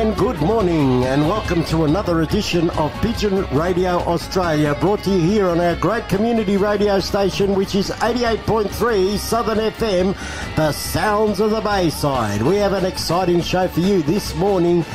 [0.00, 5.20] And good morning, and welcome to another edition of Pigeon Radio Australia, brought to you
[5.20, 10.16] here on our great community radio station, which is 88.3 Southern FM,
[10.56, 12.40] the sounds of the Bayside.
[12.40, 14.86] We have an exciting show for you this morning,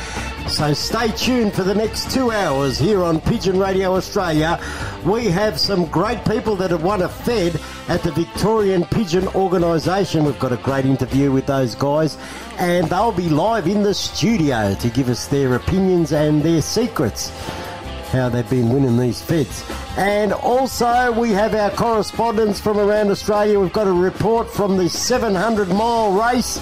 [0.48, 4.60] so stay tuned for the next two hours here on Pigeon Radio Australia.
[5.04, 10.24] We have some great people that have won a Fed at the Victorian Pigeon Organisation.
[10.24, 12.16] We've got a great interview with those guys,
[12.58, 17.30] and they'll be live in the studio to give us their opinions and their secrets.
[18.12, 19.68] How they've been winning these feds.
[19.96, 23.58] And also, we have our correspondents from around Australia.
[23.58, 26.60] We've got a report from the 700 mile race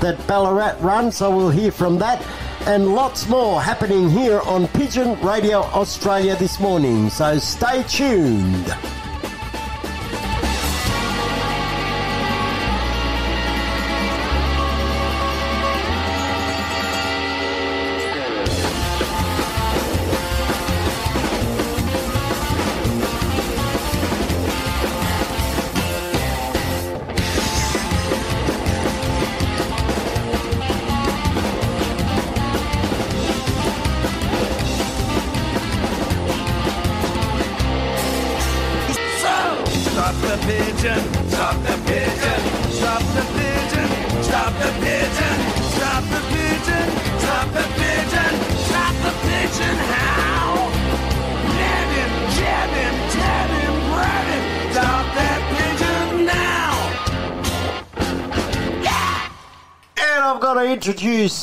[0.00, 2.24] that Ballarat run, so we'll hear from that.
[2.68, 7.08] And lots more happening here on Pigeon Radio Australia this morning.
[7.08, 8.97] So stay tuned.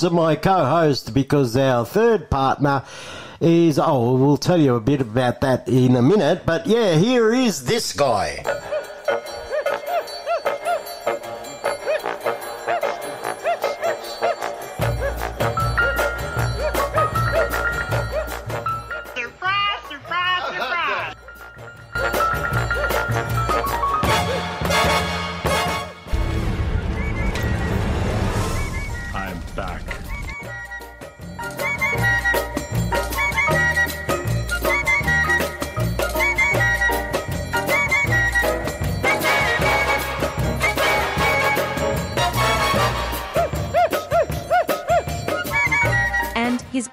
[0.03, 2.83] Introduce my co-host because our third partner
[3.39, 6.45] is oh we'll tell you a bit about that in a minute.
[6.45, 8.43] But yeah, here is this guy.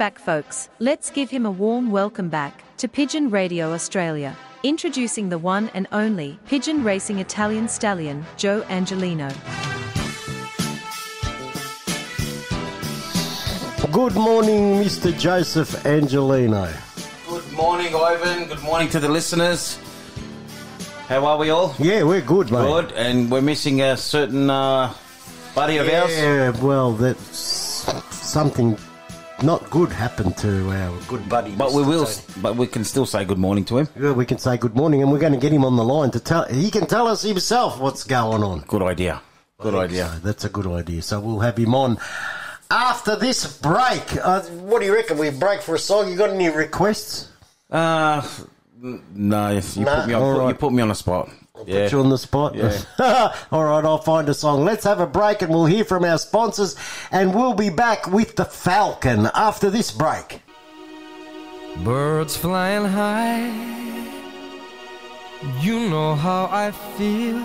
[0.03, 0.69] Back, folks.
[0.81, 4.37] Let's give him a warm welcome back to Pigeon Radio Australia.
[4.65, 9.29] Introducing the one and only pigeon racing Italian stallion, Joe Angelino.
[13.93, 15.17] Good morning, Mr.
[15.17, 16.69] Joseph Angelino.
[17.29, 18.49] Good morning, Ivan.
[18.49, 19.79] Good morning to the listeners.
[21.07, 21.77] How are we all?
[21.79, 22.67] Yeah, we're good, mate.
[22.67, 22.93] Good.
[22.97, 24.93] And we're missing a certain uh,
[25.55, 26.11] buddy of ours.
[26.11, 27.39] Yeah, well, that's
[28.11, 28.77] something
[29.43, 31.53] not good happened to our good buddy.
[31.53, 32.07] But we will.
[32.07, 32.41] Tony.
[32.43, 33.89] But we can still say good morning to him.
[34.01, 36.11] Yeah, we can say good morning, and we're going to get him on the line
[36.13, 36.45] to tell.
[36.47, 38.61] He can tell us himself what's going on.
[38.67, 39.21] Good idea.
[39.59, 40.09] Good idea.
[40.09, 41.03] So that's a good idea.
[41.03, 41.99] So we'll have him on
[42.71, 44.17] after this break.
[44.23, 45.19] Uh, what do you reckon?
[45.19, 46.11] We break for a song.
[46.11, 47.29] You got any requests?
[47.71, 48.27] Uh,
[48.81, 50.37] no, you Nah, put me on.
[50.39, 50.49] right.
[50.49, 51.29] You put me on the spot.
[51.67, 51.85] Yeah.
[51.85, 52.55] Put you on the spot.
[52.55, 52.79] Yeah.
[53.53, 54.65] All right, I'll find a song.
[54.65, 56.77] Let's have a break, and we'll hear from our sponsors,
[57.11, 60.43] and we'll be back with the Falcon after this break.
[61.85, 63.49] Birds flying high,
[65.61, 67.43] you know how I feel.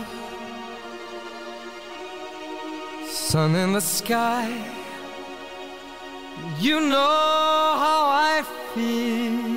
[3.27, 4.47] sun in the sky.
[6.59, 6.95] You know
[7.83, 8.43] how I
[8.73, 9.56] feel.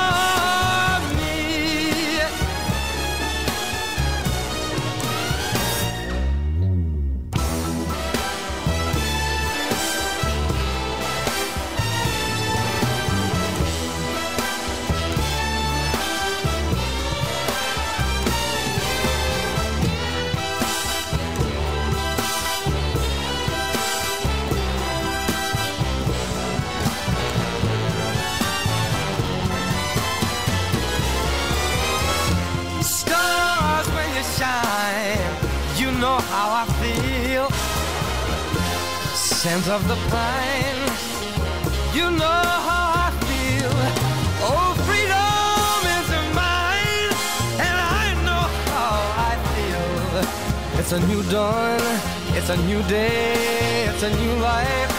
[52.51, 54.91] a new day, it's a new life.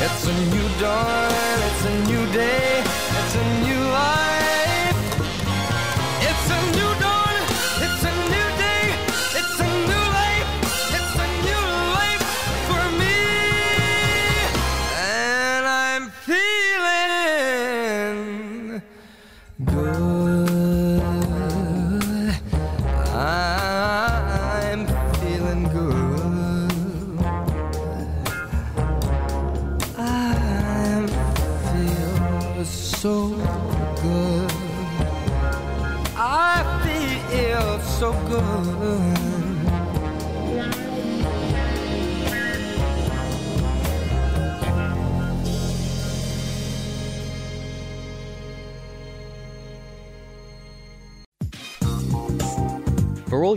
[0.00, 1.27] It's a new dawn,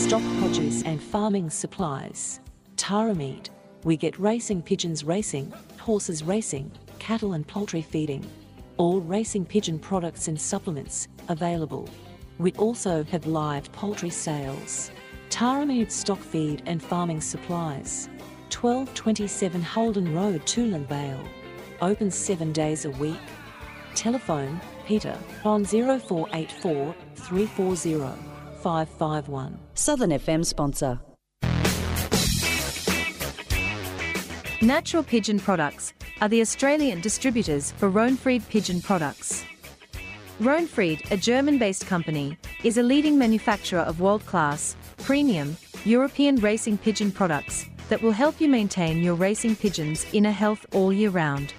[0.00, 2.40] Stop produce and farming supplies.
[2.78, 3.50] Tara Meat.
[3.84, 8.26] We get racing pigeons racing, horses racing, cattle and poultry feeding.
[8.78, 11.86] All racing pigeon products and supplements available.
[12.38, 14.90] We also have live poultry sales.
[15.28, 18.08] Tara stock feed and farming supplies.
[18.50, 21.22] 1227 Holden Road, Toolern Vale.
[21.82, 23.20] Open seven days a week.
[23.94, 28.30] Telephone Peter on 0484 340
[28.62, 29.69] 551.
[29.80, 31.00] Southern FM sponsor.
[34.60, 39.42] Natural Pigeon Products are the Australian distributors for Rohnfried Pigeon Products.
[40.38, 45.56] Rohnfried, a German based company, is a leading manufacturer of world class, premium,
[45.86, 50.92] European racing pigeon products that will help you maintain your racing pigeon's inner health all
[50.92, 51.54] year round.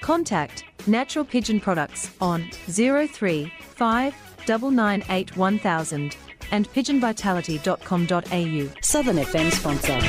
[0.00, 4.14] Contact Natural Pigeon Products on 035
[4.48, 6.16] 998 1000
[6.50, 8.80] and pigeonvitality.com.au.
[8.80, 10.00] Southern FM sponsor.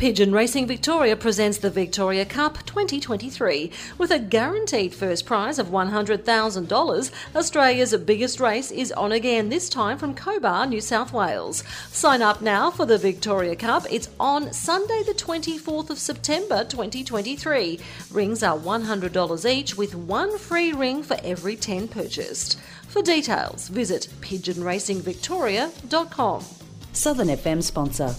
[0.00, 7.10] Pigeon Racing Victoria presents the Victoria Cup 2023 with a guaranteed first prize of $100,000.
[7.36, 11.62] Australia's biggest race is on again, this time from Cobar, New South Wales.
[11.90, 13.84] Sign up now for the Victoria Cup.
[13.90, 17.78] It's on Sunday, the 24th of September 2023.
[18.10, 22.58] Rings are $100 each with one free ring for every 10 purchased.
[22.90, 26.44] For details, visit pigeonracingvictoria.com.
[26.92, 28.16] Southern FM sponsor.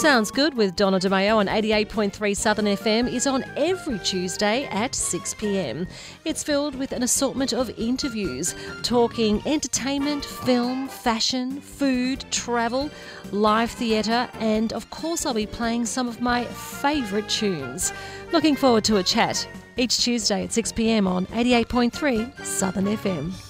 [0.00, 5.34] Sounds Good with Donna DeMayo on 88.3 Southern FM is on every Tuesday at 6
[5.34, 5.86] pm.
[6.24, 12.88] It's filled with an assortment of interviews talking entertainment, film, fashion, food, travel,
[13.30, 17.92] live theatre, and of course, I'll be playing some of my favourite tunes.
[18.32, 23.49] Looking forward to a chat each Tuesday at 6 pm on 88.3 Southern FM.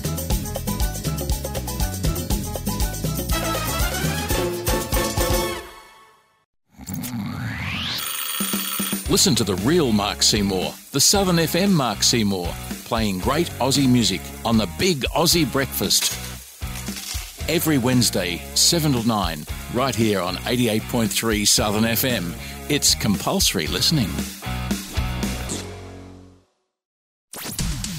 [9.11, 12.47] Listen to the real Mark Seymour, the Southern FM Mark Seymour,
[12.85, 16.13] playing great Aussie music on the Big Aussie Breakfast.
[17.49, 22.33] Every Wednesday, 7 to 9, right here on 88.3 Southern FM.
[22.69, 24.07] It's compulsory listening.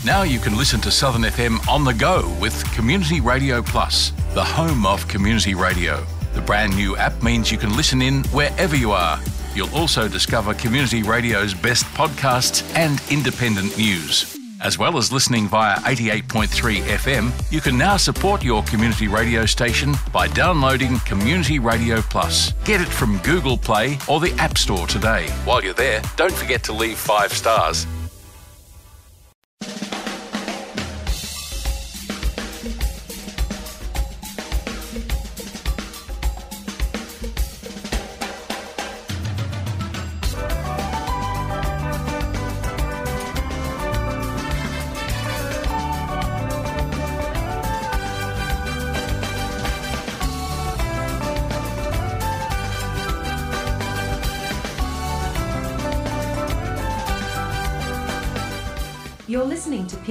[0.07, 4.43] Now you can listen to Southern FM on the go with Community Radio Plus, the
[4.43, 6.07] home of community radio.
[6.33, 9.21] The brand new app means you can listen in wherever you are.
[9.55, 14.39] You'll also discover Community Radio's best podcasts and independent news.
[14.63, 19.95] As well as listening via 88.3 FM, you can now support your community radio station
[20.13, 22.53] by downloading Community Radio Plus.
[22.65, 25.29] Get it from Google Play or the App Store today.
[25.45, 27.87] While you're there, don't forget to leave five stars.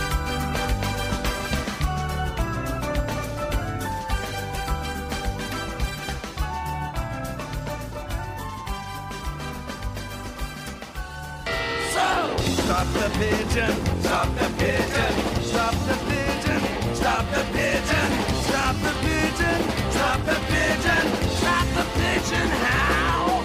[12.69, 16.61] Stop the pigeon, stop the pigeon, stop the pigeon,
[16.93, 18.11] stop the pigeon,
[18.43, 19.59] stop the pigeon,
[19.89, 23.41] stop the pigeon, stop the pigeon, how?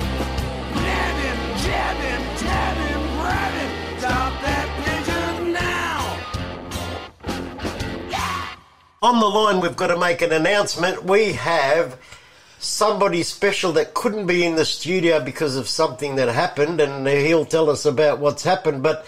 [0.75, 6.21] Nab him, jab him, tab him, grab him, stop that pigeon now!
[9.03, 11.03] On the line, we've got to make an announcement.
[11.03, 11.99] We have
[12.65, 17.45] somebody special that couldn't be in the studio because of something that happened, and he'll
[17.45, 18.83] tell us about what's happened.
[18.83, 19.07] But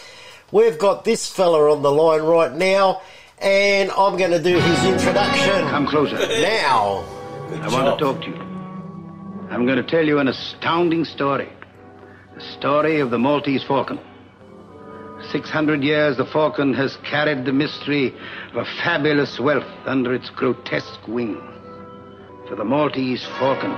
[0.52, 3.02] we've got this fella on the line right now,
[3.38, 5.68] and I'm going to do his introduction.
[5.68, 6.16] Come closer.
[6.16, 7.04] Now.
[7.50, 8.36] I want to talk to you.
[9.50, 11.48] I'm going to tell you an astounding story.
[12.34, 13.98] The story of the Maltese falcon.
[15.30, 18.14] 600 years, the falcon has carried the mystery
[18.50, 21.40] of a fabulous wealth under its grotesque wing.
[22.46, 23.72] To the Maltese falcon.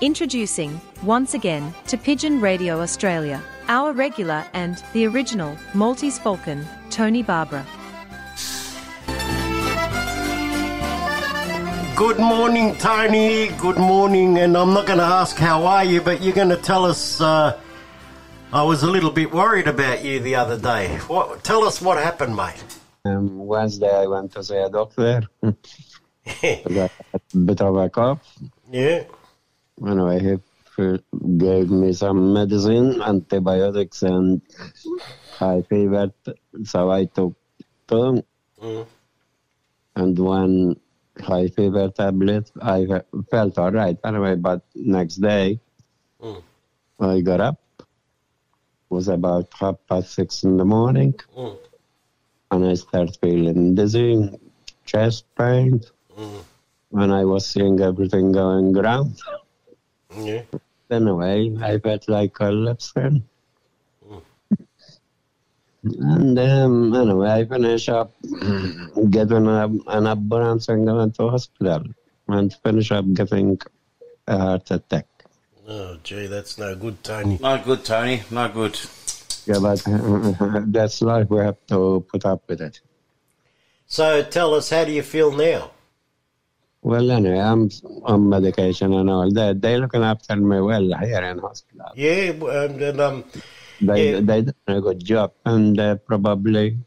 [0.00, 7.22] Introducing, once again, to Pigeon Radio Australia, our regular and the original Maltese Falcon, Tony
[7.22, 7.66] Barbara.
[11.94, 13.48] Good morning, Tony.
[13.58, 16.56] Good morning, and I'm not going to ask how are you, but you're going to
[16.56, 17.20] tell us.
[17.20, 17.60] Uh,
[18.52, 20.96] I was a little bit worried about you the other day.
[21.06, 21.44] What?
[21.44, 22.62] Tell us what happened, mate.
[23.04, 25.22] Um, Wednesday, I went to see a doctor.
[25.42, 28.18] I got a bit of a cough.
[28.70, 29.04] Yeah.
[29.86, 30.18] Anyway,
[30.76, 30.98] he
[31.38, 34.42] gave me some medicine, antibiotics, and
[35.38, 36.10] high fever.
[36.64, 37.34] So I took
[37.88, 38.24] two
[38.60, 38.86] Mm.
[39.96, 40.76] and one
[41.18, 42.50] high fever tablet.
[42.60, 42.84] I
[43.30, 45.60] felt all right anyway, but next day
[46.20, 46.42] Mm.
[47.00, 47.59] I got up.
[48.90, 51.56] It was about half past six in the morning, Mm.
[52.50, 54.28] and I started feeling dizzy,
[54.84, 55.80] chest pain,
[56.18, 56.42] Mm.
[57.00, 59.14] and I was seeing everything going around.
[60.16, 60.42] Yeah.
[60.90, 63.22] Anyway, I felt like a lipstick.
[65.84, 68.10] And um, anyway, I finished up
[69.08, 71.84] getting a, an ambulance and going to hospital
[72.28, 73.58] and finish up getting
[74.26, 75.06] a heart attack.
[75.72, 77.38] Oh, gee, that's no good, Tony.
[77.40, 78.22] No good, Tony.
[78.30, 78.76] No good.
[79.46, 79.80] Yeah, but
[80.72, 81.30] that's life.
[81.30, 82.80] We have to put up with it.
[83.86, 85.70] So tell us, how do you feel now?
[86.82, 87.70] Well, anyway, I'm
[88.04, 89.60] on medication and all that.
[89.62, 91.92] They're looking after me well here in hospital.
[91.94, 93.24] Yeah, and, and um,
[93.80, 94.20] They Yeah.
[94.20, 96.78] they did a good job, and uh, probably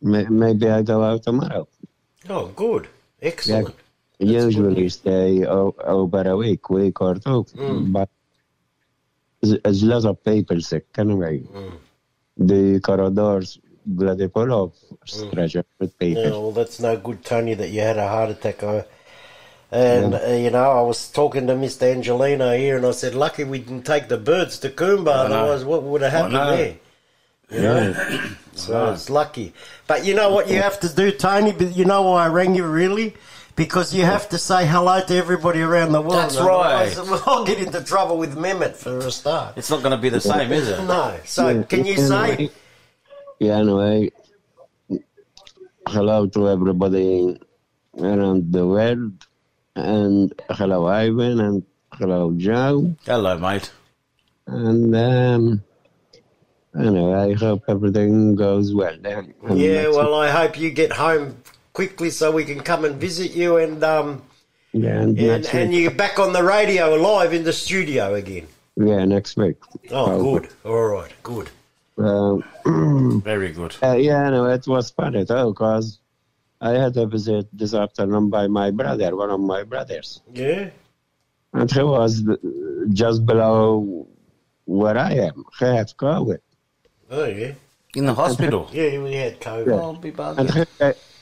[0.00, 1.68] may, maybe I go out tomorrow.
[2.30, 2.88] oh, good,
[3.20, 3.74] excellent.
[4.22, 7.92] Usually stay o- over a week, week or two, Mm.
[7.92, 8.08] but
[9.40, 11.40] there's, there's lots of people sick anyway.
[11.40, 11.72] Mm.
[12.38, 16.22] The corridors bloody full of stretcher with people.
[16.22, 18.62] Yeah, well, that's no good, Tony, that you had a heart attack.
[18.62, 18.82] Uh,
[19.72, 20.18] and, Yeah.
[20.18, 21.92] uh, you know, I was talking to Mr.
[21.92, 25.82] Angelino here, and I said, lucky we didn't take the birds to Coomba, otherwise, what
[25.82, 26.56] would have happened know.
[26.56, 26.76] there?
[27.50, 27.94] You know?
[28.54, 29.52] so it's lucky.
[29.86, 31.52] But you know what you have to do, Tony?
[31.52, 33.14] But you know why I rang you, really?
[33.54, 36.14] Because you have to say hello to everybody around the world.
[36.14, 36.96] That's right.
[36.96, 39.58] otherwise I'll get into trouble with Mehmet for a start.
[39.58, 40.82] It's not going to be the same, is it?
[40.84, 41.18] No.
[41.24, 42.50] So, can you say.
[43.38, 44.10] Yeah, anyway,
[45.88, 47.36] hello to everybody
[47.98, 49.26] around the world,
[49.74, 51.62] and hello Ivan, and
[51.94, 53.70] hello Joe, Hello, mate.
[54.46, 55.62] and um,
[56.78, 59.34] anyway, I hope everything goes well then.
[59.42, 61.36] And Yeah, that's- well, I hope you get home
[61.72, 64.22] quickly so we can come and visit you and um
[64.72, 68.46] yeah, and, and, and you're back on the radio live in the studio again.
[68.76, 69.56] yeah, next week.
[69.90, 70.48] Oh, good.
[70.64, 71.50] All right, good.
[71.98, 72.42] Um,
[73.22, 73.76] Very good.
[73.82, 75.98] Uh, yeah, no, it was funny though, because
[76.62, 80.70] I had a visit this afternoon by my brother, one of my brothers, Yeah.
[81.52, 82.36] and he was uh,
[82.94, 84.06] just below
[84.64, 85.44] where I am.
[85.58, 86.38] He had COVID.
[87.10, 87.52] Oh, yeah.
[87.94, 88.70] In the hospital.
[88.72, 89.66] Yeah, he had COVID.
[89.66, 89.74] Yeah.
[89.74, 90.64] I'll be And he,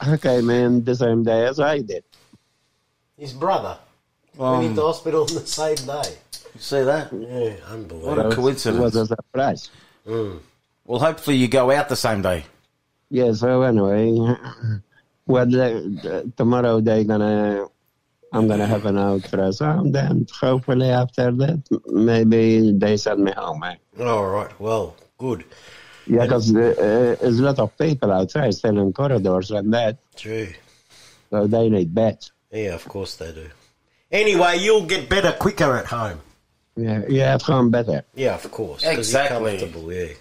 [0.00, 2.04] ca- man, the same day as I did.
[3.18, 3.78] His brother
[4.38, 6.16] Um, went into hospital on the same day.
[6.54, 7.12] You see that?
[7.12, 8.00] Yeah, unbelievable.
[8.08, 8.22] What unbelievable.
[8.24, 8.80] a It coincidence.
[8.82, 9.70] was a surprise.
[10.06, 10.38] Mm.
[10.86, 12.44] Well, hopefully you go out the same day.
[13.10, 14.12] Yeah, so anyway,
[15.26, 17.66] well, the, tomorrow they're gonna,
[18.32, 23.62] I'm gonna have an ultrasound, and hopefully after that, maybe they send me home.
[23.64, 23.74] eh?
[24.02, 25.44] All right, well, good.
[26.06, 29.98] Yeah, because uh, uh, there's a lot of people outside still in corridors and that,
[30.16, 30.48] True.
[31.30, 32.32] so they need beds.
[32.50, 33.48] Yeah, of course they do.
[34.10, 36.20] Anyway, you'll get better quicker at home.
[36.76, 38.04] Yeah, yeah, at home better.
[38.14, 38.84] Yeah, of course.
[38.84, 39.58] Exactly.
[39.58, 40.14] Comfortable, yeah.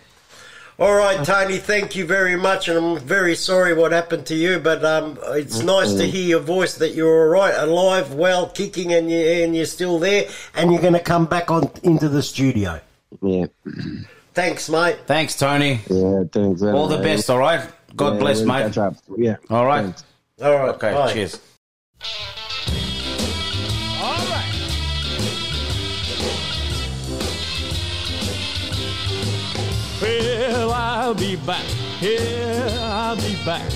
[0.79, 4.59] All right, Tony, thank you very much, and I'm very sorry what happened to you,
[4.59, 8.93] but um, it's nice to hear your voice that you're all right, alive, well, kicking,
[8.93, 12.23] and, you, and you're still there, and you're going to come back on into the
[12.23, 12.79] studio.
[13.21, 13.47] Yeah,
[14.39, 14.99] Thanks, mate.
[15.05, 15.81] Thanks, Tony.
[15.89, 16.61] yeah, thanks.
[16.63, 17.59] All the best, all right?
[17.97, 18.63] God Yeah, bless, mate.
[18.67, 18.95] catch up.
[19.17, 19.35] Yeah.
[19.49, 19.83] All right.
[19.83, 20.03] thanks.
[20.41, 21.11] All right, Okay, bye.
[21.11, 21.41] cheers.
[24.01, 24.45] All right.
[30.01, 31.63] Well, I'll be back.
[32.01, 33.69] Yeah, I'll be back.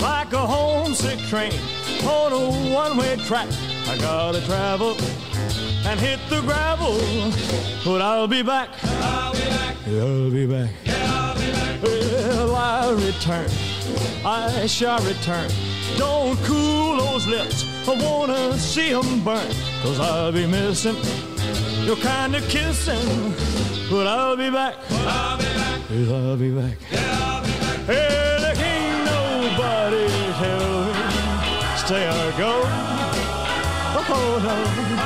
[0.00, 1.52] Like a homesick train
[2.04, 3.48] on a one-way track.
[3.88, 4.94] I gotta travel
[5.90, 6.94] and hit the gravel.
[7.84, 8.68] But I'll be back.
[8.84, 9.76] I'll be back.
[9.88, 10.70] I'll be back.
[11.82, 13.50] Well, I'll return.
[14.24, 15.50] I shall return.
[15.96, 17.66] Don't cool those lips.
[17.88, 19.50] I wanna see 'em burn.
[19.82, 20.96] Cause I'll be missing
[21.84, 23.34] your kind of kissing.
[23.90, 24.76] But I'll be back.
[24.90, 25.88] I'll be back.
[25.88, 26.76] Cause I'll be back.
[27.90, 30.06] Hey, there ain't nobody
[30.40, 31.02] tell me
[31.82, 32.52] stay or go.
[34.12, 34.99] Oh no.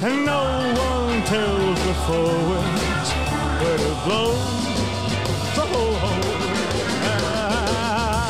[0.00, 0.42] And no
[0.78, 3.10] one tells the four winds
[3.58, 4.30] where to blow.
[5.54, 5.64] So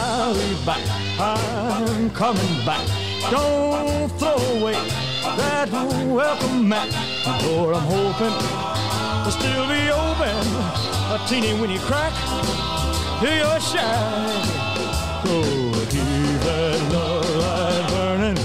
[0.00, 0.82] I'll be back.
[1.20, 2.86] I'm coming back.
[3.30, 4.80] Don't throw away
[5.36, 5.68] that
[6.06, 6.88] welcome mat.
[7.42, 8.36] Door I'm hoping
[9.24, 10.36] will still be open.
[11.12, 12.14] A teeny weeny crack
[13.20, 14.44] to your shack.
[15.22, 15.42] So
[15.90, 18.38] keep that love light burning.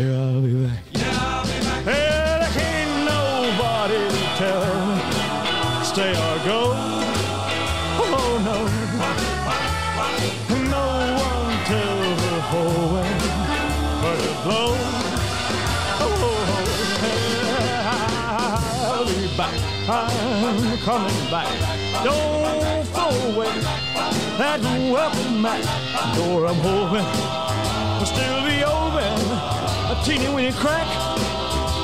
[0.00, 0.78] I'll be back.
[0.92, 1.82] Yeah, I'll be back.
[1.82, 2.06] Hey,
[2.38, 4.96] there ain't nobody to tell me
[5.82, 6.60] stay or go.
[7.98, 8.58] Oh no.
[10.70, 10.86] No
[11.18, 13.10] one tells the whole way
[14.00, 14.70] but to blow.
[16.00, 16.22] Oh,
[18.86, 19.54] I'll be back.
[19.88, 21.48] I'm coming back.
[22.04, 23.52] Don't throw away
[24.38, 24.60] that
[24.92, 25.62] welcome mat.
[26.14, 27.47] Door I'm hoping
[30.08, 30.88] A teeny weeny crack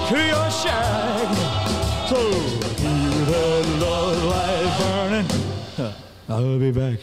[0.08, 1.36] to your shack.
[2.08, 2.16] So
[3.80, 5.28] love light burning.
[6.30, 7.00] I'll be back.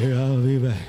[0.00, 0.82] Yeah, I'll be back.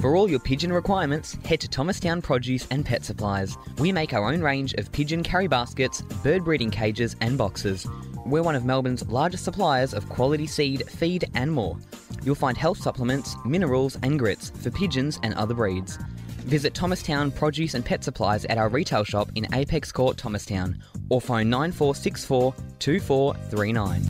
[0.00, 3.56] For all your pigeon requirements, head to Thomastown Produce and Pet Supplies.
[3.78, 7.86] We make our own range of pigeon carry baskets, bird breeding cages, and boxes.
[8.26, 11.76] We're one of Melbourne's largest suppliers of quality seed, feed, and more.
[12.22, 15.98] You'll find health supplements, minerals, and grits for pigeons and other breeds.
[16.46, 21.20] Visit Thomastown Produce and Pet Supplies at our retail shop in Apex Court, Thomastown, or
[21.20, 24.02] phone 9464 2439.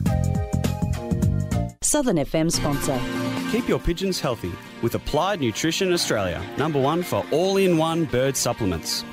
[1.81, 2.97] Southern FM sponsor.
[3.51, 8.37] Keep your pigeons healthy with Applied Nutrition Australia, number one for all in one bird
[8.37, 9.03] supplements.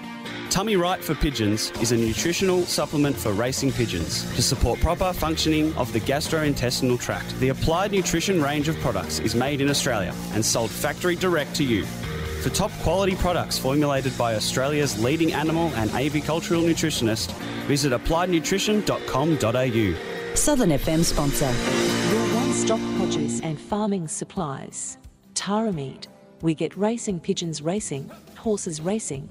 [0.53, 5.75] Tummy Right for Pigeons is a nutritional supplement for racing pigeons to support proper functioning
[5.77, 7.35] of the gastrointestinal tract.
[7.41, 11.65] The Applied Nutrition range of products is made in Australia and sold factory direct to
[11.65, 11.87] you.
[12.43, 17.33] For top quality products formulated by Australia's leading animal and avicultural nutritionist,
[17.65, 20.35] visit appliednutrition.com.au.
[20.35, 21.51] Southern FM sponsor.
[22.15, 24.99] Your one stop produce and farming supplies.
[25.33, 26.09] Tara Meat.
[26.43, 29.31] We get racing pigeons racing, horses racing,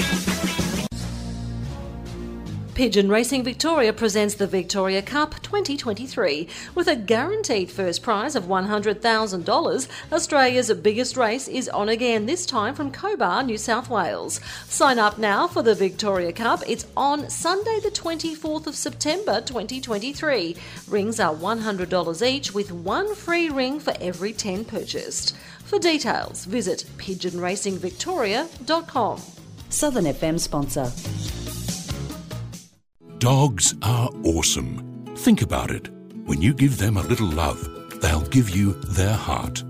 [2.81, 9.87] Pigeon Racing Victoria presents the Victoria Cup 2023 with a guaranteed first prize of $100,000.
[10.11, 14.39] Australia's biggest race is on again, this time from Cobar, New South Wales.
[14.65, 16.63] Sign up now for the Victoria Cup.
[16.65, 20.55] It's on Sunday, the 24th of September 2023.
[20.87, 25.35] Rings are $100 each with one free ring for every 10 purchased.
[25.65, 29.21] For details, visit pigeonracingvictoria.com.
[29.69, 30.91] Southern FM sponsor.
[33.21, 35.05] Dogs are awesome.
[35.17, 35.91] Think about it.
[36.25, 37.61] When you give them a little love,
[38.01, 39.63] they'll give you their heart.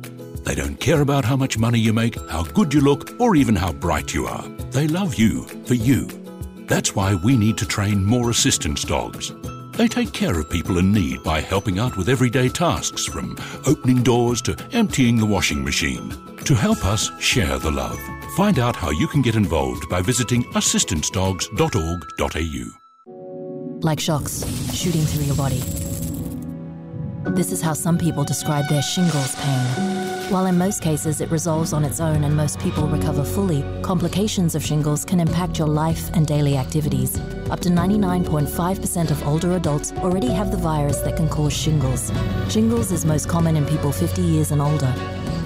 [0.46, 3.58] They don't care about how much money you make, how good you look, or even
[3.58, 4.48] how bright you are.
[4.72, 6.08] They love you for you.
[6.70, 9.34] That's why we need to train more assistance dogs.
[9.74, 13.36] They take care of people in need by helping out with everyday tasks from
[13.68, 16.38] opening doors to emptying the washing machine.
[16.46, 18.00] To help us share the love,
[18.38, 22.81] find out how you can get involved by visiting assistancedogs.org.au.
[23.84, 25.62] like shocks shooting through your body.
[27.36, 30.12] This is how some people describe their shingles pain.
[30.32, 34.56] While in most cases it resolves on its own and most people recover fully, complications
[34.56, 37.20] of shingles can impact your life and daily activities.
[37.50, 42.12] Up to 99.5% of older adults already have the virus that can cause shingles.
[42.50, 44.94] Shingles is most common in people 50 years and older,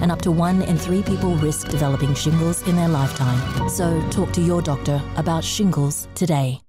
[0.00, 3.68] and up to one in three people risk developing shingles in their lifetime.
[3.68, 6.65] So talk to your doctor about shingles today.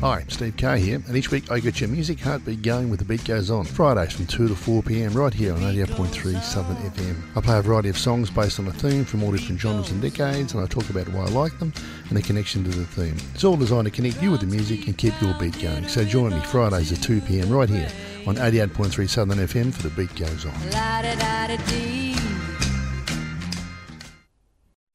[0.00, 3.04] Hi, Steve Kay here, and each week I get your music heartbeat going with The
[3.04, 3.64] Beat Goes On.
[3.64, 7.16] Fridays from 2 to 4 pm, right here on 88.3 Southern FM.
[7.34, 10.00] I play a variety of songs based on a theme from all different genres and
[10.00, 11.72] decades, and I talk about why I like them
[12.08, 13.16] and the connection to the theme.
[13.34, 15.88] It's all designed to connect you with the music and keep your beat going.
[15.88, 17.90] So join me Fridays at 2 pm, right here
[18.24, 20.54] on 88.3 Southern FM for The Beat Goes On.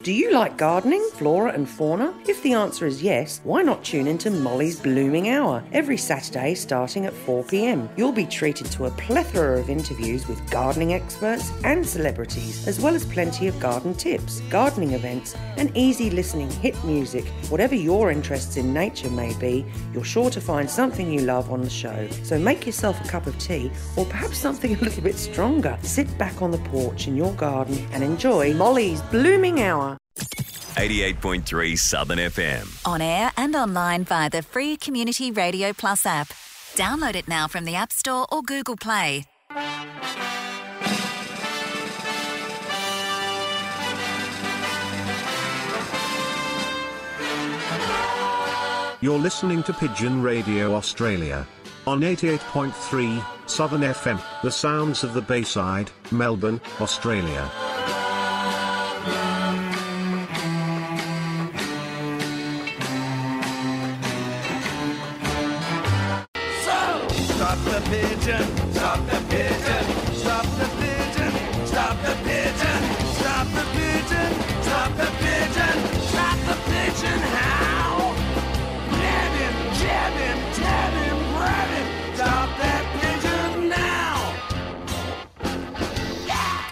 [0.03, 2.13] Do you like gardening, flora and fauna?
[2.27, 7.05] If the answer is yes, why not tune into Molly's Blooming Hour every Saturday starting
[7.05, 7.87] at 4 pm?
[7.95, 12.95] You'll be treated to a plethora of interviews with gardening experts and celebrities, as well
[12.95, 17.25] as plenty of garden tips, gardening events, and easy listening hit music.
[17.47, 21.61] Whatever your interests in nature may be, you're sure to find something you love on
[21.61, 22.09] the show.
[22.23, 25.77] So make yourself a cup of tea or perhaps something a little bit stronger.
[25.81, 29.92] Sit back on the porch in your garden and enjoy Molly's Blooming Hour.
[30.15, 32.87] 88.3 Southern FM.
[32.87, 36.29] On air and online via the free Community Radio Plus app.
[36.75, 39.25] Download it now from the App Store or Google Play.
[49.01, 51.45] You're listening to Pigeon Radio Australia.
[51.85, 57.51] On 88.3 Southern FM, the sounds of the Bayside, Melbourne, Australia.
[67.89, 68.43] Pigeon,
[68.73, 69.32] stop the pigeon,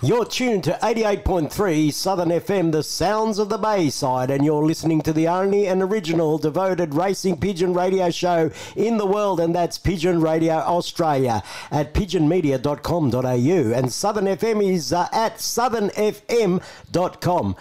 [0.04, 5.14] You're tuned to 88.3 Southern FM, the sounds of the Bayside, and you're listening to
[5.14, 10.20] the only and original devoted racing pigeon radio show in the world, and that's Pigeon
[10.20, 13.78] Radio Australia at pigeonmedia.com.au.
[13.78, 17.56] And Southern FM is uh, at southernfm.com.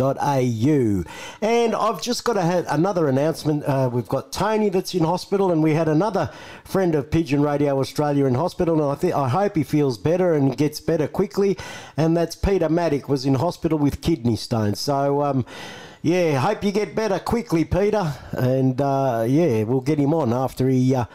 [0.00, 1.04] au.
[1.40, 3.64] And I've just got to have another announcement.
[3.64, 6.30] Uh, we've got Tony that's in hospital, and we had another
[6.64, 10.34] friend of Pigeon Radio Australia in hospital, and I think I hope he feels better
[10.34, 11.56] and gets better quickly.
[11.96, 14.80] And that's Peter Maddock was in hospital with kidney stones.
[14.80, 15.22] So.
[15.22, 15.44] Um,
[16.02, 18.14] yeah, hope you get better quickly, Peter.
[18.30, 21.06] And uh, yeah, we'll get him on after he uh,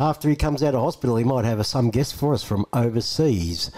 [0.00, 1.16] after he comes out of hospital.
[1.16, 3.70] He might have some guest for us from overseas.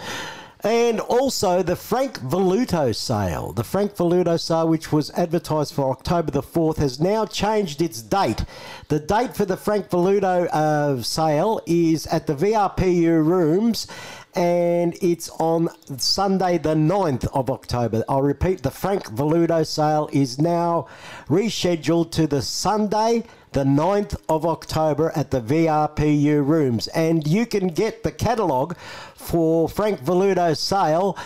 [0.63, 3.51] And also the Frank Voluto sale.
[3.51, 8.01] The Frank Voluto sale, which was advertised for October the 4th, has now changed its
[8.01, 8.45] date.
[8.87, 13.87] The date for the Frank Voluto uh, sale is at the VRPU rooms
[14.35, 18.03] and it's on Sunday the 9th of October.
[18.07, 20.87] I'll repeat, the Frank Voluto sale is now
[21.27, 26.87] rescheduled to the Sunday the 9th of October at the VRPU rooms.
[26.89, 28.77] And you can get the catalogue
[29.15, 31.17] for Frank Voluto's sale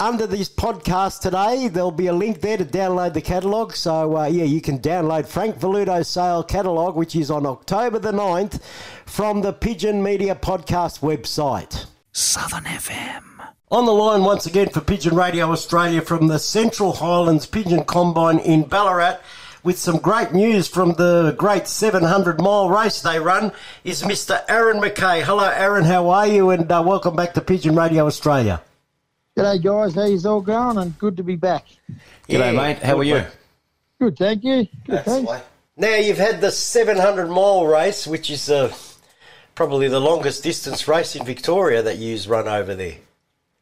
[0.00, 1.68] under this podcast today.
[1.68, 3.74] There'll be a link there to download the catalogue.
[3.74, 8.12] So, uh, yeah, you can download Frank Voluto's sale catalogue, which is on October the
[8.12, 8.60] 9th
[9.06, 11.86] from the Pigeon Media Podcast website.
[12.12, 13.22] Southern FM.
[13.70, 18.38] On the line once again for Pigeon Radio Australia from the Central Highlands Pigeon Combine
[18.38, 19.20] in Ballarat
[19.62, 23.52] with some great news from the great 700 mile race they run
[23.84, 24.42] is Mr.
[24.48, 25.22] Aaron McKay.
[25.22, 25.84] Hello, Aaron.
[25.84, 26.50] How are you?
[26.50, 28.62] And uh, welcome back to Pigeon Radio Australia.
[29.36, 29.94] G'day, guys.
[29.94, 30.78] How's all going?
[30.78, 31.64] And good to be back.
[32.28, 32.78] G'day, mate.
[32.78, 33.24] How are you?
[34.00, 34.66] Good, thank you.
[34.86, 35.32] Good, thanks.
[35.76, 38.72] Now, you've had the 700 mile race, which is uh,
[39.54, 42.96] probably the longest distance race in Victoria that you've run over there.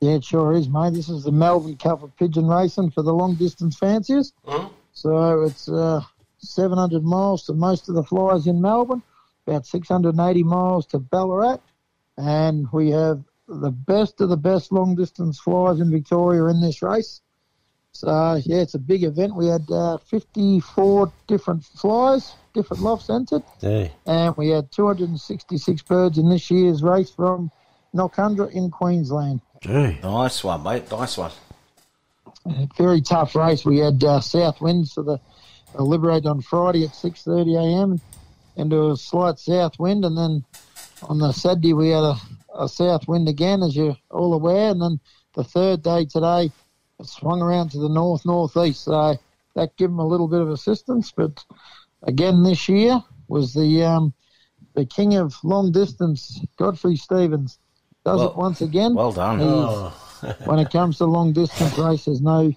[0.00, 0.92] Yeah, it sure is, mate.
[0.92, 4.32] This is the Melbourne Cup of Pigeon Racing for the long distance fanciers.
[4.46, 4.70] Mhm.
[4.96, 6.00] So it's uh,
[6.38, 9.02] 700 miles to most of the flyers in Melbourne,
[9.46, 11.58] about 680 miles to Ballarat,
[12.16, 16.80] and we have the best of the best long distance flyers in Victoria in this
[16.80, 17.20] race.
[17.92, 19.36] So yeah, it's a big event.
[19.36, 23.88] We had uh, 54 different flyers, different lofts entered, Yeah.
[24.06, 27.50] and we had 266 birds in this year's race from
[27.94, 29.42] Noccundra in Queensland.
[29.62, 30.90] Nice one, mate.
[30.90, 31.32] Nice one.
[32.48, 33.64] A very tough race.
[33.64, 35.18] We had uh, south winds for the
[35.76, 37.90] uh, Liberate on Friday at 6:30 a.m.
[37.92, 38.00] and
[38.56, 40.44] into a slight south wind, and then
[41.02, 42.16] on the Saturday we had a,
[42.56, 45.00] a south wind again, as you're all aware, and then
[45.34, 46.50] the third day today
[47.00, 48.84] it swung around to the north northeast.
[48.84, 49.18] So
[49.54, 51.44] that gave them a little bit of assistance, but
[52.04, 54.14] again this year was the um,
[54.74, 57.58] the king of long distance, Godfrey Stevens,
[58.04, 58.94] does Well- it once again.
[58.94, 59.40] well done.
[59.40, 59.92] He's- Oh.
[60.44, 62.52] When it comes to long distance races, no,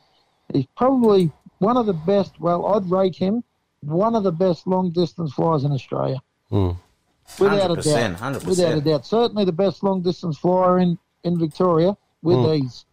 [0.53, 2.39] he's probably one of the best.
[2.39, 3.43] Well, I'd rate him
[3.81, 6.21] one of the best long distance flyers in Australia.
[6.49, 6.71] Hmm.
[7.39, 8.17] Without a 100%, doubt.
[8.41, 8.45] 100%.
[8.45, 9.05] Without a doubt.
[9.05, 12.65] Certainly the best long distance flyer in, in Victoria with Hmm.
[12.65, 12.85] ease.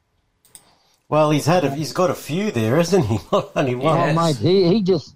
[1.09, 3.19] Well, he's had a, he's got a few there, hasn't he?
[3.33, 3.97] Not only one.
[3.97, 5.15] Oh, mate, he, he just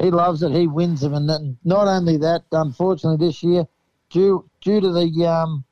[0.00, 0.52] he loves it.
[0.52, 3.66] He wins them, and then not only that, unfortunately this year,
[4.10, 5.64] due due to the um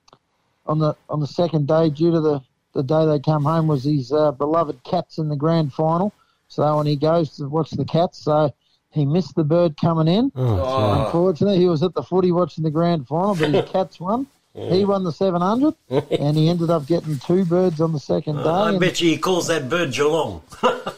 [0.67, 2.41] on the on the second day, due to the
[2.73, 6.13] the day they come home was his uh, beloved Cats in the grand final.
[6.49, 8.53] So when he goes to watch the Cats, so
[8.91, 10.33] he missed the bird coming in.
[10.35, 14.27] Oh, Unfortunately, he was at the footy watching the grand final, but his Cats won.
[14.53, 15.75] He won the 700,
[16.11, 18.49] and he ended up getting two birds on the second day.
[18.49, 20.43] I and- bet you he calls that bird Geelong.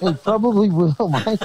[0.01, 1.43] he probably will, mate.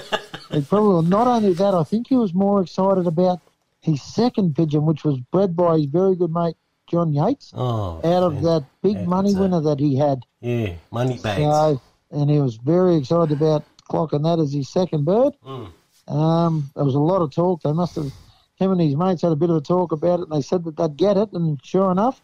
[0.52, 1.02] He probably will.
[1.02, 3.42] Not only that, I think he was more excited about
[3.82, 6.56] his second pigeon, which was bred by his very good mate
[6.88, 10.26] John Yates, Oh, out of that big money winner that he had.
[10.42, 11.42] yeah, money bags.
[11.42, 15.34] So, and he was very excited about clocking that as his second bird.
[15.46, 15.72] Mm.
[16.08, 17.62] Um, there was a lot of talk.
[17.62, 18.12] They must have,
[18.56, 20.64] him and his mates had a bit of a talk about it, and they said
[20.64, 21.32] that they'd get it.
[21.34, 22.22] And sure enough,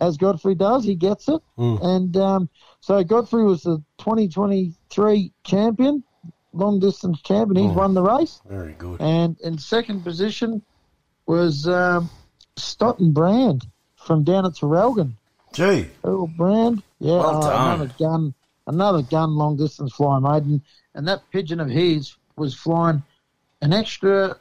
[0.00, 1.40] as Godfrey does, he gets it.
[1.58, 1.84] Mm.
[1.84, 2.48] And um,
[2.80, 6.02] so Godfrey was the 2023 champion,
[6.52, 7.68] long distance champion.
[7.68, 8.40] He's won the race.
[8.48, 9.00] Very good.
[9.00, 10.62] And in second position
[11.26, 12.08] was um,
[12.56, 13.66] Stotton Brand
[14.08, 15.12] from down at Traralgon.
[15.52, 15.86] Gee.
[16.02, 16.82] Earl Brand.
[16.98, 17.72] Yeah, Well oh, done.
[17.74, 18.34] another gun,
[18.66, 20.52] another gun long distance fly, maiden.
[20.52, 20.62] And,
[20.94, 23.02] and that pigeon of his was flying
[23.62, 24.36] an extra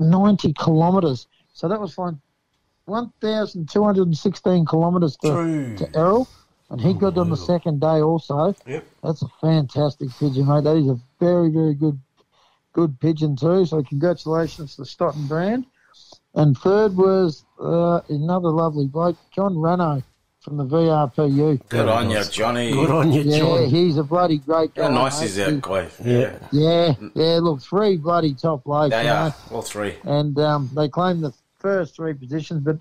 [0.00, 1.28] 90 kilometres.
[1.52, 2.20] So that was flying
[2.86, 6.26] 1,216 kilometres to, to Errol.
[6.70, 8.54] And he got on the second day also.
[8.66, 8.84] Yep.
[9.04, 10.64] That's a fantastic pigeon, mate.
[10.64, 12.00] That is a very, very good
[12.72, 13.66] good pigeon too.
[13.66, 15.66] So congratulations to Stotton Brand.
[16.34, 20.02] And third was uh, another lovely bloke, John Rano
[20.40, 21.60] from the VRPU.
[21.68, 22.72] Good on you, Johnny.
[22.72, 23.68] Good on you, Yeah, John.
[23.68, 24.84] he's a bloody great guy.
[24.84, 25.26] How nice mate.
[25.26, 25.88] is that guy?
[26.04, 26.38] Yeah.
[26.50, 27.38] Yeah, yeah.
[27.40, 28.90] Look, three bloody top blokes.
[28.90, 29.34] They you are, know.
[29.52, 29.94] all three.
[30.04, 32.78] And um, they claimed the first three positions, but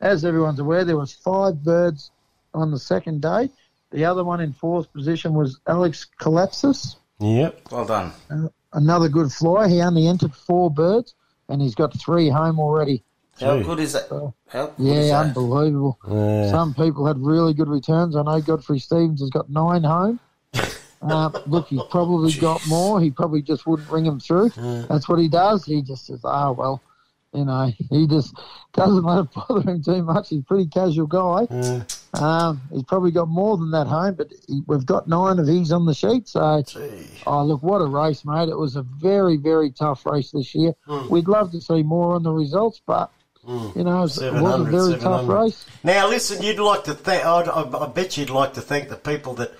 [0.00, 2.10] as everyone's aware, there was five birds
[2.52, 3.48] on the second day.
[3.90, 7.62] The other one in fourth position was Alex Collapsis, Yep.
[7.72, 8.12] Well done.
[8.30, 9.66] uh, another good flyer.
[9.66, 11.14] He only entered four birds,
[11.48, 13.02] and he's got three home already.
[13.40, 13.64] How Gee.
[13.64, 14.08] good is that?
[14.48, 15.26] How good is Yeah, that?
[15.28, 15.98] unbelievable.
[16.10, 16.50] Yeah.
[16.50, 18.16] Some people had really good returns.
[18.16, 20.20] I know Godfrey Stevens has got nine home.
[21.00, 23.00] Uh, look, he's probably got more.
[23.00, 24.48] He probably just wouldn't ring them through.
[24.88, 25.64] That's what he does.
[25.64, 26.82] He just says, "Oh well,"
[27.32, 27.70] you know.
[27.90, 28.34] He just
[28.74, 30.30] doesn't let it bother him too much.
[30.30, 31.46] He's a pretty casual guy.
[31.52, 31.84] Yeah.
[32.14, 35.72] Um, he's probably got more than that home, but he, we've got nine of his
[35.72, 36.26] on the sheet.
[36.28, 36.62] So,
[37.26, 38.48] oh look, what a race, mate!
[38.48, 40.72] It was a very, very tough race this year.
[41.10, 43.10] We'd love to see more on the results, but
[43.46, 45.66] you know, it was, a 700, very tough race.
[45.84, 47.24] Now, listen, you'd like to thank.
[47.24, 49.52] I, bet you'd like to thank the people that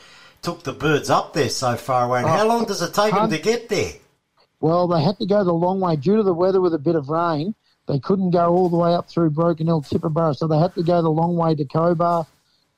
[0.43, 2.21] took the birds up there so far away.
[2.21, 3.93] And Oh, how long does it take them to get there?
[4.61, 6.97] Well, they had to go the long way due to the weather with a bit
[6.97, 7.55] of rain.
[7.87, 10.83] They couldn't go all the way up through Broken Hill, Tibooburra, so they had to
[10.83, 12.27] go the long way to Cobar,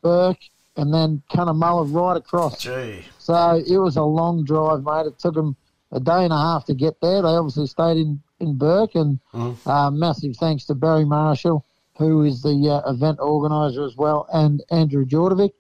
[0.03, 0.39] Bourke,
[0.77, 2.61] and then kind of Cunnamulla right across.
[2.61, 3.05] Gee.
[3.19, 5.07] So it was a long drive, mate.
[5.07, 5.57] It took them
[5.93, 7.23] a day and a half to get there.
[7.23, 9.19] They obviously stayed in, in Bourke, and
[9.67, 11.65] uh, massive thanks to Barry Marshall,
[11.97, 15.53] who is the uh, event organiser as well, and Andrew Jordovic.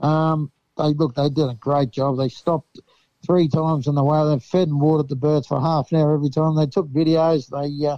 [0.00, 2.18] Um, they look, they did a great job.
[2.18, 2.80] They stopped
[3.24, 4.22] three times on the way.
[4.28, 6.56] They fed and watered the birds for half an hour every time.
[6.56, 7.48] They took videos.
[7.48, 7.96] They uh,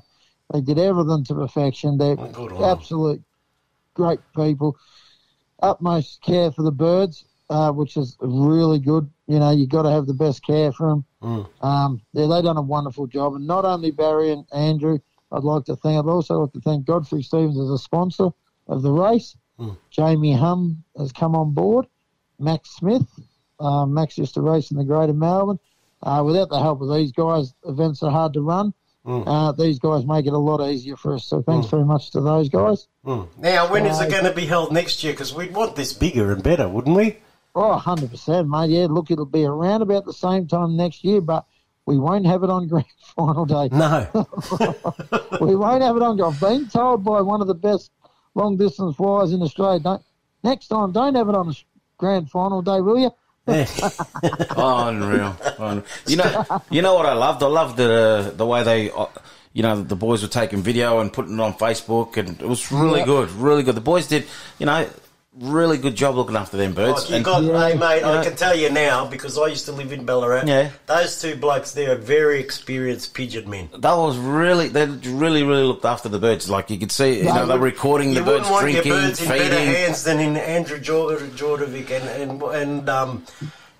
[0.53, 1.99] they did everything to perfection.
[1.99, 2.62] They're 'em.
[2.65, 3.23] absolute
[3.95, 4.77] great people.
[5.61, 9.09] Utmost care for the birds, uh, which is really good.
[9.27, 11.05] You know, you got to have the best care for them.
[11.23, 11.64] Mm.
[11.64, 14.99] Um, yeah, they done a wonderful job, and not only Barry and Andrew.
[15.33, 15.99] I'd like to thank.
[15.99, 18.31] I'd also like to thank Godfrey Stevens as a sponsor
[18.69, 19.37] of the race.
[19.59, 19.77] Mm.
[19.90, 21.87] Jamie Hum has come on board.
[22.38, 23.09] Max Smith.
[23.59, 25.59] Uh, Max used to race in the Greater Melbourne.
[26.03, 28.73] Uh, without the help of these guys, events are hard to run.
[29.07, 29.23] Mm.
[29.27, 31.25] Uh, these guys make it a lot easier for us.
[31.25, 32.88] So thanks very much to those guys.
[33.05, 33.29] Mm.
[33.38, 35.12] Now, when is Uh, it going to be held next year?
[35.12, 37.19] Because we'd want this bigger and better, wouldn't we?
[37.55, 38.71] Oh, 100%, mate.
[38.71, 41.47] Yeah, look, it'll be around about the same time next year, but
[41.87, 43.68] we won't have it on grand final day.
[43.70, 44.09] No.
[45.41, 46.20] we won't have it on.
[46.20, 47.93] I've been told by one of the best
[48.35, 50.03] long distance flyers in Australia, don't,
[50.43, 51.55] next time, don't have it on a
[51.97, 53.11] grand final day, will you?
[54.57, 55.36] Unreal.
[55.59, 55.84] Unreal.
[56.07, 57.42] You know, you know what I loved?
[57.42, 59.07] I loved the the way they, uh,
[59.53, 62.70] you know, the boys were taking video and putting it on Facebook, and it was
[62.72, 63.07] really Yeah.
[63.07, 63.74] good, really good.
[63.76, 64.26] The boys did,
[64.59, 64.88] you know,
[65.39, 67.03] really good job looking after them birds.
[67.03, 69.66] Like you And- got, hey mate, you I can tell you now because I used
[69.66, 70.45] to live in Ballarat.
[70.47, 70.70] Yeah.
[70.87, 73.68] those two blokes there are very experienced pigeon men.
[73.78, 76.49] that was really, they really, really looked after the birds.
[76.49, 79.01] Like you could see, you know, they were recording the birds wouldn't want drinking, your
[79.03, 79.66] birds in better feeding.
[79.66, 83.24] hands than in Andrew Jor- Jordovic and and and um,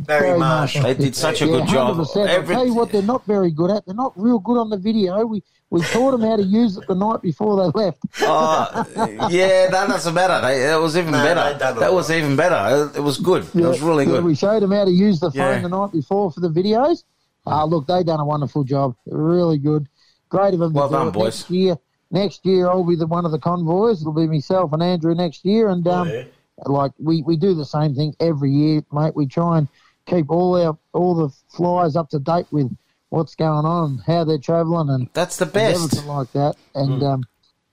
[0.01, 0.83] Barry Marshall.
[0.83, 1.97] They did such a Yeah, good job.
[1.97, 2.29] 100%.
[2.29, 3.87] Every- I'll tell you what they're not very good at.
[3.87, 5.25] They're not real good on the video.
[5.27, 7.99] We we taught them how to use it the night before they left.
[8.21, 8.87] Oh,
[9.31, 10.41] yeah, that doesn't matter.
[10.47, 11.53] They, that was even No, better.
[11.53, 12.91] they done it That all was even better.
[12.95, 13.45] It was good.
[13.53, 14.23] It was really good.
[14.25, 15.59] We showed them how to use the phone Yeah.
[15.61, 17.03] the night before for the videos.
[17.47, 18.95] Ah, look, they done a wonderful job.
[19.07, 19.89] Really good.
[20.29, 20.73] Great of them.
[20.73, 21.13] to Well do done, it.
[21.15, 21.25] boys.
[21.41, 21.79] Next year,
[22.13, 24.01] next year I'll be the one of the convoys.
[24.03, 26.25] It'll be myself and Andrew next year, and um, yeah.
[26.67, 29.15] like we, we do the same thing every year, mate.
[29.17, 29.69] We try and
[30.07, 32.75] keep all our all the flyers up to date with
[33.11, 35.77] what's going on, how they're travelling, and that's the best.
[35.77, 36.55] everything like that.
[36.75, 37.25] And um,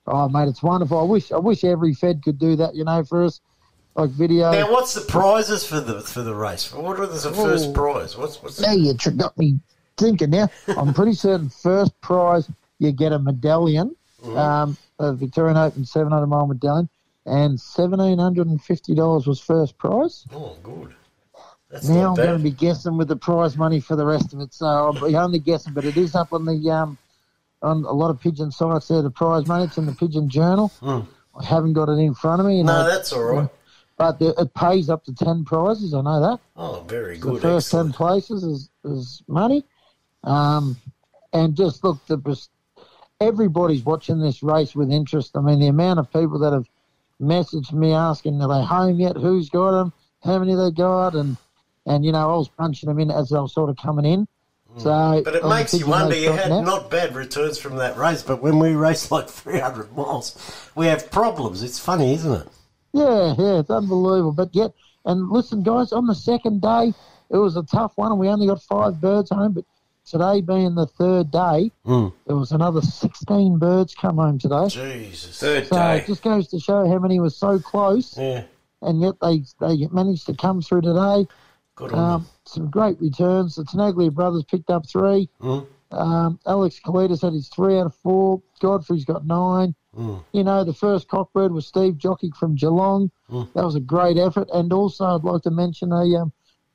[0.08, 1.00] oh, mate, it's wonderful.
[1.00, 2.76] I wish I wish every Fed could do that.
[2.76, 3.40] You know, for us,
[3.96, 4.52] like video.
[4.52, 6.74] Now, what's the prizes for the for the race?
[6.74, 7.74] What is the first Oh.
[7.74, 8.18] prize?
[8.18, 9.60] What's what's Now you tr- got me
[9.98, 10.30] thinking.
[10.32, 14.38] Now I'm pretty certain first prize you get a medallion, Mm-hmm.
[14.38, 16.88] um, a Victorian Open 700 mile medallion,
[17.26, 20.26] and seventeen hundred and fifty dollars was first prize.
[20.34, 20.94] Oh, good.
[21.74, 22.26] That's now I'm bad.
[22.26, 24.94] going to be guessing with the prize money for the rest of it, so I'll
[24.94, 25.74] be only guessing.
[25.74, 26.98] But it is up on the um,
[27.64, 29.02] on a lot of pigeon sites there.
[29.02, 30.72] The prize money it's in the Pigeon Journal.
[30.84, 32.58] I haven't got it in front of me.
[32.58, 32.68] you Hmm.
[32.68, 33.50] No, know, that's all right.
[33.98, 35.94] But the, it pays up to ten prizes.
[35.96, 36.40] I know that.
[36.56, 37.30] Oh, very good.
[37.30, 37.42] The good.
[37.42, 37.92] first Excellent.
[37.94, 39.64] ten places is, is money,
[40.24, 40.78] um,
[41.34, 42.48] and just look, the
[43.20, 45.36] everybody's watching this race with interest.
[45.36, 46.68] I mean, the amount of people that have
[47.22, 49.16] messaged me asking, "Are they home yet?
[49.16, 49.94] Who's got them?
[50.24, 51.38] How many they got?" and
[51.86, 54.28] and you know, I was punching them in as they were sort of coming in.
[54.78, 55.24] So, Mm.
[55.24, 56.16] But it on makes you wonder.
[56.16, 59.96] You had net- not bad returns from that race, but when we race like 300
[59.96, 60.36] miles,
[60.76, 61.62] we have problems.
[61.62, 62.48] It's funny, isn't it?
[62.92, 64.32] Yeah, yeah, it's unbelievable.
[64.32, 64.72] But yet,
[65.06, 66.94] and listen, guys, on the second day,
[67.30, 69.52] it was a tough one, and we only got five birds home.
[69.54, 69.66] But
[70.06, 72.12] today being the third day, Mm.
[72.26, 74.68] there was another 16 birds come home today.
[74.70, 75.38] Jesus.
[75.40, 75.98] Third So day.
[76.00, 78.44] it just goes to show how many was so close, Yeah.
[78.82, 81.28] and yet they they managed to come through today.
[81.76, 83.56] Good Um, some great returns.
[83.56, 85.30] The Tenaglia brothers picked up three.
[85.42, 85.66] Mm.
[85.92, 88.42] Um, Alex Kalidas had his three out of four.
[88.60, 89.76] Godfrey's got nine.
[89.96, 90.24] Mm.
[90.32, 93.12] You know, the first cockbird was Steve Jockey from Geelong.
[93.30, 93.52] Mm.
[93.54, 94.50] That was a great effort.
[94.54, 96.32] And also, I'd like to mention a um,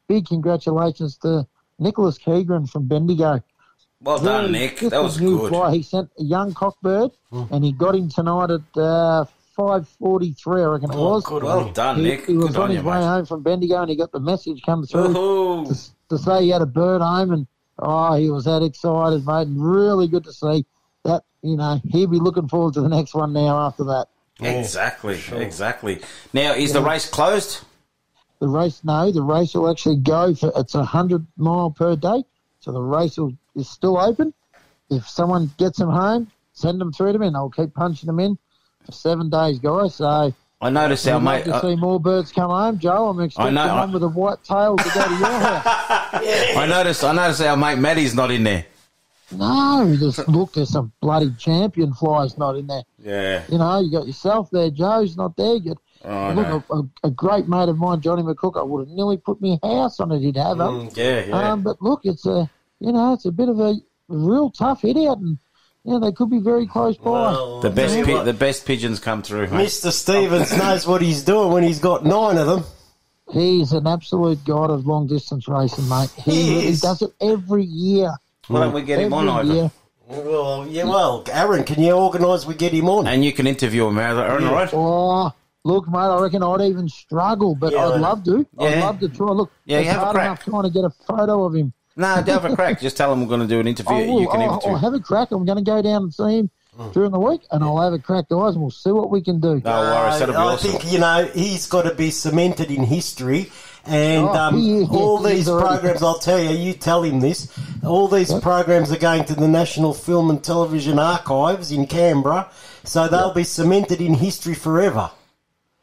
[0.09, 1.46] big congratulations to
[1.78, 3.42] Nicholas Keegren from Bendigo.
[4.01, 4.78] Well done, Nick.
[4.78, 5.49] That was new good.
[5.49, 5.74] Fly.
[5.74, 9.24] He sent a young cockbird, and he got him tonight at uh,
[9.59, 10.62] five forty-three.
[10.62, 11.24] I reckon it Oh, was.
[11.26, 12.26] good Well on done, He- Nick.
[12.26, 13.04] He, was Good on on his you, way mate.
[13.06, 15.74] home from Bendigo, and he got the message come through to,
[16.11, 17.46] to say he had a bird home, and
[17.80, 19.48] oh, he was that excited, mate.
[19.48, 20.64] And really good to see
[21.04, 21.24] that.
[21.42, 23.59] You know, he'll be looking forward to the next one now.
[23.66, 24.06] After that,
[24.40, 26.00] oh, Exactly, exactly.
[26.32, 27.64] Now, is the race closed?
[28.40, 32.22] the race no, the race will actually go for it's a hundred mile per day,
[32.61, 34.32] so the race will, is still open.
[34.90, 38.20] If someone gets them home, send them through to me, and I'll keep punching them
[38.20, 38.38] in
[38.89, 39.97] for seven days, guys.
[39.97, 40.32] So.
[40.61, 41.45] I noticed our mate.
[41.45, 43.09] to uh, see more birds come home, Joe.
[43.11, 45.62] I'm expecting know, I- one with a white tail to go to your house.
[46.57, 47.05] I noticed.
[47.05, 48.66] I noticed our mate Maddie's not in there.
[49.30, 52.82] No, just look, there's some bloody champion flies not in there.
[52.99, 53.45] Yeah.
[53.51, 55.55] You know, you got yourself there, Joe's not there.
[55.57, 58.86] You got, Oh, look, a, a, a great mate of mine, Johnny McCook, I would
[58.89, 60.20] have nearly put my house on it.
[60.20, 60.89] He'd have them.
[60.89, 61.53] Mm, yeah, yeah.
[61.53, 62.49] Um, but look, it's a,
[62.80, 63.74] you know, it's a bit of a
[64.09, 65.39] real tough hit out, and
[65.89, 67.32] you know they could be very close by.
[67.62, 69.47] the best, pi- the best pigeons come through.
[69.49, 69.66] mate.
[69.68, 69.91] Mr.
[69.91, 72.64] Stevens knows what he's doing when he's got nine of them.
[73.32, 76.11] He's an absolute god of long distance racing, mate.
[76.16, 76.80] He, He really is.
[76.82, 78.11] does it every year.
[78.49, 79.55] Why don't we get him on Every over?
[79.55, 79.70] year.
[80.09, 83.07] Well, yeah, well, Aaron, can you organise we get him on?
[83.07, 84.51] And you can interview him, Aaron, Yeah.
[84.53, 84.70] right?
[84.72, 85.32] Oh,
[85.64, 88.09] look, mate, I reckon I'd even struggle, but Yeah, I I'd know.
[88.09, 88.47] love to.
[88.59, 88.84] I'd Yeah.
[88.86, 89.30] love to try.
[89.32, 90.26] Look, Yeah, it's have a hard crack.
[90.26, 91.72] enough trying to get a photo of him.
[91.99, 92.80] No, have a crack.
[92.80, 93.92] Just tell him we're going to do an interview.
[93.94, 94.20] I will.
[94.22, 94.70] you can I'll, interview.
[94.70, 95.30] I'll have a crack.
[95.32, 96.92] I'm going to go down and see him Mm.
[96.92, 99.40] during the week, and I'll have a crack, guys, and we'll see what we can
[99.40, 99.61] do.
[99.64, 100.70] No worries, that'll be I awesome.
[100.70, 103.51] think you know he's got to be cemented in history,
[103.84, 104.88] and Oh, um, he is.
[104.88, 106.03] all He's these already- programs.
[106.05, 107.49] I'll tell you, you tell him this.
[107.84, 112.49] All these programs are going to the National Film and Television Archives in Canberra,
[112.84, 115.11] so they'll be cemented in history forever.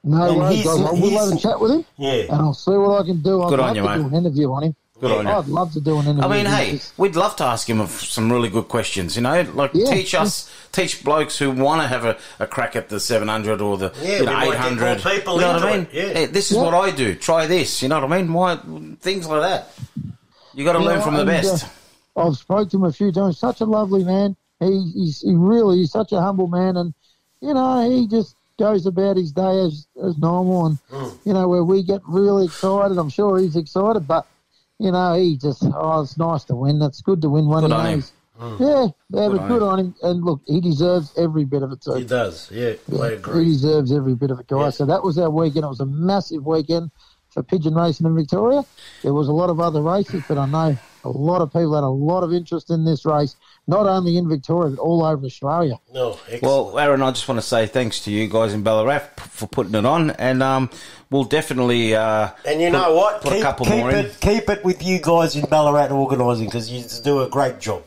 [0.05, 0.77] No And worries, he's- guys.
[0.77, 2.11] I will he's- have a chat with him, Yeah.
[2.29, 3.43] and I'll see what I can do.
[3.43, 3.97] I'd Good on love you, to mate.
[3.97, 4.75] do an interview on him.
[4.99, 5.31] Good on you.
[5.31, 6.23] I'd love to do an interview.
[6.23, 9.15] I mean, hey, just- we'd love to ask him some really good questions.
[9.17, 12.75] You know, like Yeah, teach us, teach blokes who want to have a, a crack
[12.77, 15.03] at the seven hundred or the Yeah, you know, we might eight get hundred.
[15.03, 15.87] more people You know what I mean?
[15.91, 16.01] yeah.
[16.13, 16.63] Hey, this is Yeah.
[16.63, 17.13] what I do.
[17.15, 17.81] Try this.
[17.81, 18.31] You know what I mean?
[18.33, 18.57] Why
[19.01, 19.73] things like that?
[20.53, 21.65] You got to You learn know, from the best.
[22.15, 23.37] uh, I've spoke to him a few times.
[23.37, 24.37] Such a lovely man.
[24.61, 26.93] He, he's he really is such a humble man, and
[27.41, 30.67] you know he just goes about his day as as normal.
[30.67, 31.17] And Mm.
[31.25, 32.97] you know where we get really excited.
[32.97, 34.25] I'm sure he's excited, but
[34.79, 36.81] you know he just oh, it's nice to win.
[36.81, 37.63] It's good to win one.
[37.63, 37.99] Good he on him.
[37.99, 38.11] knows.
[38.39, 38.59] Mm.
[38.59, 38.65] Yeah,
[39.21, 39.67] yeah, Good but on good him.
[39.69, 39.95] on him.
[40.03, 41.93] And look, he deserves every bit of it too.
[41.95, 42.51] He does.
[42.51, 44.59] Yeah, I He deserves every bit of it, guys.
[44.59, 44.69] Yeah.
[44.71, 45.63] So that was our weekend.
[45.63, 46.91] It was a massive weekend.
[47.29, 48.63] for pigeon racing in Victoria.
[49.03, 51.83] There was a lot of other races, but I know a lot of people had
[51.83, 53.35] a lot of interest in this race,
[53.67, 55.79] not only in Victoria but all over Australia.
[55.93, 58.99] No, Well, Aaron, I just want to say thanks to you guys in Ballarat
[59.29, 60.69] for putting it on, and um,
[61.09, 61.95] we'll definitely.
[61.95, 63.21] Uh, And you put- know what?
[63.21, 64.11] Put keep, a couple keep more it, in.
[64.21, 67.83] keep it with you guys in Ballarat organising because you do a great job.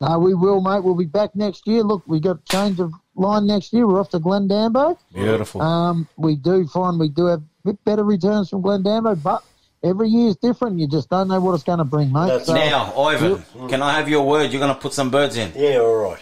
[0.00, 0.84] No, we will, mate.
[0.84, 1.82] We'll be back next year.
[1.82, 3.84] Look, we got change of line next year.
[3.86, 4.96] We're off to Glendambo.
[5.12, 5.60] Beautiful.
[5.60, 9.42] Um, we do find we do have a bit better returns from Glendambo, but
[9.82, 10.78] every year is different.
[10.78, 12.44] You just don't know what it's going to bring, mate.
[12.44, 14.50] So- now, Ivan, can I have your word?
[14.52, 15.52] You're going to put some birds in.
[15.56, 16.20] Yeah, all right.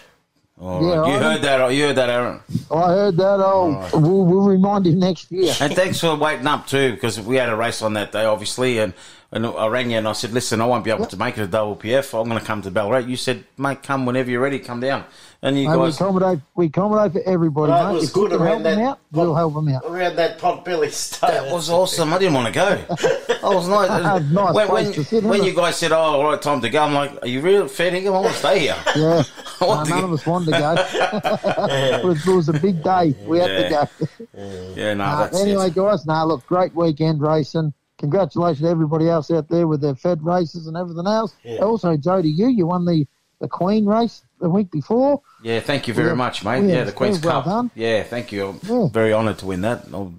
[0.59, 1.09] All Yeah, right.
[1.09, 1.23] you Ivan.
[1.33, 1.69] heard that.
[1.75, 2.41] You heard that, Aaron.
[2.71, 3.41] I heard that.
[3.41, 5.53] Oh, we'll, we'll remind him next year.
[5.61, 8.79] And thanks for waiting up too, because we had a race on that day, obviously.
[8.79, 8.95] And,
[9.33, 11.51] and I rang you and I said, "Listen, I won't be able to make it
[11.51, 12.19] to WPF.
[12.19, 14.59] I'm going to come to Ballarat." You said, "Mate, come whenever you're ready.
[14.61, 15.05] Come down."
[15.43, 17.95] And you Mate, we guys, accommodate, we accommodate for everybody, Right, it mate.
[17.95, 19.83] was if we good can around help them that out, we'll help them out.
[19.85, 21.31] Around that pot belly stuff.
[21.31, 22.13] that was awesome.
[22.13, 22.85] I didn't want to go.
[23.43, 25.93] I was like, ah, Nice when, place when, to sit, when isn't you guys said,
[25.93, 28.07] "Oh, all right, time to go," I'm like, "Are you really fair dinkum?
[28.09, 29.23] I want to stay here." Yeah,
[29.61, 30.07] I no, want to none go.
[30.07, 30.75] of us wanted to go.
[31.71, 33.15] it, was, it was a big day.
[33.27, 33.85] We had Yeah.
[33.85, 34.73] to go.
[34.75, 35.75] Yeah, no, that's anyway, it.
[35.75, 37.73] guys, now look, great weekend racing.
[37.99, 41.35] Congratulations to everybody else out there with their Fed races and everything else.
[41.45, 41.59] Yeah.
[41.61, 43.07] Also, Jody, you you won the,
[43.41, 45.21] the Queen race the week before.
[45.43, 46.15] Yeah, thank you very Yeah.
[46.15, 46.65] much, mate.
[46.65, 47.45] Yeah, Yeah, the Queen's well Cup.
[47.45, 47.71] done.
[47.75, 48.49] Yeah, thank you.
[48.49, 48.89] I'm Yeah.
[48.93, 49.85] very honoured to win that.
[49.93, 50.13] Oh,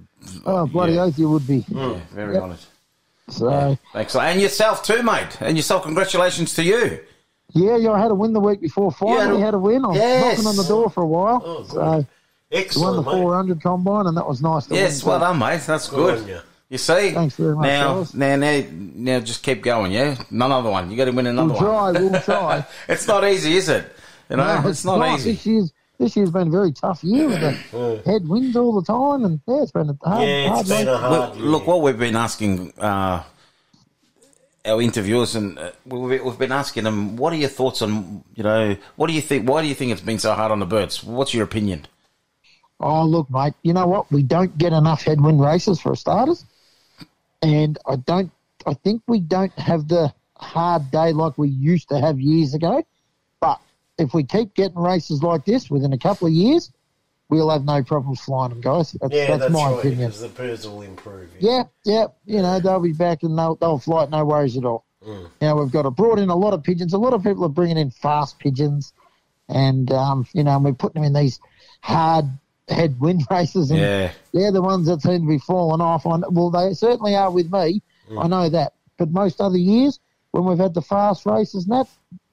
[0.45, 1.03] Oh, bloody yeah.
[1.03, 1.65] oath you would be.
[1.69, 2.43] Yeah, very Yep.
[2.43, 2.59] honoured.
[3.29, 5.37] So, Thanks, and yourself too, mate.
[5.41, 6.99] And yourself, congratulations to you.
[7.53, 8.91] yeah, yeah, I had a win the week before.
[8.91, 9.45] Finally Yeah.
[9.45, 9.83] had a win.
[9.85, 10.37] I was Yes.
[10.37, 11.41] knocking on the door for a while.
[11.45, 11.71] Oh, good.
[11.71, 12.05] so, we won
[12.51, 13.21] Excellent, the mate.
[13.21, 15.11] 400 combine, and that was nice to Yes, win.
[15.11, 15.61] well So, done, mate.
[15.65, 16.27] That's Good good.
[16.29, 16.37] you.
[16.69, 18.13] You see, Thanks very much, now, fellas.
[18.13, 19.93] now, now, now, just keep going.
[19.93, 20.91] Yeah, another one.
[20.91, 22.11] You got to win another We'll try, one.
[22.11, 22.65] we'll try.
[22.89, 23.85] it's not easy, is it?
[24.29, 25.19] You know, No, it's not not.
[25.19, 25.31] easy.
[25.33, 29.25] This year's, this year's been a very tough year with the headwinds all the time,
[29.25, 31.97] and yeah, it's been a hard, Yeah, hard been a hard Look, look, what we've
[31.97, 33.23] been asking uh,
[34.65, 38.43] our interviewers, and uh, we've we've been asking them, what are your thoughts on, you
[38.43, 39.49] know, what do you think?
[39.49, 41.03] Why do you think it's been so hard on the birds?
[41.03, 41.87] What's your opinion?
[42.79, 44.11] Oh, look, mate, you know what?
[44.11, 46.45] We don't get enough headwind races for starters.
[47.41, 48.31] And I don't,
[48.67, 52.83] I think we don't have the hard day like we used to have years ago.
[53.97, 56.71] If we keep getting races like this within a couple of years,
[57.29, 58.91] we'll have no problems flying them, guys.
[58.93, 59.79] That's, Yeah, that's, that's, my right.
[59.79, 60.09] opinion.
[60.09, 61.29] Because the birds will improve.
[61.39, 64.65] Yeah, yeah, you know, they'll be back and they'll, they'll fly it, no worries at
[64.65, 64.85] all.
[65.05, 65.29] Mm.
[65.41, 66.93] Now, we've got a, brought in a lot of pigeons.
[66.93, 68.93] A lot of people are bringing in fast pigeons.
[69.49, 71.39] And, um, you know, and we're putting them in these
[71.81, 72.25] hard
[72.67, 73.71] headwind races.
[73.71, 74.11] And Yeah.
[74.33, 76.05] they're the ones that seem to be falling off.
[76.05, 77.81] On Well, they certainly are with me.
[78.09, 78.23] Mm.
[78.23, 78.73] I know that.
[78.97, 79.99] But most other years,
[80.31, 81.87] when we've had the fast races and that,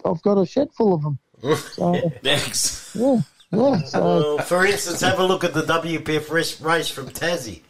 [0.04, 1.18] I've got a shed full of them.
[1.52, 2.94] So, Thanks.
[2.94, 3.20] yeah,
[3.52, 3.78] yeah.
[3.82, 7.60] So, Well, for instance, have a look at the WPF race, race from Tassie.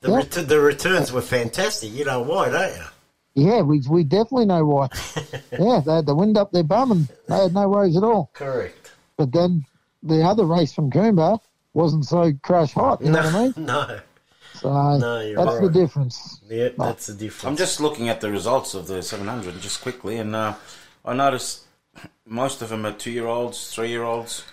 [0.00, 0.16] The, Yeah.
[0.16, 1.92] ret- the returns were fantastic.
[1.92, 2.84] You know why, don't you?
[3.34, 4.88] yeah, we, we definitely know why.
[5.58, 8.30] yeah, they had the wind up their bum and they had no worries at all.
[8.34, 8.92] Correct.
[9.16, 9.64] But then
[10.02, 11.38] the other race from Coomba
[11.74, 13.54] wasn't so crash hot, you know what I mean?
[13.66, 14.00] No.
[14.54, 16.40] So No, you're that's the difference.
[16.48, 17.44] Yeah, that's the difference.
[17.44, 20.54] I'm just looking at the results of the 700 just quickly, and uh,
[21.04, 21.62] I noticed
[22.26, 24.44] most of them are two-year-olds, three-year-olds.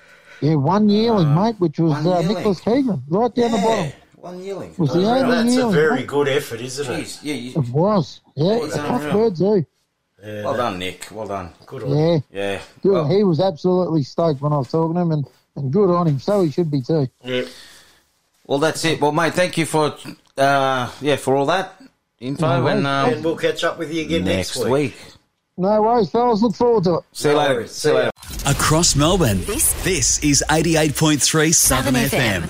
[0.41, 2.21] Yeah, one yearling, mate, which was uh.
[2.21, 3.91] Nicholas Keegan, right down the bottom.
[4.17, 4.73] One yearling.
[4.77, 6.07] Was the only That's a very mate.
[6.07, 7.03] good effort, isn't it?
[7.05, 8.21] Jeez, yeah, you, It was.
[8.35, 9.13] Yeah, He's a tough unreal.
[9.29, 9.65] bird too.
[10.23, 11.07] Yeah, well done, Nick.
[11.11, 11.49] Well done.
[11.65, 12.61] Good on Yeah, Yeah.
[12.81, 12.91] good.
[12.91, 16.07] Well, he was absolutely stoked when I was talking to him, and, and good on
[16.07, 16.19] him.
[16.19, 17.07] So he should be too.
[17.23, 17.43] Yeah.
[18.45, 18.99] well, that's it.
[18.99, 19.95] Well, mate, thank you for
[20.37, 21.79] uh, yeah for all that
[22.19, 24.71] info, No and, um, and we'll catch up with you again next, next week.
[24.93, 24.95] week.
[25.59, 26.41] No worries, fellas.
[26.41, 27.03] Look forward to it.
[27.13, 27.65] See you later.
[27.67, 28.11] See you later.
[28.45, 32.41] Across Melbourne, This this is 88.3 Southern, Southern FM.
[32.43, 32.49] FM.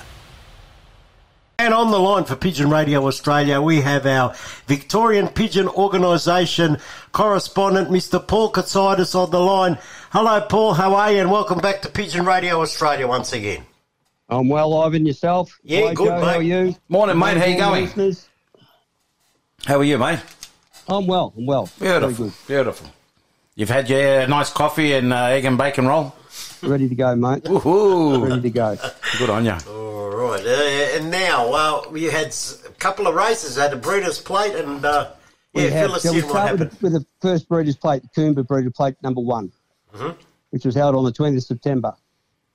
[1.60, 4.34] And on the line for Pigeon Radio Australia, we have our
[4.66, 6.76] Victorian Pigeon Organisation
[7.12, 8.24] correspondent, Mr.
[8.24, 9.78] Paul Katsidis, on the line.
[10.12, 10.74] Hello, Paul.
[10.74, 11.18] How are you?
[11.20, 13.64] And welcome back to Pigeon Radio Australia once again.
[14.28, 15.04] I'm well, Ivan.
[15.06, 15.58] Yourself?
[15.64, 16.76] Yeah, Hi, good, Joe, How are you?
[16.88, 17.38] Morning, mate.
[17.38, 17.84] How you going?
[17.86, 18.28] Listeners?
[19.66, 20.20] How are you, mate?
[20.86, 21.32] I'm well.
[21.36, 21.68] I'm well.
[21.80, 22.32] Beautiful.
[22.46, 22.90] Beautiful.
[23.58, 26.14] You've had your nice coffee and uh, egg and bacon roll.
[26.62, 27.42] Ready to go, mate.
[27.42, 28.28] Woohoo!
[28.28, 28.76] Ready to go.
[29.18, 29.56] Good on you.
[29.68, 30.40] All right.
[30.46, 32.28] Uh, and now, well, you had
[32.66, 33.56] a couple of races.
[33.56, 35.10] Had a Breeders' Plate and, uh,
[35.54, 36.70] yeah, we have, fill us we in what start with happened.
[36.70, 39.50] the, with the first Breeders' Plate, the Coomba Breeders' Plate number one,
[39.92, 40.14] Mhm.
[40.50, 41.94] which was held on the 20th of September.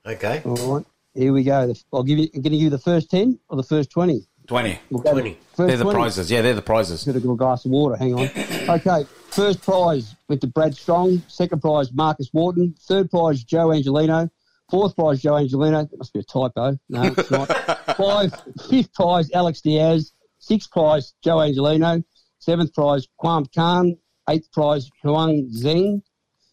[0.06, 0.40] Okay.
[0.46, 0.86] All right.
[1.14, 1.74] Here we go.
[1.92, 2.30] I'll give you.
[2.34, 4.26] I'm going to give you the first 10 or the first 20.
[4.46, 4.78] 20.
[4.88, 5.34] We'll 20.
[5.54, 5.98] First They're the 20.
[5.98, 6.30] prizes.
[6.30, 7.04] Yeah, they're the prizes.
[7.04, 7.96] Got a little glass of water.
[7.96, 8.30] Hang on.
[8.80, 9.06] Okay.
[9.28, 11.22] First prize went to Brad Strong.
[11.28, 12.74] Second prize, Marcus Wharton.
[12.80, 14.30] Third prize, Joe Angelino.
[14.70, 15.84] Fourth prize, Joe Angelino.
[15.84, 16.78] That must be a typo.
[16.88, 17.48] No, it's not.
[17.96, 18.32] Five.
[18.68, 20.12] Fifth prize, Alex Diaz.
[20.38, 22.02] Sixth prize, Joe Angelino.
[22.38, 23.96] Seventh prize, Kwam Khan.
[24.28, 26.02] Eighth prize, Huang Zeng.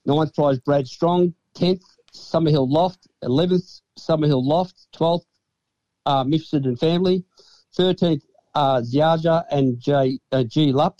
[0.05, 1.33] Ninth prize, Brad Strong.
[1.53, 1.81] Tenth,
[2.13, 3.07] Summerhill Loft.
[3.21, 4.87] Eleventh, Summerhill Loft.
[4.91, 5.25] Twelfth,
[6.05, 7.23] uh, Mifsud and Family.
[7.73, 10.99] Thirteenth, uh, Ziaja and J, uh, G Lup.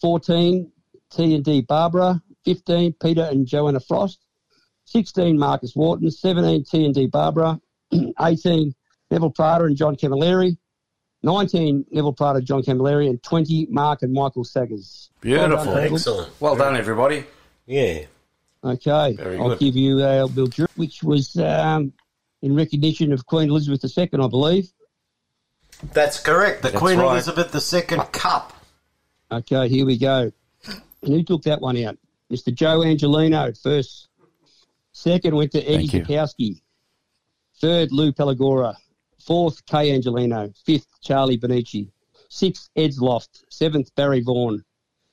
[0.00, 0.72] Fourteen,
[1.10, 2.22] T and D Barbara.
[2.44, 4.18] Fifteen, Peter and Joanna Frost.
[4.90, 7.60] 16 Marcus Wharton, 17 T and D Barbara,
[8.20, 8.74] 18
[9.10, 10.56] Neville Prada and John Camilleri,
[11.22, 15.10] 19 Neville Prada, and John Camilleri, and 20 Mark and Michael Saggers.
[15.20, 15.48] Beautiful.
[15.56, 16.26] Well done, people.
[16.40, 17.24] Well done, everybody.
[17.66, 18.04] Yeah.
[18.64, 19.60] Okay, Very I'll good.
[19.60, 21.92] give you uh, Bill Drew, which was um,
[22.42, 24.72] in recognition of Queen Elizabeth II, I believe.
[25.92, 26.62] That's correct.
[26.62, 28.52] The Queen Elizabeth II Cup.
[29.32, 30.32] Okay, here we go.
[31.02, 31.98] And who took that one out?
[32.30, 32.54] Mr.
[32.54, 34.08] Joe Angelino, first.
[34.92, 35.88] Second went to Eddie.
[35.88, 36.62] Zakowski.
[37.60, 38.76] Third, Lou Pelagora.
[39.18, 40.52] Fourth, Kay Angelino.
[40.64, 41.90] Fifth, Charlie Benucci.
[42.28, 43.44] Sixth, Ed's Loft.
[43.50, 44.64] Seventh, Barry Vaughan.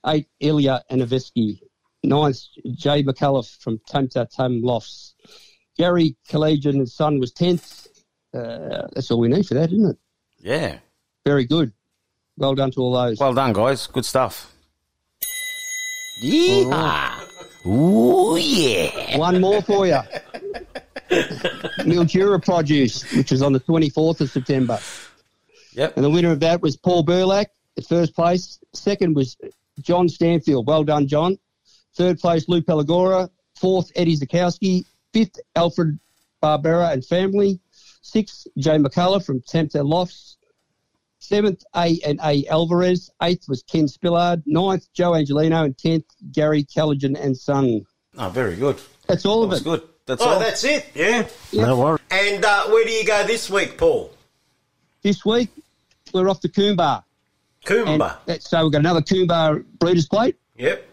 [0.06, 1.60] Eighth, Ilya Anaveski.
[2.04, 2.42] Ninth,
[2.76, 5.16] Jay McCullough from Tum Ta Tum Lofts.
[5.78, 7.88] Gary Collegian and Son was tenth.
[8.34, 9.98] Uh, that's all we need for that, isn't it?
[10.40, 10.80] Yeah.
[11.26, 11.74] Very good.
[12.38, 13.20] Well done to all those.
[13.20, 13.88] Well done, guys.
[13.88, 14.54] Good stuff.
[16.20, 17.22] Yeah.
[17.66, 19.18] Ooh, yeah.
[19.18, 20.00] One more for you.
[21.80, 24.80] Mildura Produce, which was on the 24th of September.
[25.74, 25.96] Yep.
[25.96, 27.48] And the winner of that was Paul Burlack
[27.78, 28.60] at first place.
[28.74, 29.38] Second was
[29.82, 30.66] John Stanfield.
[30.68, 31.38] Well done, John.
[31.96, 33.30] Third place, Lou Pelagora.
[33.56, 34.86] Fourth, Eddie Zakowski.
[35.14, 36.00] Fifth, Alfred
[36.42, 37.60] Barbera and family.
[38.02, 40.37] Sixth, Jay McCullough from Tempter Lofts.
[41.20, 43.10] Seventh, A and A Alvarez.
[43.22, 44.44] Eighth was Ken Spillard.
[44.46, 45.64] Ninth, Joe Angelino.
[45.64, 47.86] And tenth, Gary Callaghan and Son.
[48.18, 48.80] Oh, very good.
[49.08, 49.66] That's all of That's it.
[49.66, 49.82] good.
[50.06, 50.40] That's oh, all.
[50.40, 50.86] that's it.
[50.96, 51.28] Yeah.
[51.54, 52.02] No worries.
[52.12, 54.12] And uh, where do you go this week, Paul?
[55.02, 55.50] This week,
[56.14, 57.04] we're off to Coombar.
[57.66, 58.18] Coomba.
[58.28, 60.88] And so we've got another Coombar Breeders' Plate, Yep.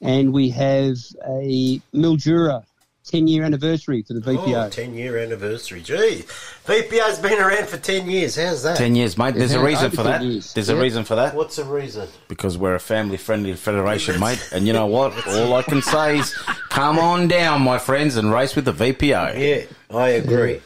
[0.00, 2.64] and we have a Mildura
[3.06, 4.66] 10 year anniversary for the VPO.
[4.66, 5.80] Oh, 10 year anniversary.
[5.80, 6.24] Gee.
[6.66, 8.36] VPO's been around for 10 years.
[8.36, 8.76] How's that?
[8.76, 9.34] 10 years, mate.
[9.34, 10.22] There's a reason for that.
[10.22, 10.52] years.
[10.52, 11.34] There's a reason for that.
[11.34, 12.08] What's the reason?
[12.28, 14.46] Because we're a family friendly federation, mate.
[14.52, 15.26] And you know what?
[15.26, 16.32] All I can say is
[16.68, 19.38] come on down, my friends, and race with the VPO.
[19.38, 20.60] Yeah, I agree.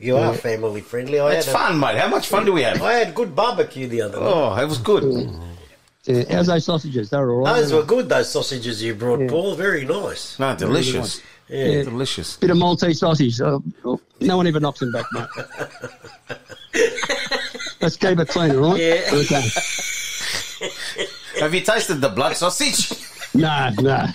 [0.00, 1.20] You are family friendly.
[1.20, 1.96] I It's had a- fun, mate.
[1.96, 2.82] How much fun do we have?
[2.82, 4.26] I had good barbecue the other night.
[4.26, 5.30] Oh, it was good.
[6.04, 7.10] Yeah, how's those sausages?
[7.10, 7.60] They were all right.
[7.60, 9.54] Those were good, those sausages you brought, Paul.
[9.56, 10.38] Very nice.
[10.38, 11.20] No, delicious.
[11.48, 11.82] Yeah.
[11.84, 12.36] Delicious.
[12.38, 13.40] Bit of Maltese sausage.
[13.40, 15.28] Oh, oh, no one ever knocks him back, mate.
[17.80, 18.80] Let's keep it clean, all right?
[18.80, 19.02] Yeah.
[19.12, 19.48] Okay.
[21.40, 22.92] Have you tasted the blood sausage?
[23.34, 24.06] No, no.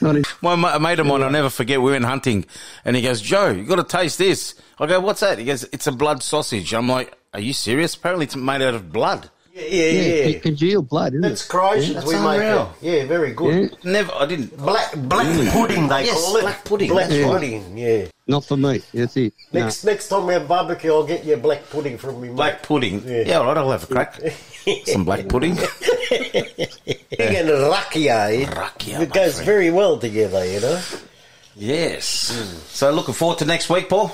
[0.00, 2.44] Not in- My mate of mine, I'll never forget, we went hunting,
[2.84, 4.56] and he goes, Joe, you got to taste this.
[4.80, 5.38] I go, what's that?
[5.38, 6.74] He goes, it's a blood sausage.
[6.74, 7.94] I'm like, are you serious?
[7.94, 9.30] Apparently it's made out of blood.
[9.56, 9.90] Yeah, yeah,
[10.26, 10.32] yeah.
[10.32, 11.48] con- congealed blood, isn't That's it?
[11.48, 11.94] Croatians.
[11.94, 12.68] That's we make it.
[12.82, 13.70] Yeah, very good.
[13.82, 13.90] Yeah.
[13.90, 14.54] Never, I didn't.
[14.56, 16.40] Black black pudding, they Yes, call it.
[16.42, 16.88] black pudding.
[16.90, 17.26] Black Yeah.
[17.26, 18.04] pudding, yeah.
[18.26, 18.82] Not for me.
[18.92, 19.32] That's it.
[19.52, 19.60] No.
[19.64, 22.28] Next next time we have barbecue, I'll get you a black pudding from me.
[22.28, 22.36] mate.
[22.36, 23.02] Black pudding.
[23.06, 23.22] Yeah.
[23.26, 24.20] Yeah, all right, I'll have a crack.
[24.86, 25.52] Some black pudding.
[25.52, 28.42] Again, rakia.
[28.42, 29.46] It, Rakia, it my goes friend.
[29.46, 30.80] very well together, you know.
[31.54, 32.32] Yes.
[32.36, 32.54] Mm.
[32.68, 34.12] So looking forward to next week, Paul?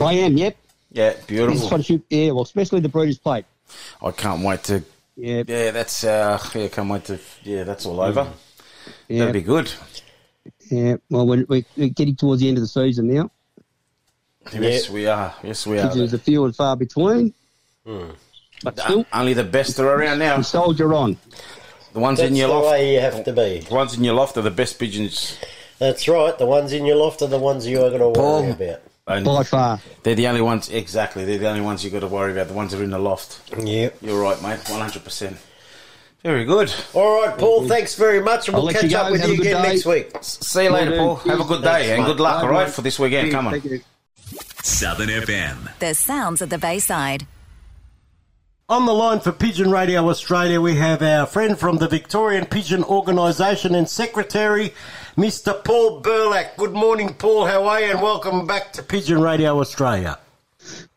[0.00, 0.56] I am, yep.
[0.92, 1.68] Yeah, This beautiful.
[1.70, 3.44] one should, yeah, well, especially the Breeders' Plate.
[4.02, 4.82] I can't wait to.
[5.16, 6.04] Yeah, Yeah, that's.
[6.04, 7.18] uh Yeah, can't wait to.
[7.42, 8.30] Yeah, that's all over.
[9.08, 9.70] yeah, That'd be good.
[10.70, 10.96] yeah.
[11.10, 13.30] Well, we're, we're getting towards the end of the season now.
[14.52, 15.34] Yes, we are.
[15.42, 15.92] Yes, we are.
[15.92, 17.32] There's a few and far between.
[17.84, 20.36] But still, Only the best are around now.
[20.38, 21.16] we soldier on.
[21.92, 22.66] The ones That's in your the loft.
[22.70, 23.60] way you have to be.
[23.60, 25.38] The ones in your loft are the best pigeons.
[25.78, 26.36] That's right.
[26.38, 28.42] The ones in your loft are the ones you are going to Paul.
[28.42, 28.82] worry about.
[29.08, 29.80] And By far.
[30.02, 30.68] they're the only ones.
[30.68, 32.48] Exactly, they're the only ones you've got to worry about.
[32.48, 33.40] The ones that are in the loft.
[33.56, 33.98] Yep.
[34.02, 34.58] You're right, mate.
[34.68, 35.36] One hundred percent.
[36.24, 36.74] Very good.
[36.92, 37.68] All right, Paul.
[37.68, 39.68] Thanks very much, and I'll we'll catch up with Have you again day.
[39.68, 40.10] next week.
[40.22, 41.16] See you later, Paul.
[41.16, 41.98] Have a good day Cheers.
[41.98, 42.42] and good luck.
[42.42, 43.30] All right, for this weekend.
[43.30, 43.52] Come on.
[43.60, 43.80] Thank you.
[44.64, 45.78] Southern FM.
[45.78, 47.28] The sounds of the Bayside.
[48.68, 52.82] On the line for Pigeon Radio Australia, we have our friend from the Victorian Pigeon
[52.82, 54.74] Organisation and Secretary,
[55.16, 55.64] Mr.
[55.64, 56.58] Paul Burlack.
[56.58, 57.46] Good morning, Paul.
[57.46, 57.90] How are you?
[57.90, 60.18] And welcome back to Pigeon Radio Australia.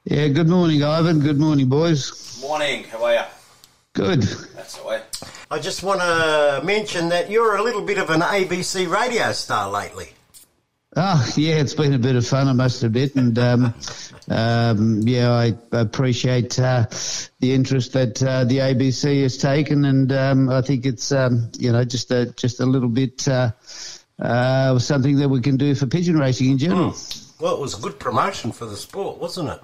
[0.03, 1.21] Yeah, good morning, Ivan.
[1.21, 2.37] Good morning, boys.
[2.41, 2.83] Morning.
[2.83, 3.21] How are you?
[3.93, 4.23] Good.
[4.23, 5.01] That's the way.
[5.49, 9.71] I just want to mention that you're a little bit of an ABC radio star
[9.71, 10.09] lately.
[10.97, 13.15] Oh, yeah, it's been a bit of fun, I must admit.
[13.15, 13.73] And, um,
[14.27, 16.87] um, yeah, I appreciate uh,
[17.39, 19.85] the interest that uh, the ABC has taken.
[19.85, 23.51] And um, I think it's, um, you know, just a, just a little bit uh,
[24.21, 26.95] uh, something that we can do for pigeon racing in general.
[27.39, 29.61] Well, it was a good promotion for the sport, wasn't it?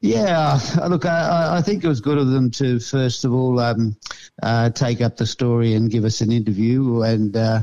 [0.00, 3.60] Yeah, uh, look, I- I, think it was good of them to first of all
[3.60, 3.96] um,
[4.42, 7.62] uh, take up the story and give us an interview, and uh,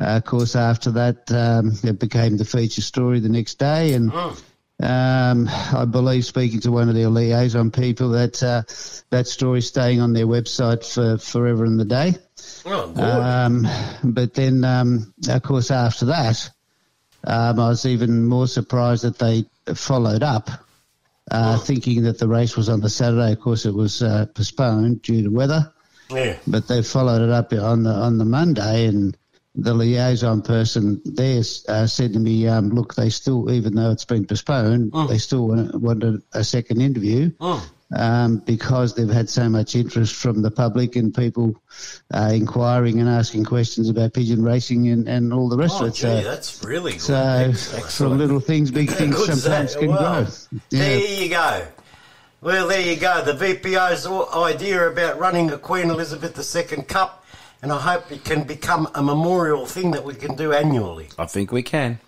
[0.00, 4.12] uh, of course after that um, it became the feature story the next day, and
[4.12, 8.62] um, I believe speaking to one of their liaison people that uh,
[9.08, 12.16] that story's staying on their website for forever and the day.
[12.66, 12.92] Oh.
[12.96, 13.66] Um,
[14.04, 16.50] but then, um, of course, after that,
[17.24, 19.44] um, I was even more surprised that they
[19.74, 20.50] followed up,
[21.30, 23.32] uh, thinking that the race was on the Saturday.
[23.32, 25.72] Of course, it was uh, postponed due to weather,
[26.10, 26.36] yeah.
[26.46, 29.16] but they followed it up on the on the Monday, and
[29.54, 34.04] the liaison person there uh, said to me, um, "Look, they still, even though it's
[34.04, 37.32] been postponed, they still want, wanted a second interview."
[37.96, 41.54] Um, because they've had so much interest from the public and people
[42.12, 45.88] uh, inquiring and asking questions about pigeon racing and, and all the rest Oh, of
[45.90, 45.94] it.
[45.94, 47.00] gee, so, that's really good.
[47.00, 47.90] so Excellent.
[47.92, 50.22] from little things, big things Good sometimes can Wow.
[50.24, 50.26] grow.
[50.70, 51.66] There you go.
[52.40, 53.24] Well, there you go.
[53.24, 57.24] The VPO's idea about running a Queen Elizabeth II Cup,
[57.62, 61.08] and I hope it can become a memorial thing that we can do annually.
[61.18, 61.98] I think we can.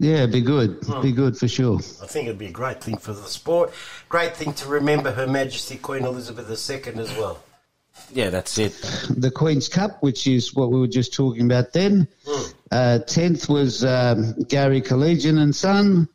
[0.00, 0.78] Yeah, be good.
[0.82, 1.02] Hmm.
[1.02, 1.76] Be good for sure.
[1.76, 3.70] I think it'd be a great thing for the sport.
[4.08, 7.42] Great thing to remember Her Majesty Queen Elizabeth II as well.
[8.10, 8.72] Yeah, that's it.
[9.10, 12.08] The Queen's Cup, which is what we were just talking about then.
[12.70, 16.08] Uh, tenth was um, Gary Collegian and Son.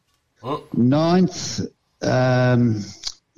[0.73, 1.61] Ninth,
[2.01, 2.83] um,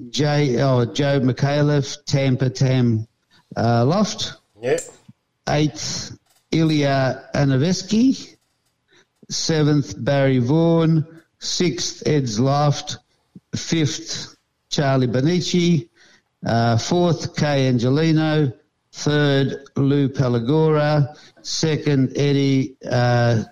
[0.10, 3.06] J, oh, Joe McAuliffe, Tampa Tam
[3.58, 4.34] uh, Loft.
[4.62, 4.80] Yeah.
[5.50, 6.18] Eighth,
[6.52, 8.37] Ilya Anaveski.
[9.30, 11.06] Seventh, Barry Vaughan.
[11.40, 12.98] Sixth, Ed's Loft.
[13.56, 14.36] Fifth,
[14.70, 15.90] Charlie Benici.
[16.46, 18.52] Uh, fourth, Kay Angelino.
[18.92, 21.16] Third, Lou Pelagora.
[21.42, 23.44] Second, Eddie uh,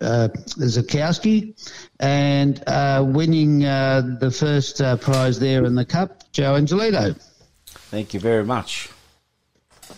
[0.00, 1.54] uh, Zakowski.
[1.98, 7.14] And uh, winning uh, the first uh, prize there in the Cup, Joe Angelino.
[7.66, 8.90] Thank you very much.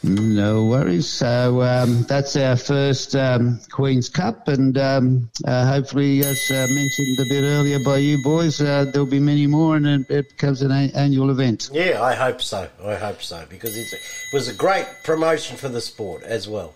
[0.02, 1.08] No worries.
[1.08, 7.18] So um, that's our first um, Queen's Cup, and um, uh, hopefully, as uh, mentioned
[7.18, 10.62] a bit earlier by you boys, uh, there'll be many more, and it, it becomes
[10.62, 11.70] an a- annual event.
[11.72, 12.68] Yeah, I hope so.
[12.84, 14.00] I hope so because it's, it
[14.32, 16.74] was a great promotion for the sport as well.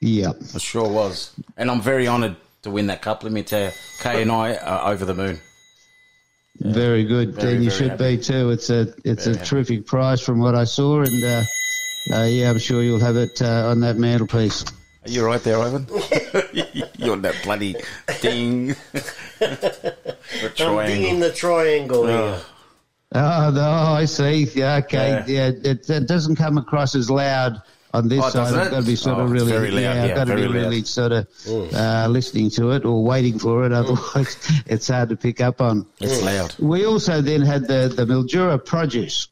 [0.00, 3.24] Yeah, it sure was, and I'm very honoured to win that cup.
[3.24, 3.70] Let me tell you,
[4.00, 5.38] Kay and I are over the moon.
[6.60, 7.34] Very good.
[7.34, 8.50] Very, and you very should be too.
[8.50, 9.48] It's a it's Very a happy.
[9.48, 11.42] terrific prize from what I saw, and uh,
[12.10, 14.64] yeah, I'm sure you'll have it uh, on that mantelpiece.
[15.04, 15.86] Are you right there, Ivan?
[16.98, 17.76] You're on that bloody
[18.20, 18.68] ding.
[18.92, 19.02] the
[19.40, 19.92] triangle.
[20.44, 20.86] I'm triangle.
[20.86, 22.40] dinging the triangle here.
[23.14, 24.44] Oh, no, I see.
[24.54, 25.22] Yeah, okay.
[25.26, 25.48] Yeah.
[25.50, 27.62] Yeah, it, it doesn't come across as loud
[27.94, 28.34] on this Oh, side.
[28.34, 30.34] doesn't I've got to be sort Oh, of really, very loud, yeah, I've got to
[30.34, 30.54] be very loud.
[30.66, 31.72] really sort of Mm.
[31.72, 33.72] uh, listening to it or waiting for it.
[33.72, 34.36] Otherwise,
[34.66, 35.86] it's hard to pick up on.
[36.00, 36.54] It's loud.
[36.58, 39.28] We also then had the, the Mildura produce.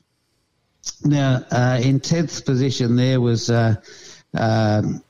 [1.04, 3.76] Now, uh, in 10th position there was uh,
[4.34, 5.02] um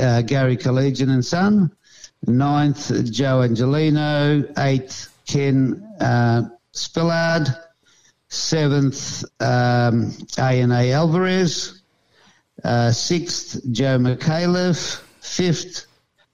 [0.00, 1.70] uh, Gary Collegian and Son.
[2.26, 4.44] Ninth, Joe Angelino.
[4.58, 7.48] Eighth, Ken uh, Spillard.
[8.28, 11.82] Seventh, um, A&A Alvarez.
[12.62, 15.02] Uh, sixth, Joe McAuliffe.
[15.20, 15.86] Fifth,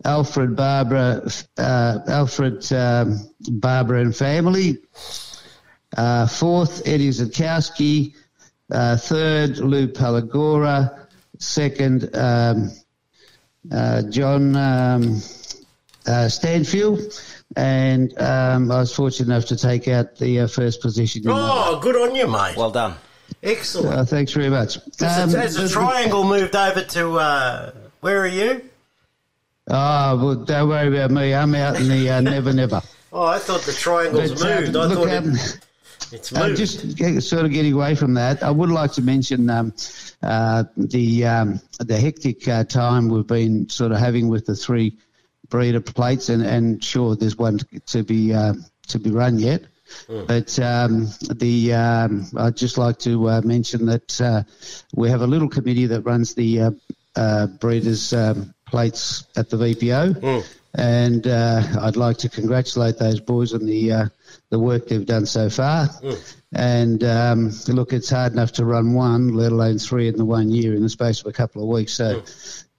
[0.05, 1.27] Alfred Barbara,
[1.59, 4.79] uh, Alfred um, Barbara and family.
[5.97, 8.15] Uh, fourth, Eddie Zakowski.
[8.71, 11.07] Uh, third, Lou Palagora.
[11.39, 12.71] Second, um,
[13.71, 15.21] uh, John um,
[16.07, 17.01] uh, Stanfield.
[17.55, 21.23] And um, I was fortunate enough to take out the uh, first position.
[21.27, 22.57] Oh, good on you, mate.
[22.57, 22.95] Well done.
[23.43, 23.95] Excellent.
[23.97, 24.79] uh, thanks very much.
[24.99, 28.63] Has, Um, the, has the the- triangle moved over to, uh, where are you?
[29.69, 31.35] Oh, well, don't worry about me.
[31.35, 32.83] I'm out in the uh, Never Never.
[33.13, 34.77] Oh, I thought the triangle's But, uh, moved.
[34.77, 35.59] I look, thought um, it,
[36.13, 39.49] it's Uh, just get, sort of getting away from that, I would like to mention
[39.51, 39.73] um,
[40.23, 44.97] uh, the um, the hectic uh, time we've been sort of having with the three
[45.49, 48.55] breeder plates, and, and sure, there's one to be uh,
[48.89, 49.63] to be run yet.
[50.27, 54.43] But um, the um, I'd just like to uh, mention that uh,
[54.95, 56.71] we have a little committee that runs the uh,
[57.15, 60.23] uh, breeders' um, plates at the VPO,
[60.75, 64.07] and uh, I'd like to congratulate those boys on the uh,
[64.51, 65.89] the work they've done so far.
[66.53, 70.51] And um, look, it's hard enough to run one, let alone three in the one
[70.51, 71.93] year in the space of a couple of weeks.
[71.93, 72.23] So.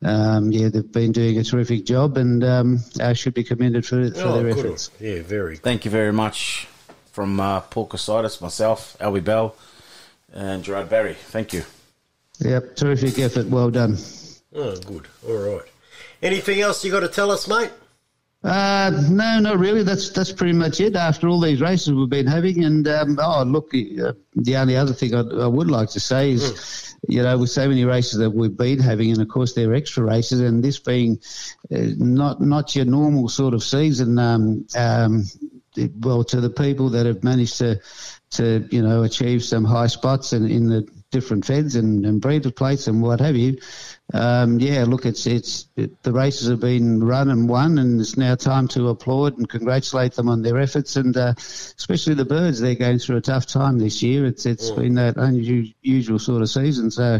[0.03, 4.11] Um, yeah, they've been doing a terrific job, and um, I should be commended for,
[4.11, 4.65] for Oh, their good.
[4.67, 4.91] efforts.
[4.99, 5.63] Yeah, very good.
[5.63, 6.67] Thank you very much
[7.11, 9.55] from uh, Paul Katsidis, myself, Albie Bell,
[10.31, 11.15] and Gerard Barry.
[11.15, 11.63] Thank you.
[12.41, 13.47] Yep, terrific effort.
[13.47, 13.97] Well done.
[14.53, 15.07] Oh, good.
[15.27, 15.65] All right.
[16.21, 17.71] Anything else you got to tell us, mate?
[18.47, 19.83] Uh, no, not really.
[19.83, 20.95] That's that's pretty much it.
[20.95, 24.93] After all these races we've been having, and um, oh, look, uh, the only other
[24.93, 28.29] thing I, I would like to say is, you know, with so many races that
[28.29, 31.19] we've been having, and of course they're extra races, and this being
[31.75, 34.17] uh, not not your normal sort of season.
[34.17, 35.25] Um, um,
[35.75, 37.81] it- well, to the people that have managed to
[38.29, 42.51] to you know achieve some high spots in, in the different feds and, and breeder
[42.51, 43.57] plates and what have you.
[44.13, 48.15] Um, yeah, look, it's it's it, the races have been run and won, and it's
[48.15, 52.61] now time to applaud and congratulate them on their efforts, and uh, especially the birds.
[52.61, 54.25] They're going through a tough time this year.
[54.25, 57.19] It's it's been that unusual sort of season, so.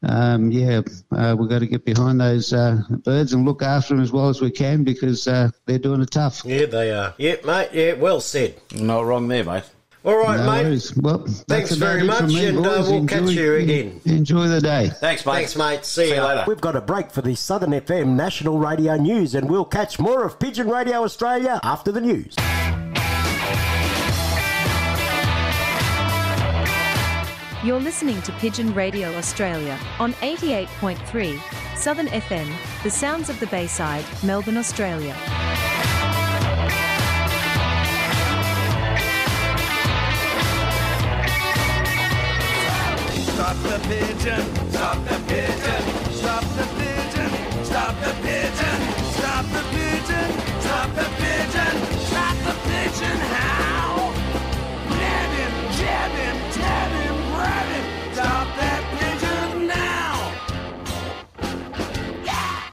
[0.00, 4.02] Um, yeah, uh, we've got to get behind those uh, birds and look after them
[4.04, 6.42] as well as we can because uh, they're doing it tough.
[6.44, 7.14] Yeah, they are.
[7.18, 7.70] Yeah, mate.
[7.72, 8.54] Yeah, well said.
[8.76, 9.64] Not wrong there, mate.
[10.08, 10.62] All right, No mate.
[10.64, 10.96] worries.
[10.96, 14.00] Well, Thanks very much, me, and, uh, we'll catch you again.
[14.06, 14.88] Enjoy the day.
[15.00, 15.32] Thanks, mate.
[15.34, 15.84] Thanks, mate.
[15.84, 16.44] See, you later.
[16.46, 20.24] We've got a break for the Southern FM National Radio News, and we'll catch more
[20.24, 22.34] of Pigeon Radio Australia after the news.
[27.64, 32.48] You're listening to Pigeon Radio Australia on 88.3 Southern FM,
[32.84, 35.14] the sounds of the Bayside, Melbourne, Australia.
[43.88, 45.82] Pigeon, stop the pigeon,
[46.12, 47.30] stop the pigeon,
[47.64, 48.80] stop the pigeon,
[49.16, 50.28] stop the pigeon,
[50.60, 51.74] stop the pigeon,
[52.04, 54.12] stop the pigeon, how?
[54.90, 60.32] Nab him, jab him, tab him, grab him, stop that pigeon now!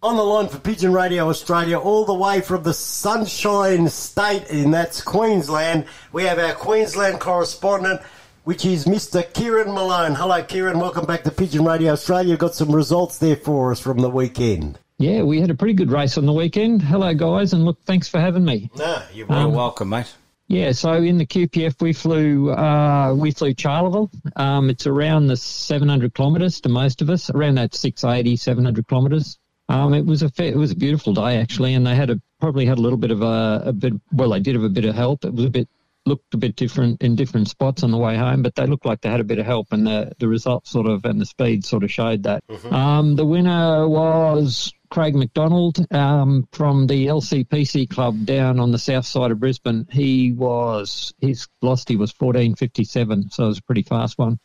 [0.03, 4.73] On the line for Pigeon Radio Australia, all the way from the Sunshine State, and
[4.73, 8.01] that's Queensland, we have our Queensland correspondent,
[8.45, 9.21] which is Mr.
[9.33, 10.13] Kieran Malone.
[10.15, 10.79] Hello, Kieran.
[10.79, 12.29] Welcome back to Pigeon Radio Australia.
[12.31, 14.79] You've got some results there for us from the weekend.
[14.97, 16.81] Yeah, we had a pretty good race on the weekend.
[16.81, 18.69] Hello, guys, and look, thanks for having me.
[18.77, 20.13] No, you're Um, welcome, mate.
[20.47, 24.11] Yeah, so in the QPF we flew uh, we flew Charleville.
[24.35, 29.39] Um, it's around the 700 kilometres to most of us, around that 680, 700 kilometres.
[29.69, 32.21] Um, it was a fair, it was a beautiful day actually, and they had a
[32.39, 33.93] probably had a little bit of a, a bit.
[34.13, 35.25] Well, they did have a bit of help.
[35.25, 35.67] It was a bit
[36.05, 39.01] looked a bit different in different spots on the way home, but they looked like
[39.01, 41.65] they had a bit of help, and the the results sort of and the speed
[41.65, 42.43] sort of showed that.
[42.71, 49.05] Um, the winner was Craig McDonald um, from the LCPC club down on the south
[49.05, 49.87] side of Brisbane.
[49.91, 54.39] He was his velocity was fourteen fifty seven, so it was a pretty fast one.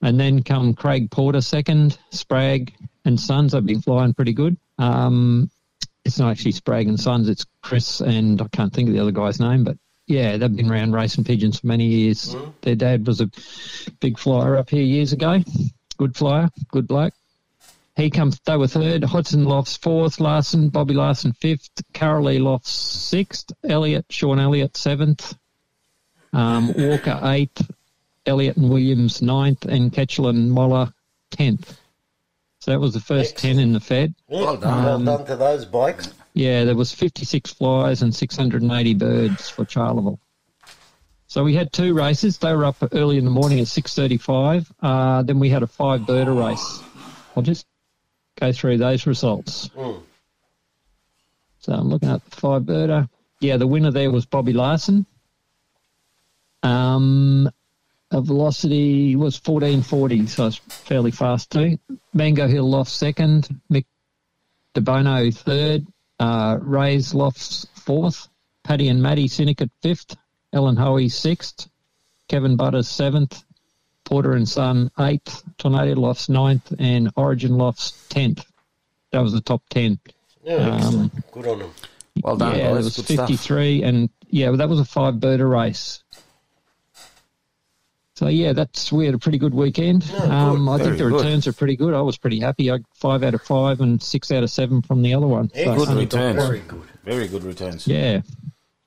[0.00, 3.52] And then come Craig Porter second, Sprague and Sons.
[3.52, 4.56] They've been flying pretty good.
[4.78, 5.48] Um,
[6.04, 9.12] it's not actually Sprague and Sons, it's Chris and I can't think of the other
[9.12, 9.76] guy's name, but
[10.12, 12.36] yeah, they've been around racing pigeons for many years.
[12.60, 13.30] Their dad was a
[14.00, 15.42] big flyer up here years ago.
[15.96, 17.14] Good flyer, good bloke.
[17.96, 19.04] He comes, they were third.
[19.04, 20.20] Hodson Lofts fourth.
[20.20, 21.70] Larson, Bobby Larson fifth.
[21.92, 23.52] Carolee Lofts sixth.
[23.64, 25.34] Elliot, Sean Elliott seventh.
[26.32, 27.70] Um, Walker eighth.
[28.24, 29.64] Elliott and Williams ninth.
[29.66, 30.92] And Ketchel and Moller
[31.30, 31.78] tenth.
[32.60, 34.14] So that was the first ten in the Fed.
[34.28, 34.72] Well done.
[34.72, 36.14] Um, well done to those bikes.
[36.34, 40.18] Yeah, there was 56 flies and 680 birds for Charleville.
[41.26, 42.38] So we had two races.
[42.38, 44.70] They were up early in the morning at 6:35.
[44.82, 46.80] Uh, then we had a five birder race.
[47.34, 47.66] I'll just
[48.38, 49.70] go through those results.
[51.60, 53.08] So I'm looking at the five birder.
[53.40, 55.06] Yeah, the winner there was Bobby Larson.
[56.62, 57.50] Um,
[58.10, 61.78] a velocity was 1440, so it's fairly fast too.
[62.12, 63.48] Mango Hill lost second.
[63.70, 63.86] Mick
[64.74, 65.86] DeBono third.
[66.22, 68.28] Uh, Ray's Lofts fourth.
[68.62, 70.16] Paddy and Maddie Syndicate fifth.
[70.52, 71.68] Ellen Hoey sixth.
[72.28, 73.42] Kevin Butters seventh.
[74.04, 75.42] Porter and Son eighth.
[75.58, 76.72] Tornado Lofts ninth.
[76.78, 78.44] And Origin Lofts tenth.
[79.10, 79.98] That was the top ten.
[80.44, 81.30] Yeah, excellent.
[81.32, 81.72] Good on them.
[82.22, 82.84] Well done, yeah, there boys.
[82.84, 83.28] was Good stuff.
[83.28, 86.02] 53, and yeah, well, that was a five birder race.
[88.22, 90.08] So yeah, that's we had a pretty good weekend.
[90.12, 91.24] um, I think Very the good.
[91.24, 91.92] returns are pretty good.
[91.92, 92.70] I was pretty happy.
[92.70, 95.50] I five out of five and six out of seven from the other one.
[95.52, 96.36] So- good returns.
[96.36, 96.82] Very good.
[97.04, 97.84] Very good returns.
[97.88, 98.20] Yeah.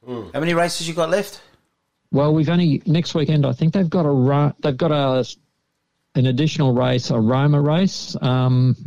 [0.08, 1.42] How many races you got left?
[2.14, 3.46] Well, we've only next weekend.
[3.46, 5.26] I think they've got a ru- they've got a
[6.18, 8.78] an additional race, a Roma race, um,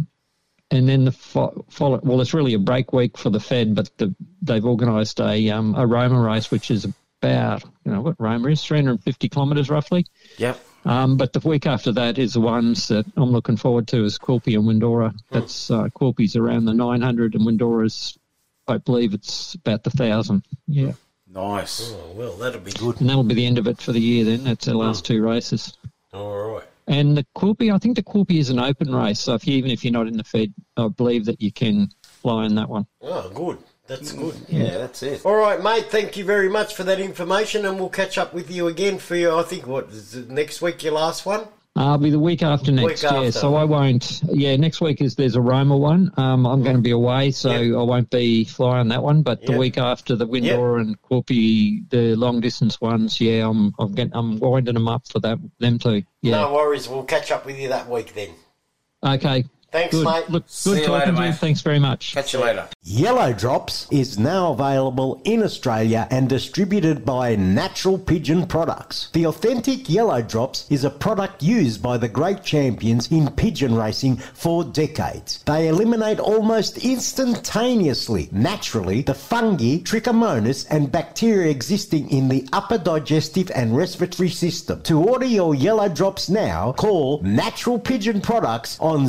[0.70, 2.00] and then the fo- follow.
[2.02, 5.74] Well, it's really a break week for the Fed, but the, they've organised a um,
[5.74, 6.86] a Roma race, which is
[7.20, 10.06] about you know what Roma is, 350 kilometres roughly.
[10.38, 10.58] Yep.
[10.84, 14.18] Um, but the week after that is the ones that I'm looking forward to is
[14.18, 15.14] Quilpie and Windora.
[15.30, 18.16] That's uh, Quilpie's around the 900 and Windora's,
[18.66, 20.44] I believe it's about the thousand.
[20.66, 20.92] Yeah.
[21.30, 21.92] Nice.
[21.92, 23.00] Oh, well, that'll be good.
[23.00, 24.44] And that'll be the end of it for the year then.
[24.44, 25.76] That's the last two races.
[26.14, 26.64] All right.
[26.86, 29.20] And the Quilpie, I think the Quilpie is an open race.
[29.20, 31.90] So if you, even if you're not in the Fed, I believe that you can
[32.02, 32.86] fly in that one.
[33.02, 33.58] Oh, good.
[33.88, 34.36] That's good.
[34.48, 35.24] Yeah, that's it.
[35.24, 35.86] All right, mate.
[35.90, 39.16] Thank you very much for that information, and we'll catch up with you again for
[39.16, 39.38] your.
[39.38, 41.48] I think what is it, next week your last one.
[41.74, 43.18] I'll be the week after next, Week yeah.
[43.18, 43.32] after.
[43.32, 44.20] So I won't.
[44.24, 46.12] Yeah, next week is there's a Roma one.
[46.16, 49.22] Um, I'm going to be away, so I won't be flying that one.
[49.22, 49.60] But the Yep.
[49.60, 54.38] week after the Windora and Quilpie, the long distance ones, yeah, I'm I'm getting I'm
[54.38, 56.02] winding them up for that them too.
[56.20, 56.32] Yeah.
[56.42, 56.88] No worries.
[56.88, 58.30] We'll catch up with you that week then.
[59.02, 59.44] Okay.
[59.70, 60.04] Thanks, good.
[60.06, 60.30] mate.
[60.30, 61.28] Look, See good you talking later, to you.
[61.30, 61.38] mate.
[61.38, 62.14] Thanks very much.
[62.14, 62.66] Catch you later.
[62.82, 69.10] Yellow Drops is now available in Australia and distributed by Natural Pigeon Products.
[69.12, 74.16] The authentic Yellow Drops is a product used by the great champions in pigeon racing
[74.16, 75.42] for decades.
[75.44, 83.50] They eliminate almost instantaneously, naturally, the fungi, trichomonas, and bacteria existing in the upper digestive
[83.54, 84.80] and respiratory system.
[84.82, 89.08] To order your Yellow Drops now, call Natural Pigeon Products on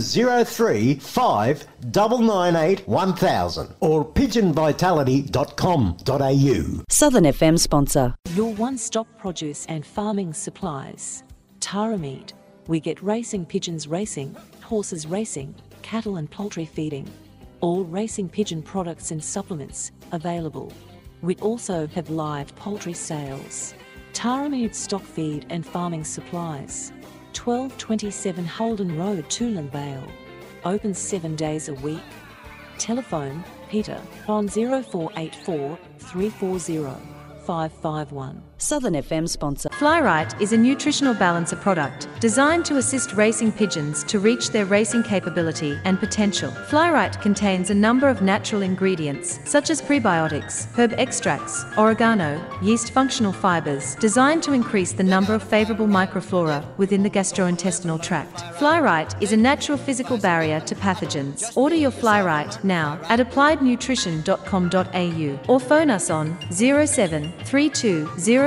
[0.50, 6.84] 035 998 1000 or pigeonvitality.com.au.
[6.90, 8.16] Southern FM sponsor.
[8.34, 11.24] Your one stop produce and farming supplies.
[11.60, 12.34] Tara Tarameed.
[12.68, 17.10] We get racing pigeons racing, horses racing, cattle and poultry feeding.
[17.62, 20.72] All racing pigeon products and supplements available.
[21.22, 23.74] We also have live poultry sales.
[24.14, 26.92] Tarameed stock feed and farming supplies.
[27.34, 30.08] 1227 Holden Road, Toolern Vale.
[30.66, 32.02] Open seven days a week.
[32.78, 36.98] Telephone Peter on 0484 340
[37.46, 38.49] 551.
[38.62, 39.70] Southern FM sponsor.
[39.70, 45.04] Flyright is a nutritional balancer product designed to assist racing pigeons to reach their racing
[45.04, 46.52] capability and potential.
[46.52, 53.32] Flyright contains a number of natural ingredients such as prebiotics, herb extracts, oregano, yeast functional
[53.32, 58.42] fibers designed to increase the number of favorable microflora within the gastrointestinal tract.
[58.58, 61.56] Flyright is a natural physical barrier to pathogens.
[61.56, 67.34] Order your Flyright now at appliednutrition.com.au or phone us on 07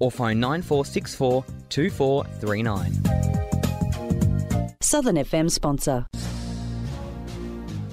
[0.00, 3.18] or phone 9464 2439.
[4.80, 6.06] Southern FM sponsor.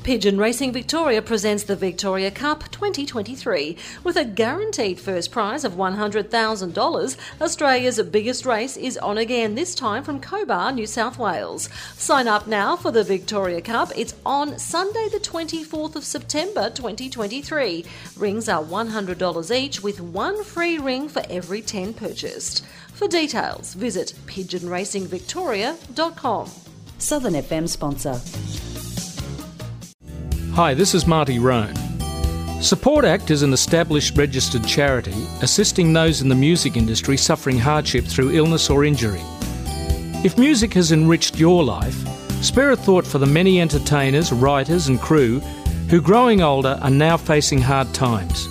[0.05, 7.17] Pigeon Racing Victoria presents the Victoria Cup 2023 with a guaranteed first prize of $100,000.
[7.41, 11.69] Australia's biggest race is on again, this time from Cobar, New South Wales.
[11.95, 13.91] Sign up now for the Victoria Cup.
[13.95, 17.83] It's on Sunday, the 24th of September 2023.
[18.15, 22.63] Rings are $100 each with one free ring for every 10 purchased.
[22.93, 26.51] For details, visit pigeonracingvictoria.com.
[26.99, 28.21] Southern FM sponsor.
[30.55, 31.75] Hi, this is Marty Rhone.
[32.61, 38.05] Support Act is an established registered charity assisting those in the music industry suffering hardship
[38.05, 39.19] through illness or injury.
[40.23, 41.93] If music has enriched your life,
[42.41, 45.41] spare a thought for the many entertainers, writers, and crew
[45.89, 48.47] who, growing older, are now facing hard times.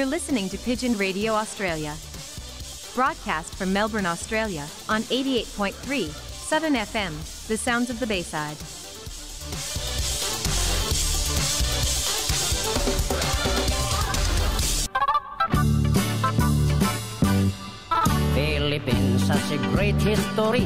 [0.00, 1.94] You're listening to Pigeon Radio Australia.
[2.94, 7.12] Broadcast from Melbourne, Australia on 88.3 Southern FM,
[7.48, 8.56] the sounds of the Bayside.
[18.32, 20.64] Philippines has a great history.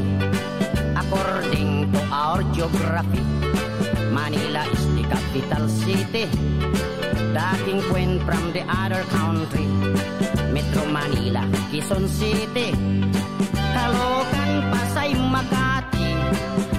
[0.95, 3.25] According to our geography,
[4.15, 6.94] Manila is the capital city.
[7.35, 9.67] Queen from the other country.
[10.53, 12.71] Metro Manila, Quezon City.
[14.71, 16.15] Pasay, Makati.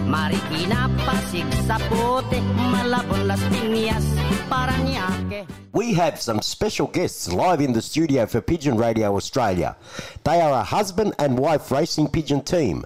[0.08, 2.40] Marikina, Pasig, Sapote,
[2.72, 4.06] Malabon, Las Piñas,
[4.50, 5.46] Paranaque.
[5.74, 9.76] We have some special guests live in the studio for Pigeon Radio Australia.
[10.24, 12.86] They are a husband and wife racing pigeon team.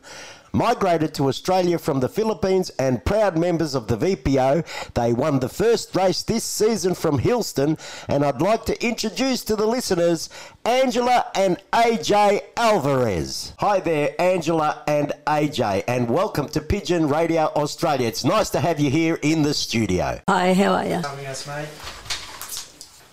[0.52, 5.50] Migrated to Australia from the Philippines and proud members of the VPO, they won the
[5.50, 7.80] first race this season from Hillston.
[8.08, 10.30] And I'd like to introduce to the listeners
[10.66, 13.54] Angela and AJ Alvarez.
[13.60, 18.08] Hi there, Angela and AJ, and welcome to Pigeon Radio Australia.
[18.08, 20.20] It's nice to have you here in the studio.
[20.28, 21.02] Hi, how are you?
[21.02, 21.68] Having us, mate.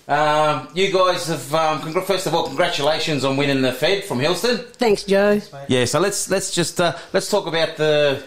[0.09, 4.19] Um, you guys have um, congr- first of all, congratulations on winning the Fed from
[4.21, 4.65] Hillston.
[4.75, 5.41] Thanks, Joe.
[5.69, 8.23] Yeah, so let's let's just uh, let's talk about the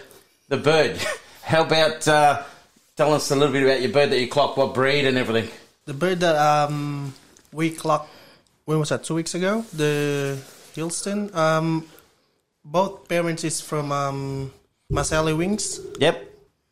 [0.49, 0.99] the bird.
[1.41, 2.43] How about uh,
[2.97, 5.49] tell us a little bit about your bird that you clocked, what breed and everything.
[5.85, 7.13] The bird that um,
[7.53, 8.09] we clocked,
[8.65, 9.65] when was that, two weeks ago?
[9.73, 10.37] The
[10.75, 11.33] Hillston.
[11.33, 11.87] Um,
[12.63, 14.51] both parents is from um,
[14.91, 15.79] Masali Wings.
[15.99, 16.25] Yep.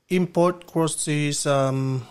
[0.09, 2.05] Import cross is um,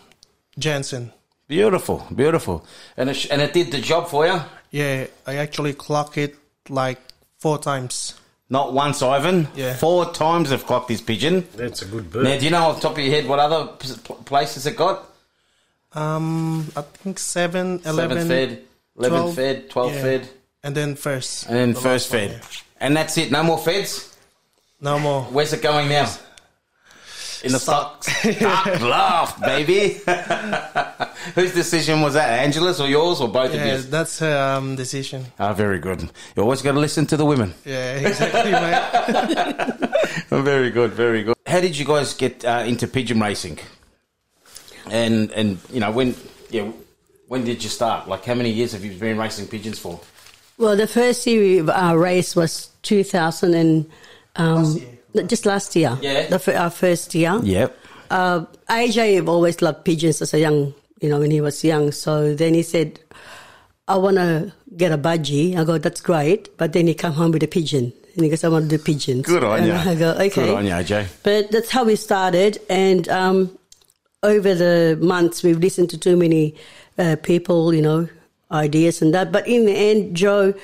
[0.59, 1.13] Janssen.
[1.49, 2.67] Beautiful, beautiful,
[2.97, 4.41] and it, sh- and it did the job for you.
[4.73, 6.35] Yeah, I actually clock it
[6.69, 6.99] like
[7.39, 8.15] four times.
[8.51, 9.47] Not once, Ivan.
[9.55, 9.75] Yeah.
[9.75, 11.47] Four times I've clocked this pigeon.
[11.57, 12.25] That's a good bird.
[12.25, 14.77] Now, do you know off the top of your head what other p- places it
[14.77, 15.07] got?
[15.93, 18.63] Um, I think seven, eleven, Seventh fed,
[18.99, 20.03] 11 12, fed, 12 yeah.
[20.03, 20.29] fed,
[20.65, 21.47] and then first.
[21.47, 22.47] and then The first last one, fed.
[22.81, 23.31] And that's it.
[23.31, 24.17] No more feds.
[24.81, 25.23] No more.
[25.25, 26.11] Where's it going now?
[27.45, 28.03] In the stock.
[28.05, 30.01] Stock laugh, baby.
[31.35, 32.39] Whose decision was that?
[32.41, 33.91] Angela's or yours or both Yeah, of you?
[33.91, 35.27] that's her um, decision.
[35.39, 36.03] Ah, very good.
[36.37, 37.55] You always got to listen to the women.
[37.65, 38.53] Yeah, exactly,
[40.31, 40.43] mate.
[40.43, 41.37] Very good, very good.
[41.47, 43.59] How did you guys get uh, into pigeon racing?
[44.91, 46.15] And and you know when
[46.51, 46.71] yeah
[47.29, 48.09] when did you start?
[48.09, 50.01] Like how many years have you been racing pigeons for?
[50.59, 53.91] Well, the first year we, our race was 2000 and
[54.37, 54.81] um,
[55.25, 55.99] just last year.
[56.01, 56.27] Yeah.
[56.29, 57.39] The, fir- our first year.
[57.43, 57.77] Yep.
[58.11, 61.93] Uh, AJ always loved pigeons as a young, you know, when he was young.
[61.93, 63.01] So then he said,
[63.89, 65.57] I want to get a budgie.
[65.57, 66.57] I go, that's great.
[66.57, 67.93] But then he come home with a pigeon.
[68.15, 69.27] And he goes, I want to do pigeons.
[69.27, 69.75] Good on and you.
[69.75, 70.29] I go, okay.
[70.29, 71.09] Good on you, AJ.
[71.23, 72.59] But that's how we started.
[72.71, 73.59] And um,
[74.23, 76.55] over the months, we've listened to too many
[76.99, 78.09] uh, people, you know,
[78.51, 79.33] ideas and that.
[79.33, 80.55] But in the end, Joe,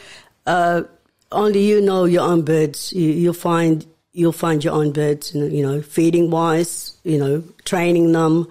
[0.47, 0.83] uh,
[1.31, 2.93] only you know your own birds.
[2.93, 5.35] You, you'll find you'll find your own birds.
[5.35, 8.49] You know, feeding wise, you know, training them.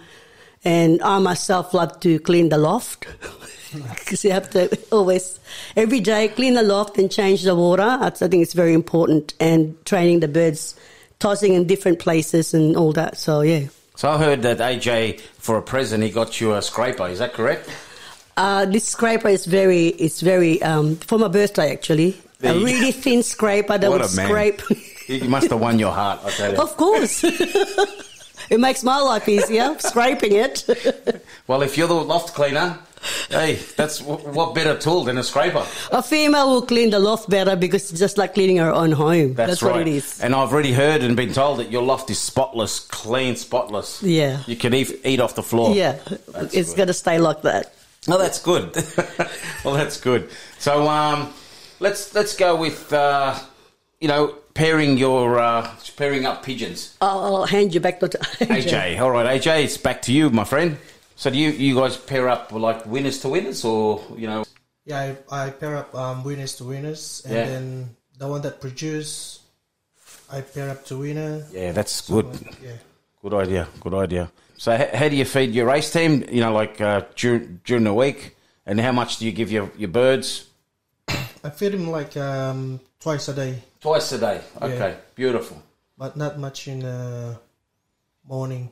[0.64, 3.08] And I myself love to clean the loft
[3.74, 5.40] because you have to always
[5.76, 7.98] every day clean the loft and change the water.
[8.00, 9.34] I think it's very important.
[9.40, 10.76] And training the birds,
[11.20, 13.18] tossing in different places and all that.
[13.18, 13.68] So yeah.
[13.96, 17.08] So I heard that AJ for a present he got you a scraper.
[17.08, 17.70] Is that correct?
[18.38, 22.20] Uh, this scraper is very, it's very, um, for my birthday actually.
[22.40, 24.62] There a really thin scraper that What would scrape.
[25.12, 26.20] You must have won your heart.
[26.24, 26.62] I tell you.
[26.62, 27.24] of course.
[28.50, 30.66] it makes my life easier, scraping it.
[31.48, 32.78] Well, if you're the loft cleaner,
[33.30, 35.66] hey, that's w- what better tool than a scraper?
[35.92, 39.34] a female will clean the loft better because it's just like cleaning her own home.
[39.34, 39.72] That's, That's, right.
[39.74, 40.22] what it is.
[40.22, 44.02] And I've already heard and been told that your loft is spotless, clean, spotless.
[44.02, 44.44] Yeah.
[44.48, 45.76] You can eat, eat off the floor.
[45.76, 46.00] Yeah,
[46.54, 47.74] it's got to stay like that.
[48.08, 48.76] Oh, that's good.
[49.64, 50.30] well, that's good.
[50.58, 51.34] So, um,
[51.80, 53.38] let's let's go with uh,
[54.00, 56.98] you know pairing your uh, pairing up pigeons.
[57.02, 60.44] I'll, I'll hand you back to AJ, all right, AJ, it's back to you, my
[60.44, 60.78] friend.
[61.16, 64.44] So, do you you guys pair up like winners to winners, or you know?
[64.86, 67.46] Yeah, I, I pair up um, winners to winners, and Yeah.
[67.46, 69.40] then the one that produce,
[70.32, 71.46] I pair up to winner.
[71.52, 72.26] Yeah, that's good.
[72.64, 72.72] Yeah.
[73.22, 73.68] Good idea.
[73.82, 74.32] Good idea.
[74.58, 76.26] So, h- how do you feed your race team?
[76.32, 79.70] You know, like uh, during during the week, and how much do you give your
[79.78, 80.48] your birds?
[81.44, 83.62] I feed them like um, twice a day.
[83.82, 84.42] Twice a day.
[84.60, 84.68] Yeah.
[84.68, 85.62] Okay, beautiful.
[85.98, 87.38] But not much in the
[88.28, 88.70] morning.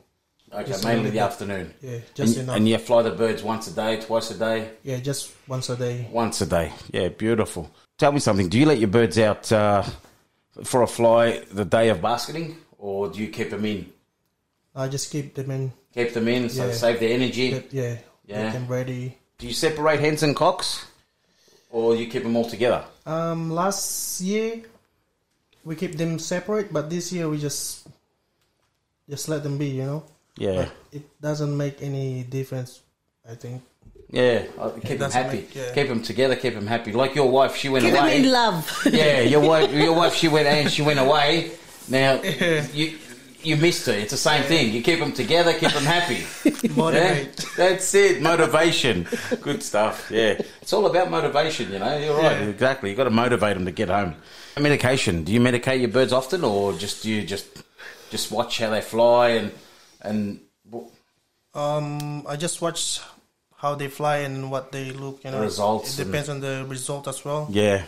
[0.52, 1.72] Okay, Just mainly the afternoon.
[1.80, 2.56] Yeah, just and, enough.
[2.56, 4.70] and you fly the birds once a day, twice a day.
[4.82, 6.08] Yeah, just once a day.
[6.10, 6.72] Once a day.
[6.92, 7.70] Yeah, beautiful.
[7.98, 8.48] Tell me something.
[8.48, 9.84] Do you let your birds out uh,
[10.64, 13.92] for a fly the day of basketing, or do you keep them in?
[14.74, 15.72] I just keep them in.
[15.94, 16.72] Keep them in, so Yeah.
[16.72, 17.50] save their energy.
[17.50, 17.96] Get- yeah,
[18.26, 18.42] Yeah.
[18.44, 19.18] get them ready.
[19.38, 20.84] Do you separate hens and cocks,
[21.70, 22.84] or you keep them all together?
[23.06, 24.62] Um, last year
[25.64, 27.86] we keep them separate, but this year we just
[29.08, 29.68] just let them be.
[29.68, 30.04] You know.
[30.36, 30.64] Yeah.
[30.64, 32.80] But it doesn't make any difference.
[33.28, 33.62] I think.
[34.12, 35.38] Yeah, uh, keep them happy.
[35.38, 35.72] right, yeah.
[35.72, 36.34] Keep them together.
[36.34, 36.90] Keep them happy.
[36.92, 38.18] Like your wife, she went Keep them away.
[38.24, 38.86] in love.
[38.90, 41.52] yeah, your wife, your wife, she went and she went away.
[41.88, 42.98] Now you
[43.42, 43.92] you missed her.
[43.92, 44.72] It's the same thing.
[44.72, 46.26] You keep them together, keep them happy.
[46.74, 47.38] Motivate.
[47.38, 48.20] Yeah, that's it.
[48.20, 49.06] Motivation.
[49.40, 50.10] Good stuff.
[50.10, 51.70] Yeah, it's all about motivation.
[51.70, 52.40] You know, you're right.
[52.40, 52.48] Yeah.
[52.48, 52.90] Exactly.
[52.90, 54.16] You have got to motivate them to get home.
[54.58, 55.24] Medication.
[55.24, 57.46] Do you medicate your birds often, or just do you just
[58.10, 59.52] just watch how they fly and
[60.02, 60.40] and
[61.54, 63.00] Um, I just watch
[63.56, 65.24] how they fly and what they look.
[65.24, 67.48] You know, results It depends on the result as well.
[67.50, 67.84] yeah.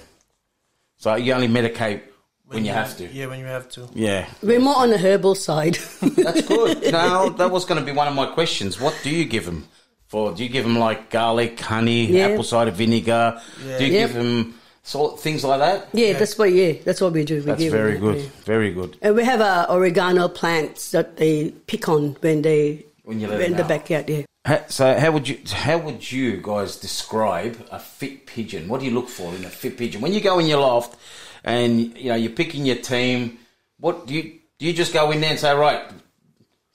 [0.99, 2.03] So you only medicate
[2.47, 3.07] when, you have to.
[3.13, 3.89] Yeah, when you have to.
[3.95, 4.29] Yeah.
[4.43, 5.75] We're more on the herbal side.
[6.03, 6.93] That's good.
[6.93, 8.81] now that was going to be one of my questions.
[8.81, 9.67] What do you give them
[10.09, 10.33] for?
[10.33, 12.29] Do you give them like garlic, honey, Yeah.
[12.29, 13.41] apple cider vinegar?
[13.67, 13.79] Yeah.
[13.79, 14.09] Do you Yep.
[14.09, 15.89] give them sort things like that?
[15.93, 16.53] Yeah, that's what.
[16.53, 17.37] Yeah, that's what we do.
[17.37, 18.17] We That's give them very that, good.
[18.19, 18.29] yeah.
[18.45, 18.97] Very good.
[19.03, 23.41] And we have uh, oregano plants that they pick on when they When you let
[23.43, 23.69] in the out.
[23.69, 24.09] backyard.
[24.11, 24.23] Yeah.
[24.47, 28.69] Ha- So how would you how would you guys describe a fit pigeon?
[28.69, 30.01] What do you look for in a fit pigeon?
[30.01, 30.99] When you go in your loft
[31.45, 33.39] and you know you're picking your team,
[33.79, 34.23] what do you
[34.59, 34.67] do?
[34.67, 35.83] You just go in there and say, right,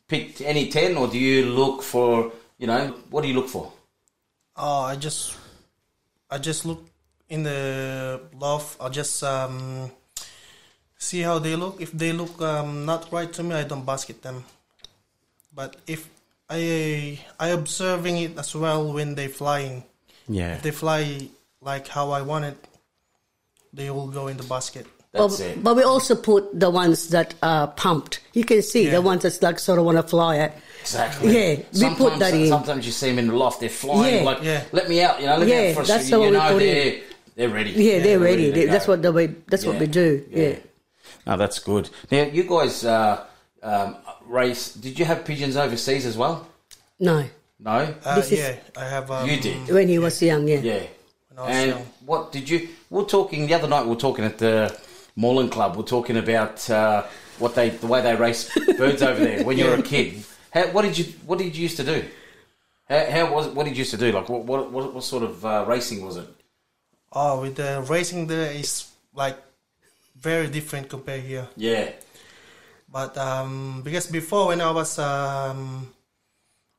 [0.07, 3.71] pick any ten, or do you look for you know what do you look for?
[4.55, 5.35] Oh, I just,
[6.31, 6.83] I just look
[7.29, 8.77] in the loft.
[8.79, 9.91] I'll just um,
[10.97, 11.81] see how they look.
[11.81, 14.43] If they look um, not right to me, I don't basket them.
[15.53, 16.07] But if
[16.49, 19.83] I I observing it as well when they flying.
[20.29, 20.55] Yeah.
[20.55, 21.27] If they fly
[21.61, 22.57] like how I want it,
[23.73, 24.85] they will go in the basket.
[25.13, 25.63] That's but, it.
[25.63, 28.19] but we also put the ones that are pumped.
[28.33, 30.57] You can see the ones that's like sort of want to fly at.
[30.81, 31.33] Exactly.
[31.33, 32.47] Yeah, we sometimes, put that in.
[32.49, 34.23] Sometimes you see them in the loft, they're flying Yeah.
[34.23, 34.63] like, Yeah.
[34.73, 36.09] let me out, you know, let me Yeah, out for a that's second.
[36.11, 36.75] the You one we know, put in.
[36.75, 37.01] they're,
[37.37, 37.69] they're ready.
[37.71, 38.47] Yeah, they're ready.
[38.47, 38.93] to They- that's go.
[38.93, 39.27] what the way.
[39.47, 40.25] That's what we do.
[40.29, 40.55] Yeah.
[41.25, 41.89] No, that's good.
[42.11, 43.23] Now, you guys uh,
[43.63, 43.95] um,
[44.25, 46.47] race, did you have pigeons overseas as well?
[46.99, 47.23] No,
[47.59, 47.93] No?
[48.03, 49.09] Uh, This is- yeah, I have.
[49.11, 49.69] Um, You did?
[49.69, 50.47] when he was young.
[50.47, 50.59] Yeah.
[50.61, 50.83] Yeah.
[51.35, 51.85] When And young.
[52.05, 52.69] what did you?
[52.89, 53.83] We are talking the other night.
[53.83, 54.75] We were talking at the
[55.15, 55.75] Moreland Club.
[55.75, 57.03] We are talking about uh,
[57.39, 60.23] what they, the way they race birds over there when you were a kid.
[60.51, 61.05] How, what did you?
[61.27, 62.03] What did you used to do?
[62.89, 63.47] How, how was?
[63.47, 64.11] it- What did you used to do?
[64.11, 64.43] Like what?
[64.45, 66.27] What, what, what sort of uh, racing was it?
[67.17, 68.85] Oh, with the racing there is
[69.15, 69.37] like
[70.21, 71.47] very different compared here.
[71.55, 71.89] Yeah.
[72.93, 75.91] But um, because before when I was um,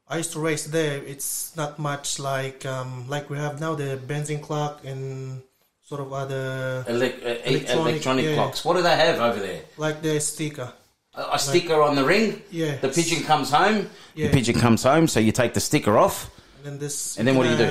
[0.06, 3.98] I used to race there, it's not much like um, like we have now the
[3.98, 5.42] Benzing clock and
[5.82, 8.64] sort of other Elec- uh, electronic, clocks.
[8.64, 9.62] What do they have over there?
[9.76, 10.72] Like the sticker.
[11.14, 12.42] A, a sticker on the ring.
[12.50, 12.76] Yeah.
[12.76, 13.90] The pigeon comes home.
[14.14, 14.28] Yeah.
[14.28, 16.30] The pigeon comes home, so you take the sticker off.
[16.58, 17.18] And then this.
[17.18, 17.66] And then what do you do?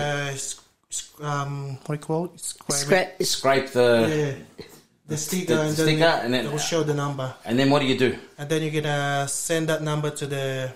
[0.91, 2.39] S- s- um, what do you call it?
[2.39, 2.77] Scrape.
[2.77, 3.25] Scra- it.
[3.25, 4.65] Scrape the yeah.
[5.07, 7.33] The sticker, the and then sticker, it, and then- it will show the number.
[7.45, 8.17] And then what do you do?
[8.37, 10.71] And then you're gonna send that number to the.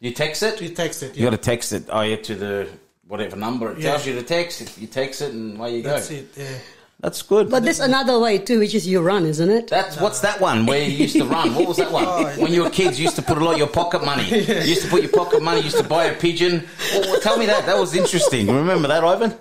[0.00, 0.60] You text it.
[0.60, 1.16] You text it.
[1.16, 1.84] You got to text it.
[1.88, 2.68] Oh, yeah, to the
[3.08, 3.90] whatever number it Yeah.
[3.92, 4.60] tells you to text.
[4.60, 6.16] If you text it, and away you That's go.
[6.16, 6.28] it.
[6.36, 6.58] Yeah.
[7.00, 7.50] That's good.
[7.50, 9.68] But there's another way too, which is you run, isn't it?
[9.68, 11.54] That's what's that one where you used to run?
[11.54, 12.06] What was that one?
[12.40, 14.24] When you were kids, you used to put a lot of your pocket money.
[14.30, 15.58] You used to put your pocket money.
[15.58, 16.66] You used to buy a pigeon.
[16.92, 17.66] Well, well, tell me that.
[17.66, 18.46] That was interesting.
[18.48, 19.34] Remember that, Ivan?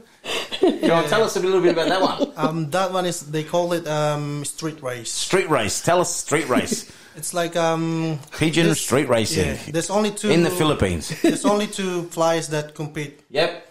[0.62, 2.34] Go on, tell us a little bit about that one.
[2.36, 5.12] Um, that one is they call it um street race.
[5.12, 5.82] Street race.
[5.82, 6.92] Tell us street race.
[7.18, 9.48] It's like um Pigeon street racing.
[9.48, 11.14] Yeah, there's only two In the Philippines.
[11.22, 13.22] There's only two flies that compete.
[13.30, 13.65] Yep.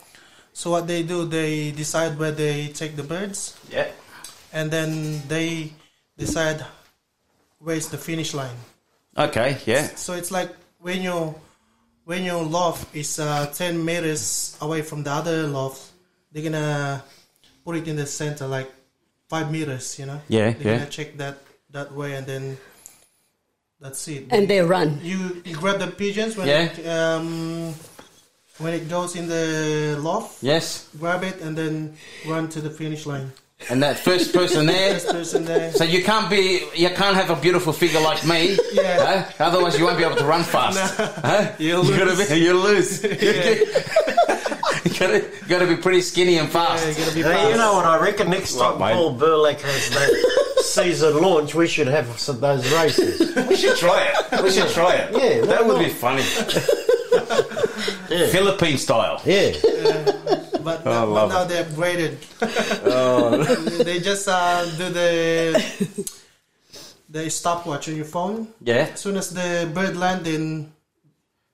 [0.55, 3.59] So what they do, they decide where they take the birds.
[3.69, 3.91] Yeah.
[4.53, 5.73] And then they
[6.17, 6.65] decide
[7.59, 8.55] where's the finish line.
[9.19, 9.59] Okay.
[9.67, 9.83] Yeah.
[9.99, 11.35] So it's like when you
[12.05, 15.91] when your loft is uh, ten meters away from the other loft,
[16.31, 17.03] they're gonna
[17.65, 18.71] put it in the center, like
[19.29, 19.99] five meters.
[19.99, 20.21] You know.
[20.29, 20.79] Yeah, They're yeah.
[20.79, 21.39] gonna check that
[21.71, 22.57] that way, and then
[23.81, 24.27] that's it.
[24.31, 25.01] And they run.
[25.03, 26.71] You you grab the pigeons when Yeah.
[26.71, 27.75] it, um
[28.59, 30.43] when it goes in the loft.
[30.43, 30.89] Yes.
[30.99, 33.33] Grab it and then run to the finish line.
[33.71, 34.95] And that first person there.
[34.95, 35.73] First person there.
[35.73, 38.59] So you can't be, you can't have a beautiful figure like me.
[38.73, 39.23] Yeah.
[39.23, 39.45] huh?
[39.45, 40.97] Otherwise, you won't be able to run fast.
[40.99, 41.53] Huh?
[41.59, 42.29] You'll you lose.
[42.29, 43.03] be, you'll lose.
[44.85, 46.85] you gotta, gotta be pretty skinny and fast.
[46.85, 47.23] Hey, you
[47.57, 48.29] know what I reckon?
[48.31, 48.95] Next time Right.
[48.95, 53.35] Paul Burlek has that season launch, we should have some, those races.
[53.49, 54.43] We should try it.
[54.43, 55.13] We should try it.
[55.13, 56.81] Yeah, that would be not?
[58.19, 58.31] Funny.
[58.33, 59.21] Philippine style.
[59.25, 59.53] Yeah.
[60.65, 62.17] But, Oh, now, but now they're upgraded.
[62.87, 63.43] Oh.
[63.85, 66.19] they just uh, do the
[67.11, 68.49] the stopwatch on your phone.
[68.63, 68.89] Yeah.
[68.93, 70.73] As soon as the bird land, then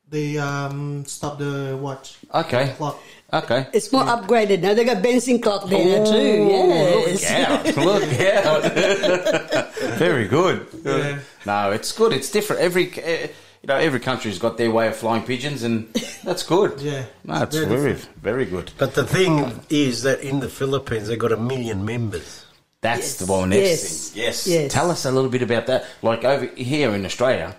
[0.09, 2.19] they um, stop the watch.
[2.33, 2.75] Okay.
[2.77, 3.01] Clock.
[3.33, 3.67] Okay.
[3.73, 4.75] It's more upgraded now.
[4.75, 6.47] They got Benzing clock there Oh, too.
[6.51, 7.77] Yes.
[7.77, 8.63] Look out!
[8.65, 9.75] Look out!
[9.99, 10.67] Very good.
[10.85, 11.19] Yeah.
[11.47, 12.13] No, it's good.
[12.13, 12.63] It's different.
[12.63, 13.29] Every eh,
[13.63, 15.93] you know, every country's got their way of flying pigeons, and
[16.25, 16.81] that's good.
[16.81, 17.05] Yeah.
[17.25, 17.93] no, it's Very very,
[18.23, 18.73] very good.
[18.79, 22.47] But the thing is that in the Philippines, they've got a million members.
[22.81, 24.09] That's the one next Yes.
[24.11, 24.23] thing.
[24.23, 24.47] Yes.
[24.47, 24.73] Yes.
[24.73, 25.85] Tell us a little bit about that.
[26.03, 27.55] Like over here in Australia,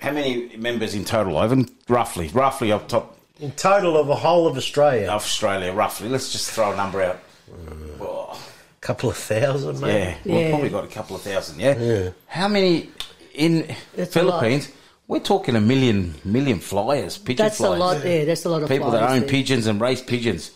[0.00, 1.68] how many members in total, Ivan?
[1.88, 3.16] Roughly, roughly up top.
[3.38, 5.06] In total of the whole of Australia?
[5.08, 6.08] Australia, roughly.
[6.08, 7.20] Let's just throw a number out.
[7.52, 8.36] A
[8.80, 10.16] couple of thousand, maybe.
[10.24, 11.60] Yeah, we've probably got a couple of thousand.
[11.60, 12.10] Yeah.
[12.26, 12.90] How many
[13.34, 14.40] in That's a lot.
[14.40, 14.70] Philippines?
[15.12, 18.02] We're talking a million, million flyers, pigeon That's a lot.
[18.02, 19.28] Yeah, that's a lot of People that flyers own there.
[19.28, 20.52] pigeons and raise pigeons.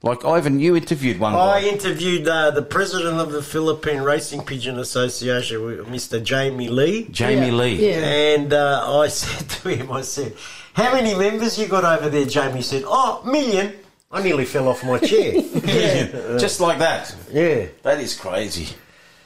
[0.00, 1.66] Like Ivan, you interviewed one I guy.
[1.70, 6.22] interviewed uh, the president of the Philippine Racing Pigeon Association, Mr.
[6.22, 7.08] Jamie Lee.
[7.10, 7.52] Jamie Yeah.
[7.52, 7.88] Lee.
[7.90, 8.34] Yeah.
[8.36, 10.34] And uh, I said to him, I said,
[10.74, 13.72] "How many members you got over there?" Jamie said, "Oh, million.
[14.12, 15.32] I nearly fell off my chair.
[16.38, 17.12] Just like that.
[17.32, 17.66] Yeah.
[17.82, 18.68] That is crazy.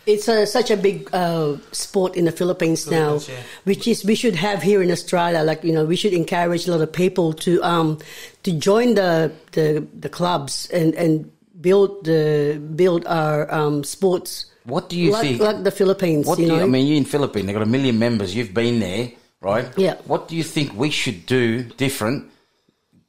[0.06, 3.20] It's uh, such a big uh, sport in the Philippines now,
[3.64, 5.42] which is we should have here in Australia.
[5.42, 7.98] Like you know, we should encourage a lot of people to um,
[8.42, 14.46] to join the, the the clubs and and build the build our um, sports.
[14.64, 15.40] What do you like, think?
[15.40, 16.58] Like the Philippines, What you do know.
[16.58, 17.46] you, I mean, you're in Philippines.
[17.46, 18.34] They've got a million members.
[18.34, 19.68] You've been there, right?
[19.76, 19.96] Yeah.
[20.04, 22.30] What do you think we should do different?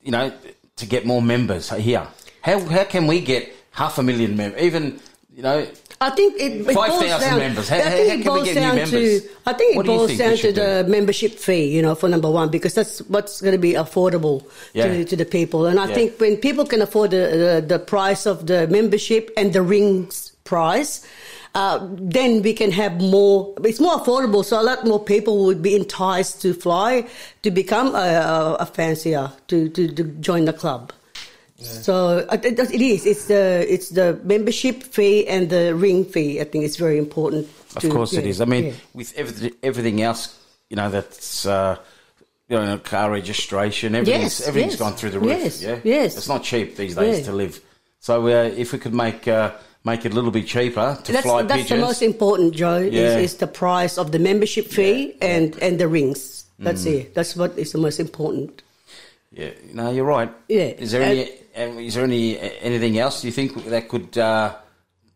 [0.02, 0.34] You know,
[0.78, 2.08] to get more members here.
[2.42, 4.62] How how can we get half a million members?
[4.62, 5.00] Even
[5.34, 5.68] you know,
[6.02, 7.38] I think it, it 5,000 boils down.
[7.40, 7.70] members.
[7.70, 9.22] How- I think how it can we boils get new down members?
[9.22, 9.30] to.
[9.46, 11.66] I think What it do you boils think down to the membership fee.
[11.76, 14.88] You know, for number one, because that's what's going to be affordable Yeah.
[14.88, 15.68] to, to the people.
[15.68, 15.94] And I Yeah.
[15.96, 20.32] think when people can afford the, the the price of the membership and the rings
[20.44, 21.06] price.
[21.54, 23.54] Uh, then we can have more.
[23.66, 27.06] It's more affordable, so a lot more people would be enticed to fly
[27.44, 30.94] to become a, a, a fancier to, to, to join the club.
[31.62, 33.06] So uh, it, it is.
[33.06, 36.42] It's the it's the membership fee and the ring fee.
[36.42, 37.48] I think it's very important.
[37.76, 38.42] of to- course it yeah, is.
[38.42, 38.74] I mean, yeah.
[38.94, 40.38] with everything, everything else,
[40.70, 41.78] you know, that's uh,
[42.50, 43.96] you know, car registration.
[43.96, 45.30] Everything's Yes, everything's yes, gone through the roof.
[45.40, 46.18] yes, yeah, yes.
[46.18, 47.26] It's not cheap these days Yeah.
[47.26, 47.60] to live.
[48.00, 49.52] So uh, if we could make uh,
[49.84, 52.80] make it a little bit cheaper to that's fly that's the most important, Joe.
[52.80, 53.18] Yeah.
[53.18, 56.46] Is, is the price of the membership fee and and the rings.
[56.60, 56.94] That's Mm.
[56.94, 57.14] it.
[57.16, 58.62] That's what is the most important.
[59.32, 60.30] Yeah, no, you're right.
[60.50, 60.76] Yeah.
[60.78, 61.30] Is there any?
[61.56, 64.56] Um, Is there any anything else you think that could uh,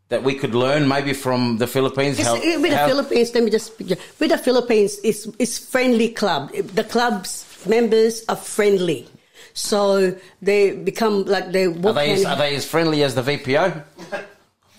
[0.10, 2.18] that we could learn maybe from the Philippines?
[2.18, 6.52] Just, uh, with the Philippines, let me just with the Philippines, it's it's friendly club.
[6.52, 9.07] The club's members are friendly,
[9.53, 13.84] so they become like they are they as, are they as friendly as the VPO?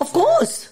[0.00, 0.68] Of course,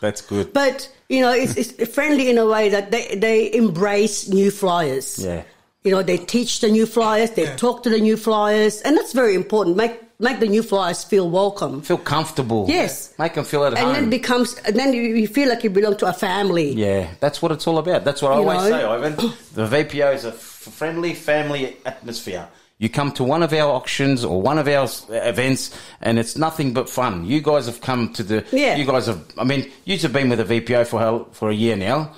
[0.00, 0.52] That's good.
[0.52, 5.18] but you know it's, it's friendly in a way that they they embrace new flyers.
[5.18, 5.44] Yeah.
[5.84, 9.12] You know, they teach the new flyers, they talk to the new flyers, and that's
[9.12, 9.76] very important.
[9.76, 11.82] Make make the new flyers feel welcome.
[11.82, 12.66] Feel comfortable.
[12.68, 13.14] Yes.
[13.18, 13.88] Make them feel at And home.
[13.88, 16.72] And then it becomes, and then you, you feel like you belong to a family.
[16.72, 18.04] Yeah, that's what it's all about.
[18.04, 18.78] That's what I You always know?
[18.78, 19.14] say, Ivan.
[19.54, 22.48] The VPO is a f- friendly family atmosphere.
[22.78, 25.70] You come to one of our auctions or one of our events,
[26.00, 27.24] and it's nothing but fun.
[27.24, 28.44] You guys have come to the.
[28.50, 28.74] Yeah.
[28.76, 29.24] You guys have.
[29.38, 32.12] I mean, you have been with the VPO for how, for a year now.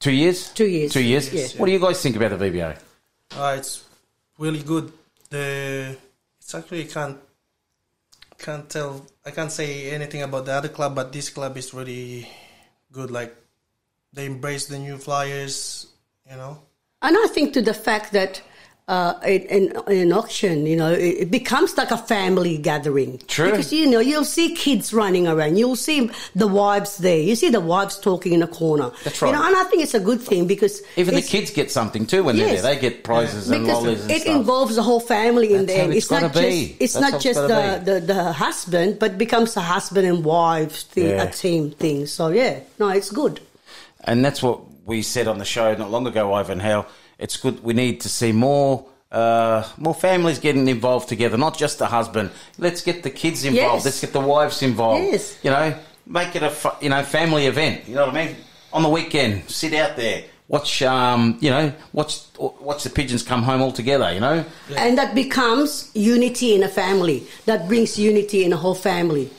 [0.00, 0.52] Two years.
[0.52, 0.92] Two years.
[0.92, 1.32] Two years.
[1.32, 1.56] Yes.
[1.56, 2.76] What do you guys think about the VPO?
[3.34, 3.82] Uh, it's
[4.38, 4.92] really good.
[5.30, 5.96] The
[6.38, 7.16] it's actually can't
[8.44, 9.06] can't tell.
[9.24, 12.28] I can't say anything about the other club, but this club is really
[12.92, 13.10] good.
[13.10, 13.34] Like
[14.12, 15.86] they embrace the new flyers.
[16.28, 16.60] You know.
[17.00, 18.42] And I think to the fact that
[18.86, 23.18] uh, in, in, in an auction, you know, it, becomes like a family gathering.
[23.28, 23.50] True.
[23.50, 25.56] Because, you know, you'll see kids running around.
[25.56, 27.18] You'll see the wives there.
[27.18, 28.90] You see the wives talking in a corner.
[29.02, 29.30] That's right.
[29.30, 30.82] You know, and I think it's a good thing because...
[30.96, 32.46] Even the kids get something too when Yes.
[32.60, 32.74] they're there.
[32.74, 34.36] They get prizes and because lollies and it stuff.
[34.36, 35.94] involves the whole family in That's the how end.
[35.94, 36.76] it's not just be.
[36.78, 41.08] it's That's not just the, the, the husband, but becomes a husband and wife thing,
[41.08, 41.22] Yeah.
[41.22, 42.06] a team thing.
[42.06, 43.40] So yeah, no, it's good.
[44.04, 46.84] And that's what we said on the show not long ago, Ivan, how
[47.18, 47.62] it's good.
[47.62, 48.86] We need to see more.
[49.12, 52.32] Uh, more families getting involved together, not just the husband.
[52.58, 53.76] Let's get the kids involved.
[53.76, 53.84] Yes.
[53.84, 55.04] Let's get the wives involved.
[55.04, 55.38] Yes.
[55.44, 55.72] You know,
[56.04, 57.86] make it a you know family event.
[57.86, 58.36] You know what I mean?
[58.72, 60.82] On the weekend, sit out there, watch.
[60.82, 64.12] Um, you know, watch watch the pigeons come home all together.
[64.12, 64.44] You know,
[64.76, 67.24] And that becomes unity in a family.
[67.46, 69.30] That brings unity in a whole family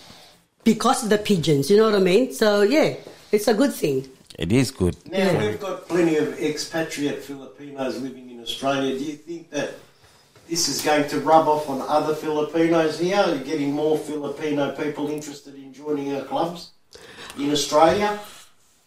[0.63, 1.69] because of the pigeons.
[1.69, 2.31] You know what I mean?
[2.33, 2.95] So yeah,
[3.33, 4.07] it's a good thing.
[4.37, 4.95] It is good.
[5.09, 8.97] Now, we've got plenty of expatriate Filipinos living in Australia.
[8.97, 9.71] Do you think that
[10.49, 13.17] this is going to rub off on other Filipinos here?
[13.17, 16.71] Are you getting more Filipino people interested in joining our clubs
[17.39, 18.19] in Australia?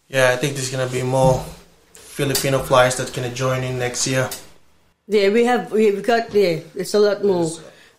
[0.08, 1.44] Yeah, I think there's gonna be more
[1.92, 4.28] Filipino flyers that gonna join in next year.
[5.06, 6.60] Yeah, we have we've got yeah.
[6.74, 7.50] It's a lot more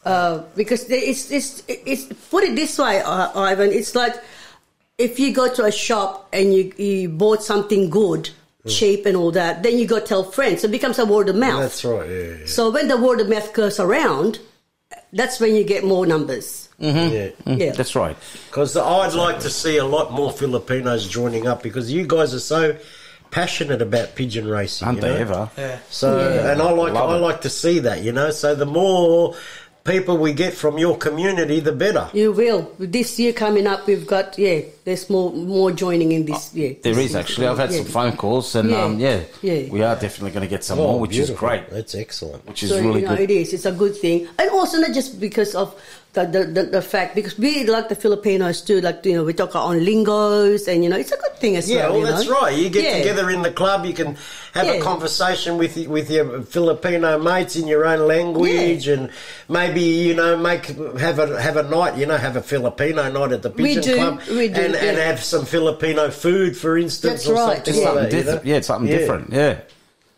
[0.06, 3.72] uh, because it's it's it's put it this way, uh, Ivan.
[3.72, 4.16] It's like
[5.00, 8.30] if you go to a shop and you you bought something good
[8.68, 10.64] cheap and all that, then you go tell friends.
[10.64, 11.62] It becomes a word of mouth.
[11.62, 12.08] That's right.
[12.08, 12.16] Yeah.
[12.42, 12.46] yeah.
[12.46, 14.40] So when the word of mouth goes around,
[15.14, 16.70] that's when you get more numbers.
[16.80, 17.14] Mm-hmm.
[17.50, 17.56] Yeah.
[17.66, 17.72] Yeah.
[17.72, 18.16] That's right.
[18.50, 22.40] Because I'd like to see a lot more Filipinos joining up because you guys are
[22.40, 22.78] so
[23.32, 24.88] passionate about pigeon racing.
[24.88, 25.22] Aren't you they know?
[25.22, 25.50] ever?
[25.58, 25.80] Yeah.
[25.90, 26.52] So, Yeah.
[26.52, 27.20] and I like Love I it.
[27.22, 28.30] like to see that, you know.
[28.32, 29.36] So the more
[29.84, 32.10] people we get from your community, the better.
[32.14, 32.72] You will.
[32.78, 34.62] This year coming up, we've got yeah.
[34.84, 36.76] There's more more joining in this year.
[36.82, 37.48] There This is actually.
[37.48, 37.78] I've had yeah.
[37.78, 38.84] some phone calls, and Yeah.
[38.84, 39.70] um, yeah, Yeah.
[39.70, 41.70] we are definitely going to get some Oh, more, which is great.
[41.70, 42.46] That's excellent.
[42.48, 43.30] Which is so, really you know, good.
[43.30, 43.54] it is.
[43.54, 45.76] It's a good thing, and also not just because of
[46.14, 48.82] the the, the, the fact because we like the Filipinos too.
[48.82, 51.56] Like you know, we talk our own lingos, and you know, it's a good thing
[51.56, 51.92] as Yeah, well.
[51.92, 52.42] well, you that's know?
[52.42, 52.56] right.
[52.58, 52.98] You get Yeah.
[52.98, 54.18] together in the club, you can
[54.54, 59.10] have a conversation with with your Filipino mates in your own language, and
[59.48, 60.66] maybe you know make
[60.98, 61.96] have a have a night.
[61.98, 64.76] You know, have a Filipino night at the We Pigeon do, Club, we do, and,
[64.76, 67.90] and have some Filipino food, for instance, That's or right, something yeah.
[67.92, 68.18] like something that.
[68.18, 68.46] you different.
[68.46, 68.52] know?
[68.54, 68.98] Yeah, something Yeah.
[68.98, 69.34] different.
[69.34, 69.58] Yeah.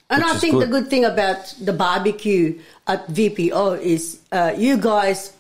[0.10, 0.72] And Which I is think the good.
[0.72, 5.32] good thing about the barbecue at VPO is uh, you guys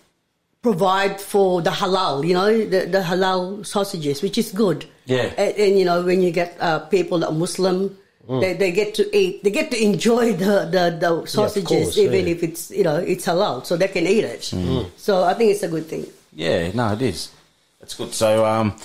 [0.61, 4.85] provide for the halal, you know, the, the halal sausages, which is good.
[5.05, 5.33] Yeah.
[5.37, 7.97] And, and you know, when you get uh, people that are Muslim,
[8.29, 8.39] Mm.
[8.39, 12.27] they, they get to eat, they get to enjoy the, the, the sausages, course, even
[12.27, 12.33] yeah.
[12.33, 14.41] if it's, you know, it's halal, so they can eat it.
[14.41, 14.91] Mm.
[14.95, 16.05] So I think it's a good thing.
[16.31, 17.31] Yeah, no, it is.
[17.79, 18.13] That's good.
[18.13, 18.75] So, um,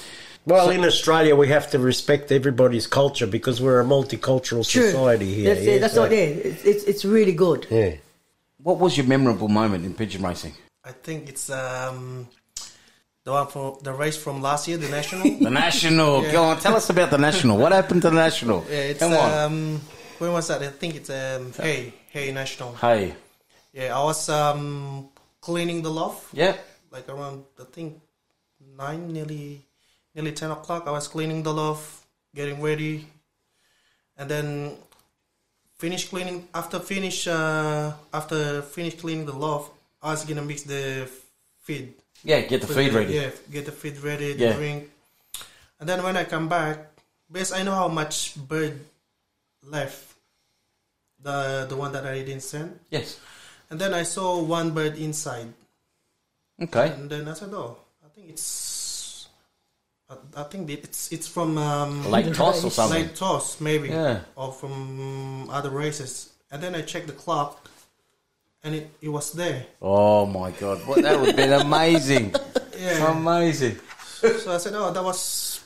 [0.46, 4.90] Well, in Australia, we have to respect everybody's culture because we're a multicultural True.
[4.90, 5.54] society here.
[5.54, 5.78] That's, yeah.
[5.78, 6.46] That's so- what it is.
[6.46, 7.66] It's, it's, it's really good.
[7.70, 7.96] Yeah.
[8.62, 10.54] what was your memorable moment in pigeon racing?
[10.86, 12.28] I think it's um,
[13.24, 15.24] the one for the race from last year, the national.
[15.46, 16.22] The national.
[16.22, 16.32] Yeah.
[16.32, 17.58] Go on, tell us about the national.
[17.58, 18.64] What happened to the national?
[18.70, 19.32] Yeah, it's Come on.
[19.32, 19.80] um,
[20.18, 20.62] when was that?
[20.62, 22.74] I think it's um, hey, hey, national.
[22.76, 23.14] hey.
[23.72, 25.08] Yeah, I was um
[25.40, 26.32] cleaning the loft.
[26.32, 26.56] Yeah.
[26.90, 28.00] Like around I think
[28.78, 29.66] nine, nearly
[30.14, 30.86] nearly ten o'clock.
[30.86, 33.06] I was cleaning the loft, getting ready,
[34.16, 34.76] and then
[35.76, 36.48] finish cleaning.
[36.54, 39.75] After finish uh after finish cleaning the loft,
[40.06, 41.10] I was gonna mix the
[41.66, 41.94] feed.
[42.22, 43.14] Yeah, get the feed ready.
[43.14, 44.52] Yeah, get the feed ready, the Yeah.
[44.54, 44.86] drink,
[45.80, 46.78] and then when I come back,
[47.30, 48.78] because I know how much bird
[49.66, 50.14] left.
[51.18, 52.78] The the one that I didn't send.
[52.90, 53.18] Yes.
[53.70, 55.50] And then I saw one bird inside.
[56.62, 56.88] Okay.
[56.94, 57.74] And then I said, "Oh,
[58.04, 59.26] I think it's,
[60.08, 63.10] I, I think it's it's from um, Lake Toss or something.
[63.10, 64.22] Lake Toss, maybe, Yeah.
[64.36, 67.58] or from other races." And then I checked the clock,
[68.66, 69.64] and it, it was there.
[69.80, 72.34] Oh my god, what that would have been amazing.
[72.76, 73.10] Yeah.
[73.10, 73.80] Amazing.
[74.20, 75.64] so I said, "Oh, that was."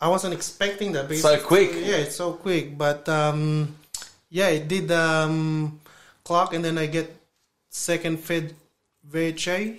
[0.00, 1.06] I wasn't expecting that.
[1.14, 1.70] So it's- quick.
[1.72, 2.76] Yeah, it's so quick.
[2.76, 3.76] But um,
[4.30, 5.78] yeah, it did um,
[6.24, 7.06] clock, and then I get
[7.70, 8.54] second fed
[9.08, 9.78] VHA,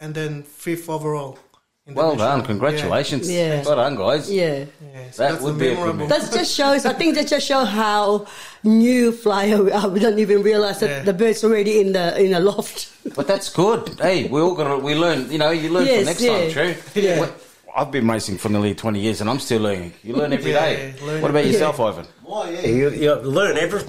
[0.00, 1.38] and then fifth overall.
[1.86, 3.30] In the Well done, congratulations.
[3.30, 3.62] Yeah.
[3.64, 4.30] Well done, guys.
[4.30, 4.64] Yeah.
[4.94, 6.06] Yeah, so That would be a memorable.
[6.08, 6.84] good That just shows.
[6.84, 8.26] I think that just show how
[8.64, 9.88] new flyer we are.
[9.88, 11.02] We don't even realize that Yeah.
[11.02, 12.88] the bird's already in the in a loft.
[13.14, 13.88] But that's good.
[14.00, 16.38] Hey, we all got to, we learn, you know, you learn Yes, for next yeah.
[16.38, 16.74] time, true?
[17.02, 17.20] Yeah.
[17.20, 17.42] What-
[17.78, 19.92] I've been racing for nearly 20 years and I'm still learning.
[20.02, 20.94] You learn every Yeah, day.
[20.98, 21.82] yeah, learn what about every yourself, day.
[21.84, 22.06] Ivan?
[22.26, 22.60] Oh, yeah.
[22.66, 23.82] You, you learn every,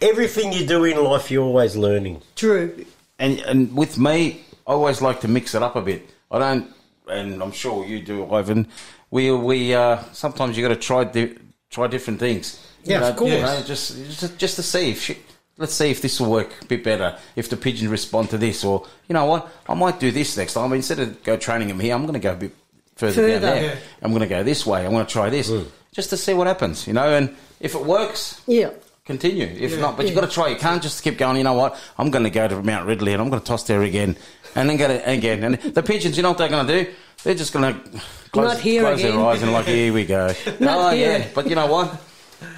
[0.00, 1.28] everything you do in life.
[1.30, 2.22] You're always learning.
[2.36, 2.84] True.
[3.18, 6.08] And and with me, I always like to mix it up a bit.
[6.30, 6.70] I don't,
[7.10, 8.66] and I'm sure you do, Ivan.
[9.10, 11.36] We we uh, sometimes you got to try di-
[11.70, 12.64] try different things.
[12.84, 13.32] Yeah, you know, of course.
[13.32, 15.18] You know, just, just just to see if shit,
[15.56, 17.18] let's see if this will work a bit better.
[17.36, 20.54] If the pigeons respond to this, or you know what, I might do this next
[20.54, 20.72] time.
[20.72, 22.52] Instead of go training them here, I'm going to go a bit
[22.96, 23.62] further, down there.
[23.64, 23.76] Yeah.
[24.02, 24.84] I'm going to go this way.
[24.84, 25.50] I'm going to try this,
[25.92, 26.86] just to see what happens.
[26.86, 28.70] You know, and if it works, Yeah.
[29.04, 29.46] continue.
[29.46, 29.80] If Yeah.
[29.80, 30.48] not, but you've got to try.
[30.48, 31.36] You can't just keep going.
[31.38, 31.76] You know what?
[31.98, 34.16] I'm going to go to Mount Ridley and I'm going to toss there again,
[34.54, 35.44] and then go to again.
[35.44, 36.90] And the pigeons, you know what they're going to do?
[37.24, 38.00] They're just going to
[38.32, 40.28] close, Not here close their eyes and like, here we go.
[40.60, 41.18] Not oh here.
[41.18, 42.00] yeah, but you know what?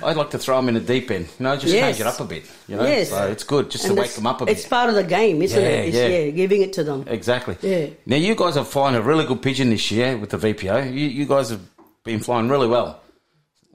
[0.04, 1.26] I'd like to throw them in the deep end.
[1.38, 1.96] You know, just Yes.
[1.96, 2.44] change it up a bit.
[2.68, 3.08] You know, Yes.
[3.08, 4.58] so it's good just And to wake that's- them up a bit.
[4.58, 5.88] It's part of the game, isn't Yeah, it?
[5.88, 6.06] It's, yeah.
[6.08, 7.04] yeah, giving it to them.
[7.08, 7.56] Exactly.
[7.62, 7.86] Yeah.
[8.04, 10.82] Now you guys are flying a really good pigeon this year with the VPO.
[10.92, 11.60] You, you guys have
[12.04, 13.00] been flying really well.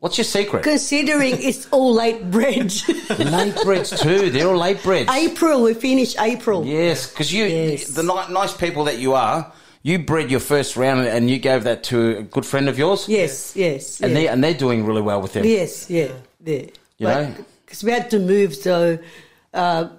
[0.06, 0.62] What's your secret?
[0.62, 2.72] Considering it's all late bred.
[3.18, 4.30] late breeds too.
[4.30, 5.10] They're all late breeds.
[5.10, 6.64] April, we finish April.
[6.64, 7.88] Yes, because you, Yes.
[7.88, 9.52] the ni- nice people that you are,
[9.82, 13.10] you bred your first round and you gave that to a good friend of yours.
[13.10, 14.00] Yes, yes.
[14.00, 14.16] and yeah.
[14.20, 15.44] they and they're doing really well with them.
[15.44, 16.12] Yes, yeah,
[16.44, 16.68] yeah.
[17.00, 17.36] You know?
[17.66, 19.00] because we had to move, so
[19.56, 19.90] uh,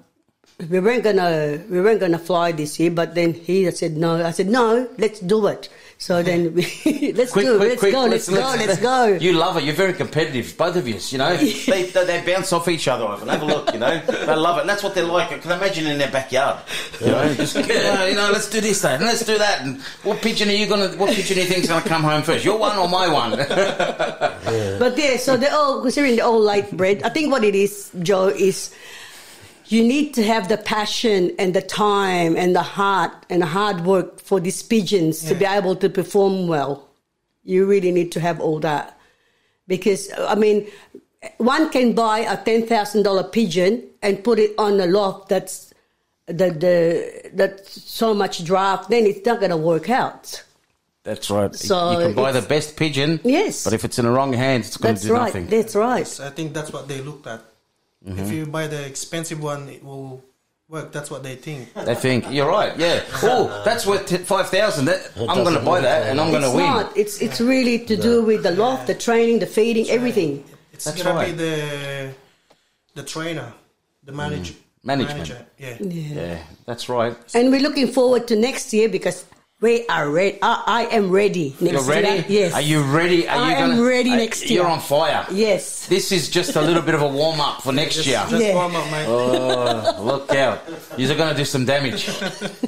[0.71, 4.25] we weren't gonna we weren't gonna fly this year, but then he said no.
[4.25, 5.69] I said no, let's do it.
[5.99, 6.63] So then we
[7.17, 7.59] let's Quick, do it.
[7.59, 7.93] quick, let's quick.
[7.93, 8.05] go.
[8.05, 8.35] Let's, go.
[8.37, 9.07] Let's go.
[9.15, 9.65] You love it.
[9.65, 10.99] You're very competitive, both of you.
[11.09, 13.07] You know, they, they, they bounce off each other.
[13.07, 13.29] Ivan.
[13.29, 13.73] Have a look.
[13.73, 14.61] You know, they love it.
[14.61, 15.33] And that's what they're like.
[15.33, 16.59] I can imagine in their backyard.
[17.01, 19.63] You know, just yeah, you know, let's do this, and let's do that.
[19.63, 20.89] And what pigeon are you gonna?
[20.99, 22.45] What pigeon do you think's gonna come home first?
[22.45, 23.31] Your one or my one?
[24.79, 27.03] But yeah, so they're all considering they're all light bread.
[27.05, 28.75] I think what it is, Joe, is
[29.69, 34.21] you need to have the passion and the time and the heart and hard work
[34.21, 36.89] for these pigeons to be able to perform well.
[37.45, 38.99] You really need to have all that.
[39.67, 40.69] Because I mean,
[41.39, 45.73] one can buy a ten thousand dollar pigeon and put it on a loft that's
[46.27, 50.43] the the that's so much draft, then it's not gonna work out.
[51.03, 51.55] That's right.
[51.55, 53.21] So you can buy the best pigeon.
[53.23, 53.63] Yes.
[53.63, 55.27] But if it's in the wrong hands, it's going to That's do right.
[55.27, 55.47] nothing.
[55.47, 56.21] That's right.
[56.21, 57.45] I think that's what they looked at.
[58.07, 58.19] Mhm.
[58.19, 60.23] If you buy the expensive one, it will
[60.69, 60.93] work.
[60.93, 61.73] That's what they think.
[61.75, 62.73] They think you're right.
[62.79, 63.03] Yeah.
[63.23, 64.89] Oh, that's worth t- five thousand.
[64.89, 66.67] I'm going to buy that, and I'm going to it's win.
[66.67, 66.97] Not.
[66.97, 70.45] It's it's really to do with the loft, the training, the feeding, everything.
[70.73, 71.27] It's That's gonna right.
[71.31, 72.13] be the
[72.95, 73.53] the trainer,
[74.05, 74.55] the manager,
[74.85, 75.29] Management.
[75.29, 75.47] manager.
[75.59, 75.77] Yeah.
[75.81, 77.15] Yeah, that's right.
[77.35, 79.25] And we're looking forward to next year because
[79.63, 80.39] we are ready.
[80.43, 82.09] I, I am ready next You're ready?
[82.09, 82.25] year.
[82.29, 82.53] Yes.
[82.53, 83.27] Are you ready?
[83.27, 84.61] Are I you am gonna, ready are- next year.
[84.61, 85.27] You're on fire.
[85.33, 85.87] Yes.
[85.87, 88.23] This is just a little bit of a warm up for next Just, year.
[88.29, 88.55] just Yeah.
[88.55, 89.07] warm up, mate.
[89.09, 90.61] Oh, look out.
[90.99, 92.07] You're going to do some damage.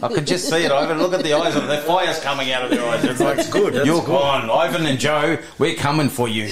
[0.02, 0.98] I could just see it, Ivan.
[0.98, 3.04] Look at the eyes of The fire's coming out of their eyes.
[3.04, 4.06] It's like, good, that's You're good.
[4.06, 4.48] gone.
[4.48, 6.44] Ivan and Joe, we're coming for you.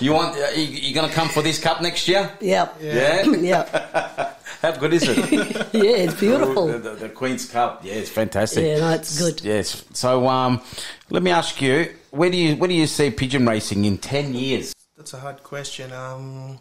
[0.00, 2.32] you want, are you, you going to come for this cup next year?
[2.40, 2.78] Yep.
[2.80, 3.24] Yeah?
[3.44, 4.30] Yeah.
[4.64, 5.18] How good is it?
[5.74, 6.68] Yeah, it's beautiful.
[6.68, 7.84] The, the, the Queen's Cup.
[7.84, 8.64] Yeah, it's fantastic.
[8.64, 9.42] Yeah, no, it's good.
[9.42, 9.84] Yes.
[9.92, 10.62] So, um,
[11.10, 14.32] let me ask you, where do you where do you see pigeon racing in ten
[14.32, 14.72] years?
[14.96, 15.92] That's a hard question.
[15.92, 16.60] Um,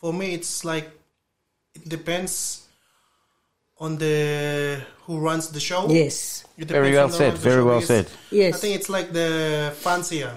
[0.00, 0.90] for me, it's like
[1.74, 2.66] it depends
[3.78, 5.88] on the who runs the show.
[5.88, 6.44] Yes.
[6.56, 8.10] It Very well said, very well because said.
[8.32, 8.56] Yes.
[8.56, 10.34] I think it's like the fancier.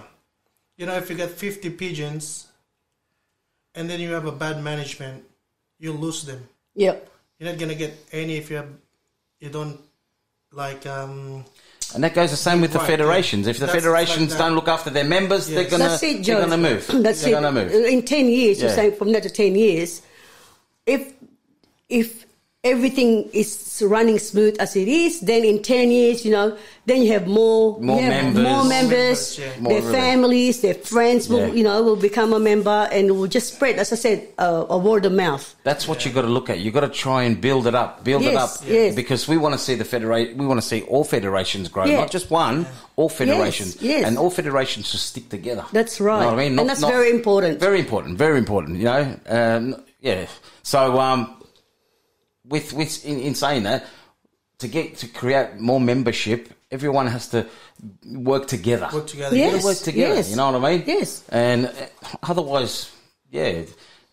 [0.77, 2.47] You know, if you get 50 pigeons
[3.73, 5.25] and then you have a bad management,
[5.81, 6.47] you lose them.
[6.75, 7.09] Yep.
[7.39, 8.69] You're not gonna get any if you have,
[9.39, 9.79] you don't
[10.53, 11.43] like um
[11.95, 13.45] And that goes the same with the Right, federations.
[13.47, 13.51] yeah.
[13.51, 16.39] If the That's federations like don't look after their members, they're gonna That's it, they're
[16.41, 16.87] gonna move.
[16.87, 17.41] That's they're it.
[17.41, 17.71] gonna move.
[17.73, 20.01] In ten years, you're saying from now to ten years,
[20.85, 21.13] if
[21.89, 22.25] if
[22.63, 26.55] everything is running smooth as it is, then in ten years, you know,
[26.85, 28.43] then you have more More you have members.
[28.43, 29.45] more members, Members, yeah.
[29.67, 30.01] Their everything.
[30.01, 31.53] families, their friends will Yeah.
[31.53, 33.77] you know will become a member and will just spread.
[33.79, 35.55] As I said, uh, a word of mouth.
[35.63, 36.59] That's what you got to look at.
[36.59, 38.93] You got to try and build it up, build it Yes, up, yes.
[38.95, 41.97] because we want to see the federation, We want to see all federations grow, Yeah.
[41.97, 42.67] not just one.
[42.95, 44.05] All federations, yes.
[44.05, 45.65] and all federations should stick together.
[45.71, 46.59] That's right, You know what I mean?
[46.59, 47.59] and that's very important.
[47.59, 48.19] Very important.
[48.19, 48.77] Very important.
[48.77, 49.15] You know.
[49.27, 50.27] Um, yeah.
[50.61, 51.33] So um,
[52.47, 53.85] with with in, in saying that,
[54.59, 57.45] to get to create more membership, everyone has to
[58.05, 58.89] work together.
[58.93, 59.35] work together.
[59.35, 60.15] You Yes, work together.
[60.15, 60.29] yes.
[60.29, 60.83] You know what I mean?
[60.87, 61.23] Yes.
[61.29, 61.71] And uh,
[62.23, 62.91] otherwise,
[63.31, 63.63] yeah.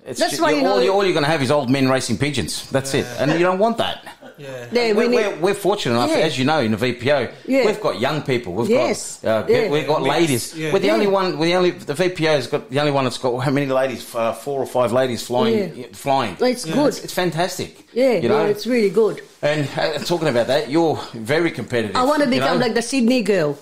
[0.06, 1.88] It's That's ju- why, you all, know- all you're going to have is old men
[1.90, 2.70] racing pigeons.
[2.70, 4.04] That's it, and you don't want that.
[4.38, 4.66] Yeah.
[4.70, 6.16] Yeah, we we're, need- we're, we're fortunate enough, Yeah.
[6.18, 7.66] as you know, in the VPO, Yeah.
[7.66, 8.52] we've got young people.
[8.54, 9.18] We've Yes.
[9.20, 9.68] got uh, Yeah.
[9.70, 10.10] we've got Mix.
[10.16, 10.54] ladies.
[10.54, 10.72] Yeah.
[10.72, 10.94] We're the Yeah.
[10.94, 11.38] only one.
[11.38, 14.14] We're the only the VPO has got the only one that's got how many ladies?
[14.14, 15.76] Uh, four or five ladies flying.
[15.76, 15.86] Yeah.
[15.92, 16.36] Flying.
[16.40, 16.88] It's good.
[16.88, 17.86] It's, it's fantastic.
[17.92, 18.42] Yeah, you know.
[18.44, 19.22] yeah, it's really good.
[19.42, 21.96] and uh, talking about that, you're very competitive.
[21.96, 22.64] I want to you become know?
[22.66, 23.58] like the Sydney girl.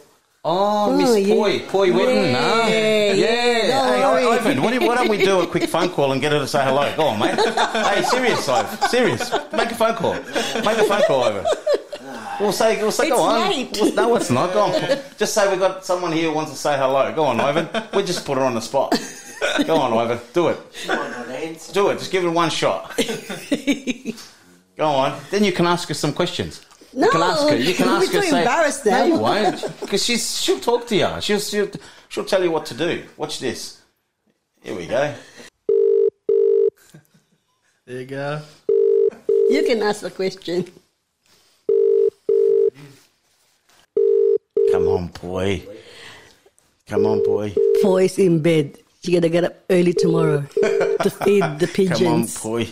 [0.48, 1.34] Oh, Oh, Miss yeah.
[1.34, 2.30] Poi, Poi Witten.
[2.30, 2.68] Yeah, ah.
[2.68, 3.86] yeah, yeah.
[3.96, 4.38] Hey, worry.
[4.38, 6.46] Ivan, what do- why don't we do a quick phone call and get her to
[6.46, 6.94] say hello?
[6.94, 7.34] Go on, mate.
[7.90, 8.88] hey, serious, Ivan.
[8.88, 9.32] Serious.
[9.52, 10.14] Make a phone call.
[10.14, 11.46] Make a phone call, Ivan.
[12.38, 13.50] We'll say, we'll say, It's go on.
[13.50, 13.94] late.
[13.96, 14.52] No, it's not.
[14.52, 14.98] Go on.
[15.18, 17.12] Just say we've got someone here who wants to say hello.
[17.12, 17.68] Go on, Ivan.
[17.94, 18.94] We just put her on the spot.
[19.66, 20.20] Go on, Ivan.
[20.32, 20.58] Do it.
[20.86, 21.72] Come on, not answer.
[21.72, 21.98] Do it.
[21.98, 22.94] Just give it one shot.
[24.76, 25.18] Go on.
[25.30, 26.65] Then you can ask her some questions.
[26.96, 27.56] No, you can ask her.
[27.56, 28.20] You can we're ask her.
[28.22, 29.04] too Say, embarrassed no, now.
[29.04, 31.08] you won't, because she's she'll talk to you.
[31.20, 31.68] She'll, she'll
[32.08, 33.04] she'll tell you what to do.
[33.18, 33.82] Watch this.
[34.62, 35.14] Here we go.
[37.84, 38.40] There you go.
[39.50, 40.64] You can ask the question.
[44.72, 45.62] Come on, boy.
[46.88, 47.54] Come on, boy.
[47.82, 48.78] Boy's in bed.
[49.04, 50.42] She gotta get up early tomorrow
[51.02, 51.98] to feed the pigeons.
[52.00, 52.42] Come on, pigeons.
[52.42, 52.68] boy.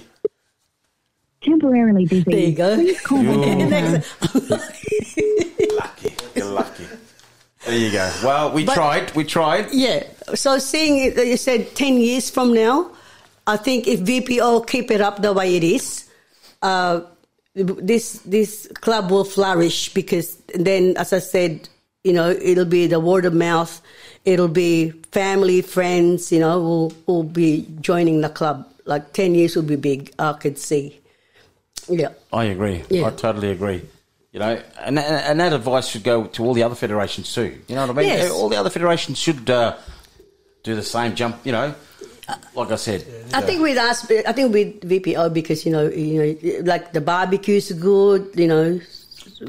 [1.44, 2.22] Temporarily busy.
[2.24, 2.74] There you go.
[2.76, 4.02] Please call me You- later.
[5.74, 6.14] Lucky.
[6.34, 6.86] You're lucky.
[7.66, 8.10] There you go.
[8.24, 9.14] Well, we But- tried.
[9.14, 9.72] We tried.
[9.72, 10.04] Yeah.
[10.34, 12.90] So seeing that you said ten years from now,
[13.46, 16.04] I think if VPO keep it up the way it is,
[16.62, 17.00] uh,
[17.54, 21.68] this this club will flourish because then, as I said,
[22.04, 23.80] you know, it'll be the word of mouth.
[24.24, 29.56] It'll be family, friends, you know, will will be joining the club like ten years
[29.56, 30.12] will be big.
[30.18, 31.00] I could see.
[31.88, 32.08] Yeah.
[32.32, 32.82] I agree.
[32.90, 33.06] Yeah.
[33.06, 33.82] I totally agree.
[34.32, 37.56] You know, and and that advice should go to all the other federations too.
[37.68, 38.08] You know what I mean?
[38.08, 38.30] Yes.
[38.32, 39.76] All the other federations should uh,
[40.64, 41.36] do the same jump.
[41.44, 41.74] You know,
[42.54, 43.06] like I said.
[43.32, 47.00] I think with us, I think with VPO because you know, you know, like the
[47.00, 48.32] barbecues good.
[48.34, 48.80] You know,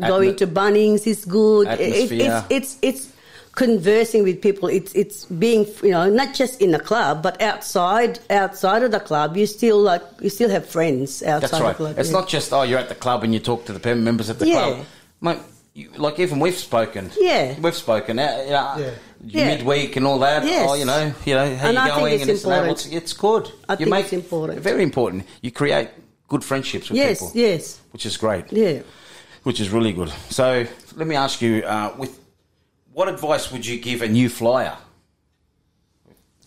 [0.08, 1.68] going Atmo- to Bunnings is good.
[1.68, 3.15] It- it's it's it's
[3.56, 4.68] conversing with people.
[4.70, 9.00] It's it's being you know not just in the club but outside outside of the
[9.00, 9.38] club.
[9.38, 11.98] You still like you still have friends outside That's the club.
[12.00, 12.20] It's yeah.
[12.20, 14.48] not just oh you're at the club and you talk to the members at the
[14.48, 14.54] Yeah.
[14.64, 14.86] club,
[15.22, 15.40] mate.
[15.74, 17.12] You, like even we've spoken.
[17.20, 17.60] Yeah.
[17.60, 18.18] we've spoken.
[18.18, 18.92] Uh, you know,
[19.26, 19.48] Yeah.
[19.58, 20.46] midweek and all that.
[20.46, 20.68] Yes.
[20.70, 22.58] Oh, you know, you know how And you I going it's and this and that.
[22.64, 22.70] important.
[22.94, 23.52] What's- It's good.
[23.68, 24.60] I you think make it's important.
[24.62, 25.26] Very important.
[25.42, 25.90] You create
[26.30, 27.32] good friendships with Yes, people.
[27.36, 27.80] yes.
[27.92, 28.46] which is great.
[28.54, 28.80] Yeah.
[29.44, 30.12] which is really good.
[30.30, 30.66] So
[30.96, 32.18] let me ask you, uh, with
[32.96, 34.78] what advice would you give a new flyer?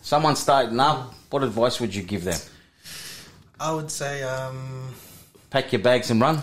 [0.00, 2.38] Someone starting up, what advice would you give them?
[3.60, 4.94] I would say um,
[5.50, 6.36] Pack your bags and run.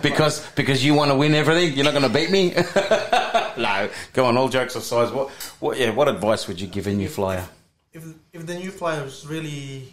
[0.00, 2.50] because because you want to win everything, you're not going to beat me.
[3.60, 4.36] no, go on.
[4.36, 7.48] All jokes aside, what what yeah, what advice would you give a new flyer?
[7.92, 9.92] if if the new flyers really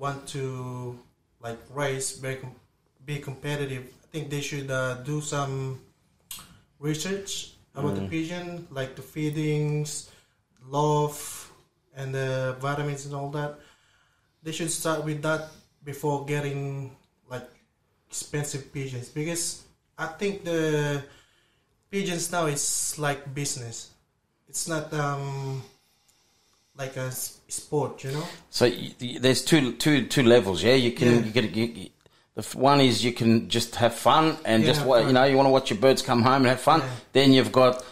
[0.00, 0.98] want to
[1.40, 2.38] like race, be,
[3.04, 5.80] be competitive, think they should uh, do some
[6.78, 8.10] research about the Mm.
[8.10, 10.10] pigeon, like the feedings,
[10.68, 11.16] love,
[11.96, 13.58] and the vitamins and all that.
[14.42, 15.48] They should start with that
[15.84, 16.94] before getting
[17.30, 17.48] like
[18.08, 19.62] expensive pigeons because
[19.98, 21.02] I think the
[21.90, 23.90] pigeons now is like business.
[24.48, 25.62] It's not um
[26.76, 28.26] like a sport, you know.
[28.50, 28.68] So
[29.20, 30.62] there's two two two levels.
[30.62, 31.24] Yeah, you can Yeah.
[31.24, 31.90] you get you, you-
[32.34, 35.06] the one is you can just have fun and Yeah, just fun.
[35.06, 36.82] you know you want to watch your birds come home and have fun.
[37.12, 37.84] Then you've got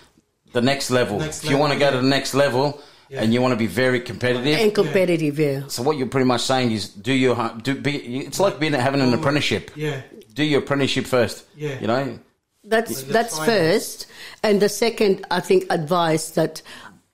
[0.52, 1.18] the next level.
[1.18, 3.22] Next if you want to level, go to the next level Yeah.
[3.22, 5.38] and you want to be very competitive and competitive.
[5.38, 5.62] Yeah.
[5.68, 7.96] So what you're pretty much saying is do your do be.
[8.26, 9.70] It's like being having an apprenticeship.
[9.76, 10.00] Yeah.
[10.34, 11.44] Do your apprenticeship first.
[11.56, 11.78] Yeah.
[11.80, 12.18] You know.
[12.64, 13.12] That's Yeah.
[13.12, 13.46] that's Fine.
[13.46, 14.06] first,
[14.42, 16.62] and the second, I think, advice that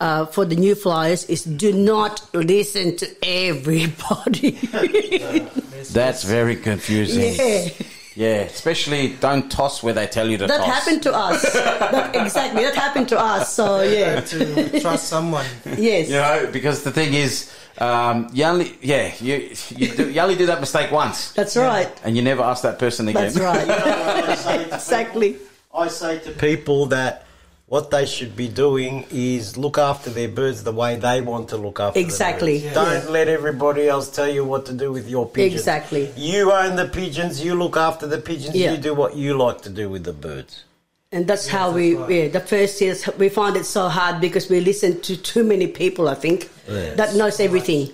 [0.01, 4.59] uh, for the new flyers is do not listen to everybody.
[5.93, 7.35] That's very confusing.
[7.35, 7.69] Yeah.
[8.17, 10.67] Yeah, especially don't toss where they tell you to that toss.
[10.67, 11.43] happened to us.
[11.53, 13.53] that, exactly, that happened to us.
[13.53, 15.45] So yeah, to trust someone.
[15.77, 20.19] yes, You know, because the thing is, um, you only yeah you you, do, you
[20.19, 21.93] only do that mistake once, that's right.
[22.05, 23.35] and you never ask that person again.
[23.35, 24.73] That's right.
[24.73, 25.37] exactly.
[25.75, 27.26] I say to people that
[27.69, 31.57] what they should be doing is look after their birds the way they want to
[31.57, 32.59] look after Exactly.
[32.59, 32.77] the birds.
[32.77, 33.01] Yeah.
[33.03, 35.61] Don't let everybody else tell you what to do with your pigeons.
[35.63, 36.11] Exactly.
[36.17, 38.71] You own the pigeons, you look after the pigeons, Yeah.
[38.73, 40.63] you do what you like to do with the birds.
[41.11, 44.61] And that's how we, yeah, the first years, we find it so hard because we
[44.61, 46.97] listen to too many people, I think, Yes.
[46.97, 47.91] that knows everything.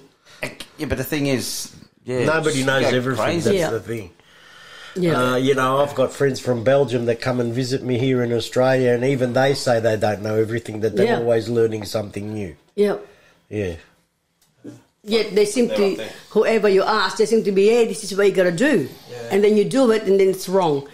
[0.76, 1.72] Yeah, but the thing is,
[2.04, 3.24] yeah, Nobody knows everything.
[3.24, 3.44] crazy.
[3.44, 3.70] That's Yeah.
[3.70, 4.10] the thing.
[4.96, 5.32] Yeah.
[5.32, 8.32] Uh, you know, I've got friends from Belgium that come and visit me here in
[8.32, 11.18] Australia, and even they say they don't know everything, that they're Yeah.
[11.18, 12.56] always learning something new.
[12.74, 12.96] Yeah.
[13.48, 13.76] Yeah.
[15.04, 18.26] Yet they seem to, whoever you ask, they seem to be, hey, this is what
[18.26, 18.88] you got to do.
[19.32, 20.86] And then you do it and then it's wrong.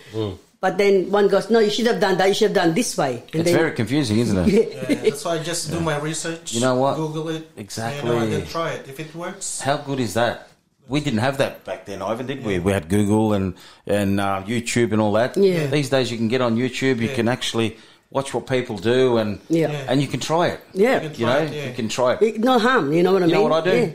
[0.61, 2.97] But then one goes, no, you should have done that, you should have done this
[2.97, 3.23] way.
[3.33, 4.49] And It's then, very confusing, isn't it?
[4.89, 6.53] Yeah, that's why I just do my research.
[6.55, 6.97] You know what?
[6.97, 7.49] Google it.
[7.57, 8.09] Exactly.
[8.11, 8.89] You know, and then try it.
[8.89, 10.48] If it works, How good is that?
[10.89, 12.59] We didn't have that back then, Ivan, did we?
[12.59, 13.55] We had Google and
[13.87, 15.37] and uh, YouTube and all that.
[15.37, 15.67] Yeah.
[15.67, 17.01] These days, you can get on YouTube.
[17.01, 17.15] You Yeah.
[17.15, 17.77] can actually
[18.11, 19.71] watch what people do, and Yeah.
[19.71, 19.85] Yeah.
[19.91, 20.61] and you can try it.
[20.73, 21.03] Yeah.
[21.03, 22.41] You know, you can try it.
[22.41, 23.43] no harm, you know what I You mean?
[23.43, 23.77] know what I do?
[23.79, 23.93] Yeah.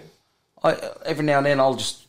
[0.64, 2.06] I, every now and then, I'll just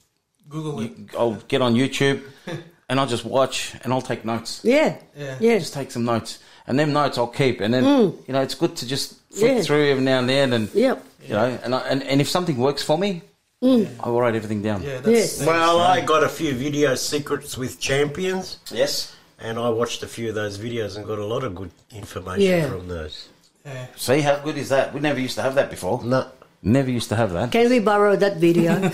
[0.49, 0.93] Google it.
[1.19, 2.21] I'll get on YouTube
[2.89, 4.61] and I'll just watch and I'll take notes.
[4.63, 4.97] Yeah.
[5.17, 5.37] Yeah.
[5.41, 5.59] Yeah.
[5.59, 7.61] Just take some notes, and them notes I'll keep.
[7.63, 8.15] And then Mm.
[8.29, 9.63] you know, it's good to just flick Yeah.
[9.63, 11.03] through every now and then, and Yep.
[11.27, 13.23] you know, and, I, and and if something works for me,
[13.65, 13.89] Mm.
[14.05, 14.83] I will write everything down.
[14.83, 15.41] Yeah, Yes.
[15.47, 18.59] Well, I got a few video secrets with champions.
[18.71, 19.17] Yes.
[19.41, 22.43] And I watched a few of those videos and got a lot of good information
[22.45, 22.69] Yeah.
[22.69, 23.29] from those.
[23.65, 23.87] Yeah.
[23.97, 24.93] See how good is that?
[24.93, 26.03] We never used to have that before.
[26.05, 26.27] No.
[26.63, 27.53] Never used to have that.
[27.53, 28.73] Can we borrow that video?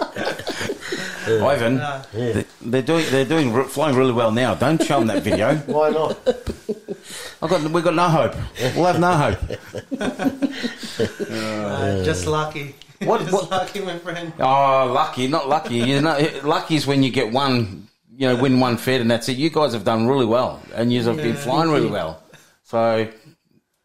[1.52, 1.76] Ivan,
[2.12, 4.54] they- they're doing they're doing flying really well now.
[4.54, 5.54] Don't show them that video.
[5.66, 6.18] Why not?
[7.42, 8.34] I got we've got no hope.
[8.76, 9.38] We'll have no hope.
[11.00, 12.74] Uh, just lucky.
[13.00, 14.30] What- just what- lucky, my friend.
[14.38, 15.76] Oh, lucky, not lucky.
[15.76, 19.26] You know, lucky is when you get one, you know, win one fed, and that's
[19.30, 19.38] it.
[19.38, 22.22] You guys have done really well, and you have been flying really well.
[22.62, 23.08] So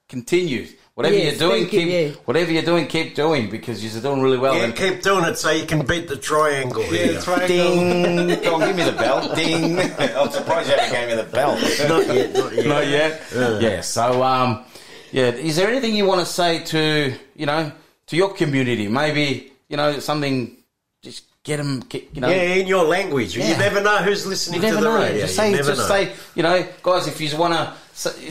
[0.09, 0.67] continue.
[0.95, 2.21] Whatever Yes, you're doing, thank you, keep yeah.
[2.23, 4.55] whatever you're doing, keep doing because you're doing really well.
[4.55, 7.19] yeah, and keep doing it so you can beat the triangle here.
[7.47, 8.27] Ding!
[8.43, 9.35] Go on, give me the bell.
[9.35, 9.77] Ding!
[9.99, 11.55] I'm surprised you haven't gave me the bell.
[11.89, 12.65] Not yet, not yet.
[12.65, 13.21] Not yet.
[13.35, 13.59] Yeah.
[13.59, 13.81] Yeah.
[13.81, 14.63] So, um,
[15.11, 15.31] Yeah.
[15.31, 17.73] Is there anything you want to say to you know
[18.07, 18.87] to your community?
[18.87, 20.55] Maybe you know something.
[21.03, 21.81] Just get them.
[21.89, 22.29] Get, you know.
[22.29, 23.35] yeah, in your language.
[23.35, 25.03] You never know who's You listening never to the know.
[25.03, 25.19] radio.
[25.23, 25.87] Just You say, never just know.
[25.93, 27.73] say, you know, guys, if you want to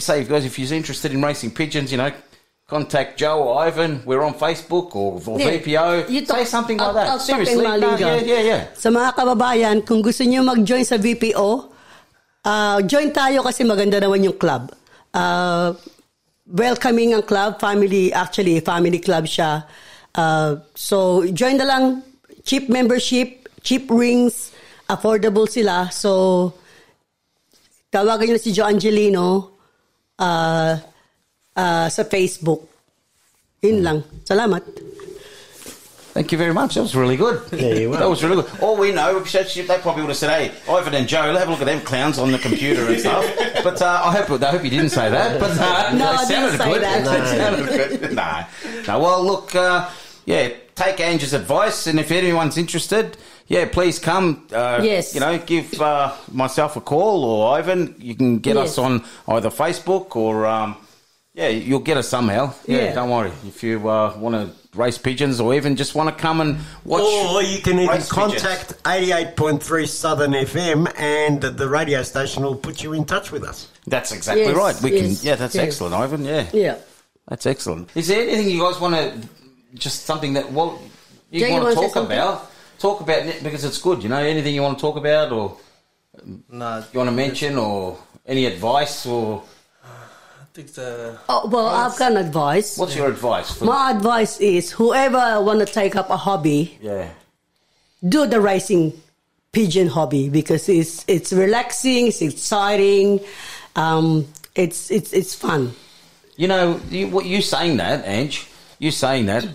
[0.01, 2.11] say, guys, if you're interested in racing pigeons, you know,
[2.67, 4.01] contact Joe or Ivan.
[4.05, 5.61] We're on Facebook or, or Yeah.
[5.61, 6.09] VPO.
[6.09, 7.09] You say talk- something I'll- like that.
[7.13, 8.61] I'll talk in Seriously, no, yeah, yeah, yeah.
[8.75, 11.69] Sa mga kababayan, kung gusto niyo mag-join sa VPO,
[12.45, 14.73] ah, join tayo kasi maganda naman yung club.
[15.13, 15.77] Ah,
[16.49, 19.65] welcoming ang club, family, actually, family club siya.
[20.17, 22.01] Ah, so, join na lang,
[22.49, 24.53] cheap membership, cheap rings,
[24.89, 25.93] affordable sila.
[25.93, 26.53] So,
[27.93, 29.53] tawagan niyo si Joe Angelino
[30.17, 30.81] ah,
[31.57, 32.67] ah, sa Facebook.
[33.63, 34.05] Yun lang.
[34.25, 34.63] Salamat.
[36.15, 36.75] Thank you very much.
[36.77, 37.43] That was really good.
[37.51, 37.97] Yeah, you were.
[37.97, 38.47] That was really good.
[38.63, 41.61] All we know, they probably would have said, "Hey, Ivan and Joe, have a look
[41.61, 43.25] at them clowns on the computer and stuff."
[43.65, 45.41] But uh, I hope I hope you didn't say that.
[45.41, 46.83] But uh, No, it I didn't sounded say good.
[46.87, 47.03] that.
[47.03, 47.25] No.
[47.35, 48.13] sounded good.
[48.15, 48.45] no,
[48.87, 48.99] no.
[49.01, 49.91] Well, look, uh,
[50.25, 53.17] yeah, take Angie's advice, and if anyone's interested,
[53.49, 54.47] yeah, please come.
[54.55, 55.15] Uh, Yes.
[55.17, 57.97] You know, give uh, myself a call or Ivan.
[57.99, 58.79] You can get Yes.
[58.79, 60.47] us on either Facebook or.
[60.47, 60.77] Um,
[61.35, 62.55] yeah, you'll get us somehow.
[62.67, 62.95] Yeah, Yeah.
[62.95, 63.33] don't worry.
[63.47, 67.03] If you uh, want to race pigeons or even just want to come and watch.
[67.03, 68.43] Or you can even race pigeons.
[68.43, 73.69] contact 88.3 Southern FM and the radio station will put you in touch with us.
[73.87, 74.83] That's exactly Yes, right.
[74.83, 75.29] We yes, can.
[75.29, 75.65] Yeah, that's yes.
[75.65, 76.25] excellent, Ivan.
[76.25, 76.47] Yeah.
[76.53, 76.77] Yeah.
[77.29, 77.91] That's excellent.
[77.95, 79.29] Is there anything you guys want to?
[79.75, 80.81] Just something that well,
[81.31, 82.51] you Jay, want to wanna talk about?
[82.79, 84.03] Talk about it because it's good.
[84.03, 85.57] You know, anything you want to talk about or
[86.49, 89.54] Nah, you want to mention or any advice or I
[90.55, 92.79] think the Oh, well, I've got an advice.
[92.79, 93.51] what's your advice?
[93.59, 97.11] For, My advice is whoever want to take up a hobby, yeah.
[98.09, 98.93] do the racing
[99.51, 103.21] pigeon hobby because it's it's relaxing, it's exciting,
[103.75, 105.73] um, it's it's it's fun.
[106.37, 108.47] You know, you, what you saying that, Ange?
[108.79, 109.47] You saying that?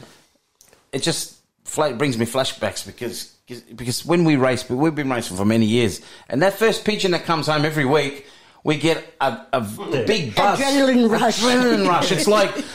[0.91, 3.33] It just fla- brings me flashbacks because
[3.73, 7.11] because when we race, but we've been racing for many years, and that first pigeon
[7.11, 8.27] that comes home every week,
[8.63, 10.05] we get a, a hmm.
[10.05, 11.39] big buzz, Adrenaline rush.
[11.41, 12.11] adrenaline rush.
[12.11, 12.51] It's like.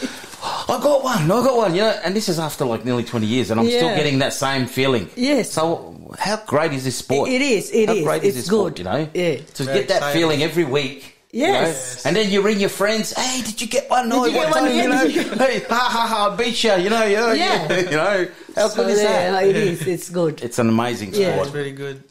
[0.45, 1.25] I got one.
[1.25, 1.75] I got one.
[1.75, 4.35] You know, and this is after like nearly twenty years, and I'm still getting that
[4.35, 5.09] same feeling.
[5.17, 5.51] Yes.
[5.51, 7.31] So, how great is this sport?
[7.31, 8.05] It is, it how is.
[8.05, 8.75] great is It's this sport?
[8.77, 8.79] good.
[8.81, 9.37] You know, Yeah.
[9.39, 10.21] to Very get that exciting.
[10.21, 11.17] feeling every week.
[11.33, 11.53] you know?
[11.53, 12.05] Yes.
[12.05, 13.13] And then you ring your friends.
[13.13, 14.05] Hey, did you get one?
[14.05, 15.09] Did No, you get one time, you know?
[15.39, 16.31] hey, ha ha ha!
[16.33, 16.73] I beat you.
[16.75, 17.79] You know, you know, Yeah.
[17.79, 18.29] you know.
[18.55, 19.47] How So good is there, that?
[19.47, 19.87] It is.
[19.87, 20.43] It's good.
[20.43, 21.33] It's an amazing Yeah.
[21.33, 21.47] sport.
[21.47, 22.05] it's very good.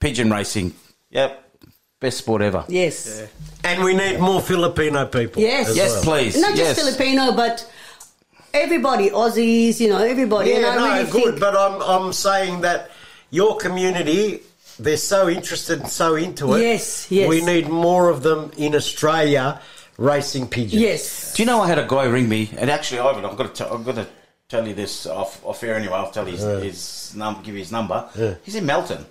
[0.00, 0.74] Pigeon racing.
[1.10, 1.44] Yep.
[2.00, 2.64] Best sport ever.
[2.68, 3.26] Yes.
[3.64, 5.42] And we need more Filipino people.
[5.42, 5.74] Yes.
[5.74, 6.02] Yes, well.
[6.02, 6.40] please.
[6.40, 6.78] Not just yes.
[6.78, 7.68] Filipino, but
[8.54, 10.50] everybody, Aussies, you know, everybody.
[10.50, 11.22] Yeah, and I no, really good.
[11.24, 12.92] think But I'm, I'm saying that
[13.30, 14.42] your community,
[14.78, 16.62] they're so interested and so into it.
[16.62, 17.28] Yes, yes.
[17.28, 19.60] We need more of them in Australia
[19.96, 20.80] racing pigeons.
[20.80, 21.34] Yes.
[21.34, 23.64] Do you know I had a guy ring me, and actually, Ivan, I've got to,
[23.64, 24.06] tell, I've got to
[24.48, 25.94] tell you this off, off air anyway.
[25.94, 28.08] I'll tell you his, his num, give you his number.
[28.44, 29.04] He's in Melton.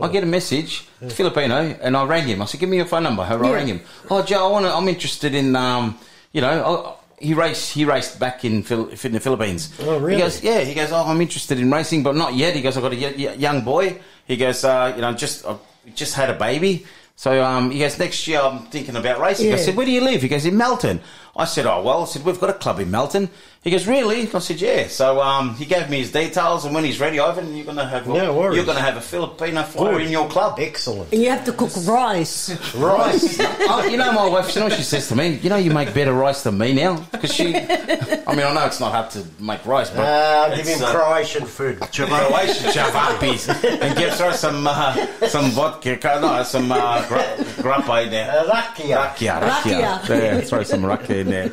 [0.00, 2.42] I get a message, Filipino, and I rang him.
[2.42, 3.50] I said, "Give me your phone number." I Yeah.
[3.52, 3.80] rang him.
[4.10, 4.74] Oh, Joe, I want to.
[4.74, 5.98] I'm interested in, um,
[6.32, 7.72] you know, I, he raced.
[7.74, 9.70] He raced back in, Phil, in the Philippines.
[9.82, 10.14] Oh, really?
[10.16, 12.76] He goes, "Yeah." He goes, "Oh, I'm interested in racing, but not yet." He goes,
[12.76, 15.56] "I've got a y- y- young boy." He goes, uh, "You know, just I
[15.94, 16.86] just had a baby."
[17.16, 19.52] So um, he goes, next year I'm thinking about racing.
[19.52, 20.22] I said, where do you live?
[20.22, 21.02] He goes, in Melton.
[21.36, 23.28] I said, oh, well, I said, we've got a club in Melton.
[23.62, 24.22] He goes, really?
[24.32, 24.86] I said, yeah.
[24.88, 27.84] So um, he gave me his details, and when he's ready, Ivan, you're going to
[27.84, 28.56] have No worries.
[28.56, 30.02] you're going to have a Filipino flyer Good.
[30.06, 30.58] in your club.
[30.58, 31.12] Excellent.
[31.12, 32.48] And you have to cook rice.
[32.74, 33.36] Rice.
[33.40, 35.34] oh, you know, my wife, you know what she says to me?
[35.42, 37.06] You know, you make better rice than me now?
[37.12, 40.00] Because she, I mean, I know it's not hard to make rice, but.
[40.08, 41.80] Uh, give it's, him uh, Croatian food.
[41.80, 44.94] Croatian chavapis and gives her some uh,
[45.28, 48.44] some vodka, no, some uh, gra- grappa in there.
[48.46, 48.96] Rakia.
[49.10, 49.98] Rakia, rakia.
[50.00, 50.08] Rakia.
[50.08, 51.52] Yeah, throw some rakia in there.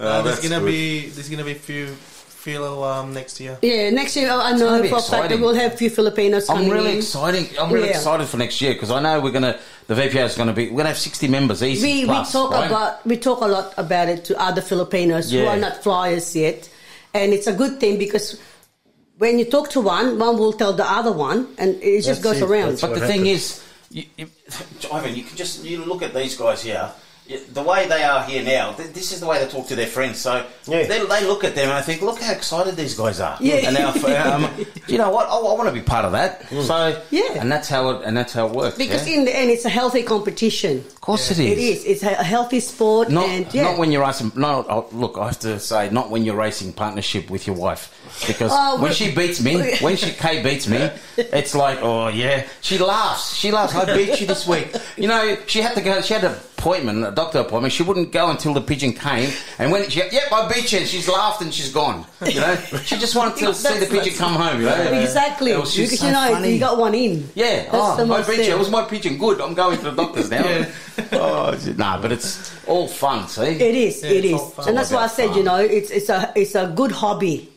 [0.00, 0.66] Uh, Uh, that's gonna good.
[0.66, 1.86] be there's gonna be few
[2.44, 3.58] philo um next year.
[3.62, 6.48] Yeah, next year I know for a fact that we'll have a few Filipinos.
[6.48, 6.98] I'm really in.
[6.98, 7.56] excited.
[7.58, 7.96] I'm really Yeah.
[7.96, 9.58] excited for next year because I know we're gonna.
[9.88, 10.70] The VPO is gonna be.
[10.70, 12.04] We're gonna have 60 members easy.
[12.04, 12.66] We, we talk right?
[12.70, 16.68] about we talk a lot about it to other Filipinos who are not flyers yet,
[17.14, 18.38] and it's a good thing because
[19.18, 22.38] when you talk to one, one will tell the other one, and it just That's
[22.38, 22.44] goes it.
[22.44, 22.68] around.
[22.70, 24.28] That's But what the thing is, you, you,
[24.92, 26.90] Ivan, you can just you look at these guys here.
[27.52, 29.86] The way they are here now, th- this is the way they talk to their
[29.86, 30.18] friends.
[30.18, 30.86] So Yeah.
[30.86, 33.36] they, they look at them and I think, look how excited these guys are.
[33.40, 33.54] Yeah.
[33.66, 33.90] And now,
[34.34, 34.48] um,
[34.86, 35.26] you know what?
[35.28, 36.48] I, I want to be part of that.
[36.48, 37.40] So Yeah.
[37.40, 38.78] and that's how it and that's how it works.
[38.78, 39.16] Because yeah?
[39.18, 40.78] in the end, it's a healthy competition.
[40.86, 41.50] of course it is.
[41.52, 41.84] It is.
[41.84, 44.30] It's a healthy sport, Not, and yeah, not when you're racing.
[44.36, 47.92] No, oh, look, I have to say, not when you're racing partnership with your wife.
[48.26, 52.46] because Oh, when she beats me, when she Kay beats me, it's like, oh yeah,
[52.60, 53.34] she laughs.
[53.34, 53.74] She laughs.
[53.74, 54.74] I beat you this week.
[54.96, 56.00] You know, she had to go.
[56.02, 57.72] She had an appointment, doctor appointment.
[57.72, 60.78] She wouldn't go until the pigeon came, and when she, yep, I beat you.
[60.78, 62.04] And she's laughed and she's gone.
[62.24, 64.60] You know, she just wanted to see the pigeon come home.
[64.60, 65.50] You know, Exactly.
[65.50, 66.52] It was just because so you know funny.
[66.52, 67.28] you got one in.
[67.34, 67.62] Yeah.
[67.64, 68.54] That's oh, the I most beat you.
[68.54, 69.18] It was my pigeon.
[69.18, 69.40] Good.
[69.40, 70.44] I'm going to the doctors now.
[71.12, 73.26] oh, it's- nah, but it's all fun.
[73.28, 74.04] See, It is.
[74.04, 76.92] it is, and that's why I said, you know, it's it's a it's a good
[76.92, 77.50] hobby.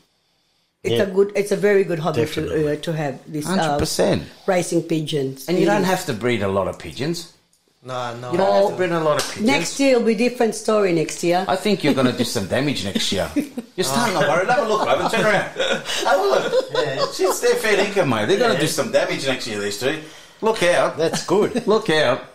[0.82, 1.04] It's Yeah.
[1.04, 2.64] a good, it's a very good hobby Definitely.
[2.64, 4.24] to uh, to have this uh, hundred percent.
[4.48, 5.48] racing pigeons.
[5.50, 5.88] And you It don't is.
[5.88, 7.34] have to breed a lot of pigeons.
[7.82, 8.32] No, no.
[8.32, 9.48] You don't have to breed a lot of pigeons.
[9.48, 10.92] Next year will be different story.
[10.92, 13.32] Next year, I think you're going to do some damage next year.
[13.76, 14.46] You're starting to worry.
[14.46, 15.10] Have a look, Ivan.
[15.10, 15.50] Turn around.
[15.56, 16.66] Have a look.
[16.74, 18.26] Yeah, she's their fair income, mate.
[18.26, 20.02] They're going to do some damage next year, these two.
[20.42, 20.98] Look out.
[20.98, 21.66] That's good.
[21.66, 22.26] Look out.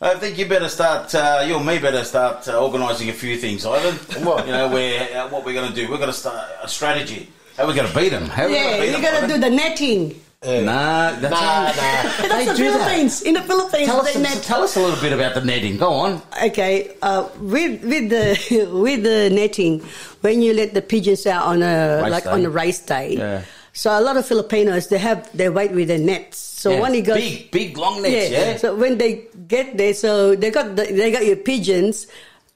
[0.00, 3.36] I think you better start, uh, you and me better start uh, organising a few
[3.36, 3.94] things, Ivan.
[4.24, 4.46] What?
[4.46, 5.90] You know, where, uh, what we're going to do.
[5.90, 7.28] We're going to start a strategy.
[7.58, 8.24] How are we going to beat them?
[8.24, 10.20] How are we yeah, going to beat you're gonna do the netting.
[10.46, 11.72] Nah, that's Nah,
[12.28, 12.78] That's the do that.
[12.86, 13.22] Philippines.
[13.22, 14.42] In the Philippines, Tell us, they net.
[14.42, 15.76] tell us a little bit about the netting.
[15.76, 16.22] Go on.
[16.44, 19.80] Okay, uh, with with the with the netting,
[20.22, 22.30] when you let the pigeons out on a Race like day.
[22.30, 23.42] on a race day, Yeah.
[23.72, 26.38] so a lot of Filipinos they have they wait with their nets.
[26.38, 28.56] So Yeah, when you go big, big long nets, yeah.
[28.56, 32.06] So when they get there, so they got the, they got your pigeons.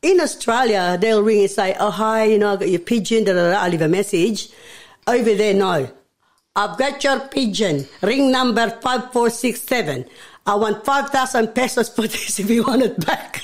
[0.03, 3.35] In Australia, they'll ring and say, "Oh hi, you know, I got your pigeon." Da,
[3.35, 4.49] da, da, I leave a message.
[5.07, 5.91] Over there, no.
[6.57, 7.87] I've got your pigeon.
[8.03, 10.05] Ring number five four six seven.
[10.47, 13.41] I want five thousand pesos for this if you want it back.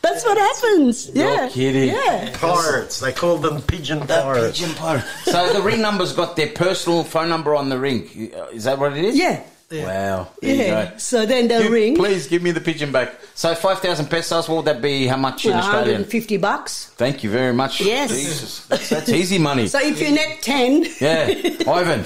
[0.00, 1.10] That's what happens.
[1.12, 1.50] Yeah.
[1.50, 1.90] kidding.
[1.90, 2.30] Yeah.
[2.38, 3.00] Pirates.
[3.00, 4.58] They call them pigeon pirates.
[4.60, 5.04] Pigeon pirate.
[5.24, 8.32] So the ring number's got their personal phone number on the ring.
[8.34, 9.16] Uh, Is that what it is?
[9.16, 9.42] Yeah.
[9.70, 10.28] Wow.
[10.40, 10.84] There Yeah.
[10.84, 10.96] you go.
[10.98, 11.96] So then they'll Give- ring.
[11.96, 13.14] Please give me the pigeon back.
[13.34, 15.06] So 5,000 pesos, what would that be?
[15.06, 16.02] How much in One hundred Australian?
[16.02, 16.91] and fifty bucks.
[17.02, 17.80] Thank you very much.
[17.80, 18.10] Yes.
[18.10, 18.64] Jesus.
[18.66, 19.66] That's, that's easy money.
[19.66, 21.26] So if you net ten, yeah.
[21.66, 22.04] Ivan,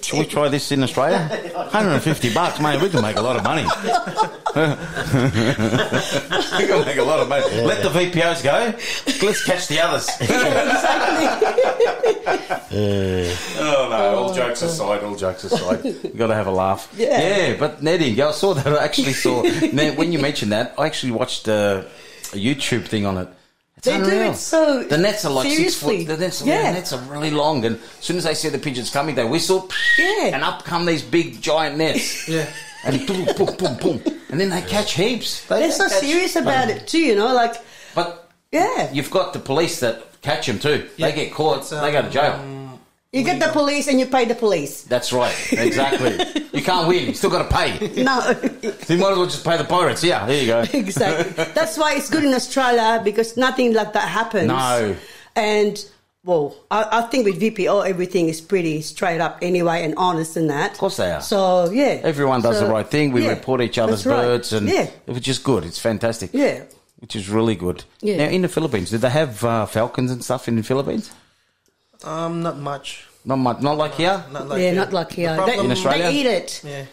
[0.00, 1.18] should we try this in Australia?
[1.52, 2.80] 150 bucks, mate.
[2.80, 3.64] We can make a lot of money.
[6.56, 7.44] we can make a lot of money.
[7.60, 8.72] Let the VPOs go.
[9.26, 10.08] Let's catch the others.
[13.60, 14.16] Oh no!
[14.16, 16.90] All jokes aside, all jokes aside, you got to have a laugh.
[16.96, 17.20] Yeah.
[17.20, 18.18] Yeah, but netting.
[18.18, 18.66] I saw that.
[18.66, 19.42] I actually saw.
[19.42, 21.82] when you mentioned that, I actually watched uh,
[22.32, 23.28] a YouTube thing on it.
[23.78, 25.98] It's They do it so The nets are like seriously.
[25.98, 26.16] six foot.
[26.16, 26.62] The nets, Yeah.
[26.72, 29.24] the nets are really long, and as soon as they see the pigeons coming, they
[29.24, 29.70] whistle.
[29.98, 30.34] Yeah.
[30.34, 32.28] And up come these big giant nets.
[32.36, 32.46] Yeah.
[32.84, 34.00] And boom, boom, boom, boom,
[34.30, 35.44] and then they catch heaps.
[35.46, 36.98] They they're so catch- serious about it too.
[37.00, 37.54] You know, like
[37.94, 40.88] But yeah, you've got the police that catch them too.
[40.96, 41.72] They get caught.
[41.72, 42.38] Uh, they go to jail.
[43.12, 44.82] You get the police and you pay the police.
[44.82, 45.34] That's right.
[45.52, 46.44] Exactly.
[46.52, 47.06] you can't win.
[47.06, 48.02] You still got to pay.
[48.02, 48.20] No,
[48.82, 50.04] So you might as well just pay the pirates.
[50.04, 50.60] Yeah, there you go.
[50.78, 51.44] exactly.
[51.54, 54.48] That's why it's good in Australia because nothing like that happens.
[54.48, 54.94] No.
[55.36, 55.84] And
[56.24, 60.48] well, I, I think with VPO everything is pretty straight up anyway and honest in
[60.48, 60.72] that.
[60.72, 61.22] Of course they are.
[61.22, 63.12] So yeah, Everyone does So, the right thing.
[63.12, 64.22] We yeah, report each other's that's right.
[64.22, 65.64] birds, and yeah, which is good.
[65.64, 66.30] It's fantastic.
[66.34, 66.64] yeah.
[66.98, 67.84] Which is really good.
[68.00, 68.16] Yeah.
[68.16, 71.12] Now, in the Philippines, did they have uh, falcons and stuff in the Philippines?
[72.04, 73.06] Um, not much.
[73.24, 73.60] Not much.
[73.60, 74.24] Not like here.
[74.30, 74.74] Not like yeah, here.
[74.74, 75.30] not like here.
[75.36, 76.04] The They, problem- In Australia?
[76.04, 76.62] they eat it.
[76.64, 76.84] Yeah.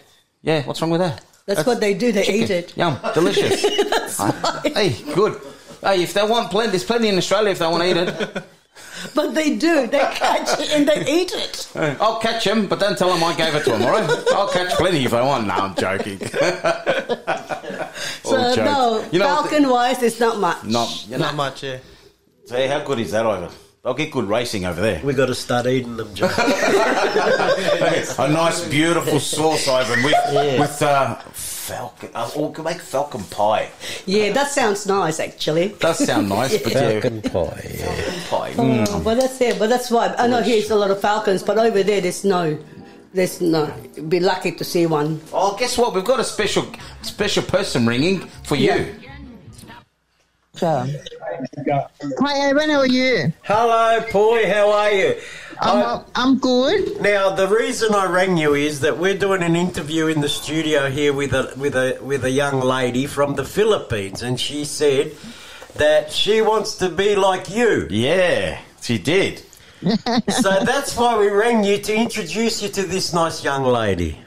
[0.41, 0.63] Yeah.
[0.65, 1.23] What's wrong with that?
[1.45, 2.11] That's, what they do.
[2.11, 2.75] They eat it.
[2.75, 2.97] Yum.
[3.13, 3.63] Delicious.
[4.63, 5.39] Hey, good.
[5.81, 8.43] Hey, if they want plenty, there's plenty in Australia if they want to eat it.
[9.13, 9.87] But they do.
[9.87, 11.69] They catch it and they eat it.
[12.01, 14.09] I'll catch them, but don't tell them I gave it to them, all right?
[14.31, 15.47] I'll catch plenty if I want.
[15.47, 16.19] No, I'm joking.
[18.23, 18.57] So All jokes.
[18.57, 20.63] no, You know what the- falcon wise, it's not much.
[20.63, 21.77] Not, you know, Not much, yeah.
[22.45, 23.49] Say, how good is that, Ivan?
[23.85, 24.99] They'll get good racing over there.
[25.03, 26.31] We've got to start eating them, John.
[26.39, 30.59] a nice, beautiful sauce, Ivan, with Yeah.
[30.59, 32.09] with uh, falcon.
[32.15, 33.69] Uh, or we can make falcon pie.
[34.07, 35.75] Yeah, that sounds nice actually.
[35.79, 37.75] Does sound nice, but yeah, Falcon pie.
[37.77, 37.93] Yeah.
[38.21, 38.53] falcon pie.
[38.57, 39.03] Oh, Mm.
[39.03, 39.59] but that's it.
[39.59, 42.57] But that's why I know here's a lot of falcons, but over there there's no,
[43.13, 43.71] there's no.
[44.09, 45.21] Be lucky to see one.
[45.31, 45.93] Oh, guess what?
[45.93, 46.65] We've got a special
[47.03, 48.95] special person ringing for you.
[50.59, 50.87] Yeah.
[52.19, 52.69] Hi, Evan.
[52.69, 53.33] How are you?
[53.43, 54.49] Hello, Poi.
[54.51, 55.15] How are you?
[55.61, 57.01] I'm, I'm good.
[57.01, 60.89] Now, the reason I rang you is that we're doing an interview in the studio
[60.89, 65.13] here with a with a with a young lady from the Philippines, and she said
[65.75, 67.87] that she wants to be like you.
[67.89, 69.43] Yeah, she did.
[70.29, 74.19] so that's why we rang you to introduce you to this nice young lady.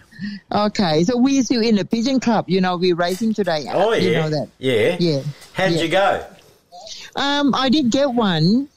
[0.51, 2.49] Okay, so we're still in the pigeon club.
[2.49, 3.67] You know, we're racing today.
[3.73, 4.49] Oh yeah, You know that.
[4.59, 5.23] yeah, Yeah.
[5.53, 5.83] How'd Yeah.
[5.83, 6.27] you go?
[7.19, 8.69] Um, I did get one.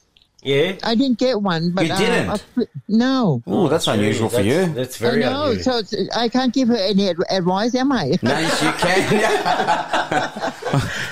[0.44, 0.74] Yeah.
[0.84, 2.30] I didn't get one, but You uh, didn't?
[2.30, 3.44] I put- no.
[3.46, 4.66] Oh, that's unusual for you.
[4.74, 5.84] That's I very know, unusual.
[5.84, 8.18] so it's- I can't give her any ad- advice, am I?
[8.24, 9.14] No, yes, you can.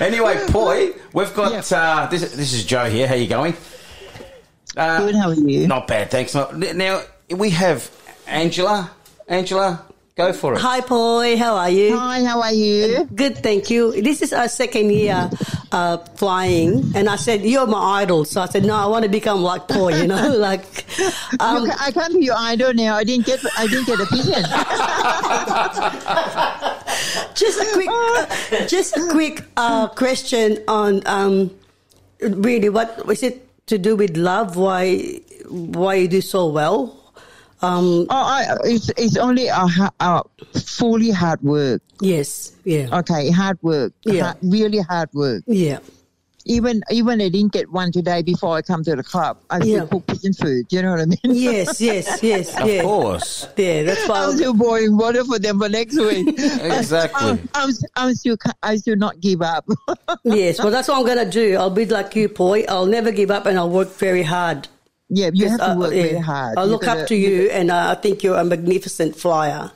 [0.00, 2.22] anyway, Poi, we've got uh, this.
[2.34, 3.06] This is Joe here.
[3.06, 3.54] How you going?
[4.76, 5.68] Uh, Good, how are you?
[5.68, 6.34] Not bad, thanks.
[6.34, 7.00] Not, now,
[7.30, 7.88] we have
[8.26, 8.90] Angela.
[9.28, 9.84] Angela,
[10.20, 10.60] go for it.
[10.60, 11.36] Hi, Poi.
[11.36, 11.96] How are you?
[11.96, 13.08] Hi, how are you?
[13.14, 14.02] Good, thank you.
[14.02, 15.30] This is our second year
[15.72, 18.24] uh, flying, and I said you're my idol.
[18.24, 19.96] So I said no, I want to become like Poi.
[19.96, 20.64] You know, like
[21.40, 22.96] um, Look, I can't be your idol now.
[22.96, 23.40] I didn't get.
[23.56, 24.44] I didn't get a pigeon.
[27.34, 31.50] just a quick, uh, just a quick uh, question on um,
[32.20, 34.56] really what is it to do with love?
[34.56, 36.99] Why why you do so well?
[37.62, 40.22] Um, oh, I, it's it's only a, ha- a
[40.58, 41.82] fully hard work.
[42.00, 42.52] Yes.
[42.64, 42.88] Yeah.
[43.00, 43.92] Okay, hard work.
[44.04, 44.24] Yeah.
[44.24, 45.42] Hard- really hard work.
[45.46, 45.78] Yeah.
[46.46, 49.36] Even even I didn't get one today before I come to the club.
[49.50, 49.84] I Yeah.
[49.84, 50.66] still cook pigeon food.
[50.70, 51.18] You know what I mean?
[51.24, 52.80] Yes, yes, yes, Of yeah.
[52.82, 53.46] course.
[53.58, 54.24] Yeah, that's why.
[54.24, 56.28] I'm still boiling water for them for next week.
[56.38, 57.20] Exactly.
[57.32, 59.66] I'm, I'm, I'm still I still not give up.
[60.24, 61.56] yes, well, that's what I'm going to do.
[61.56, 62.64] I'll be like you, Poi.
[62.70, 64.66] I'll never give up and I'll work very hard.
[65.10, 66.02] Yeah, you have to uh, work yeah.
[66.02, 66.56] very hard.
[66.58, 69.70] I You look gotta- up to you, and uh, I think you're a magnificent flyer.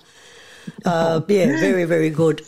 [0.84, 2.42] Uh, yeah, very, very good.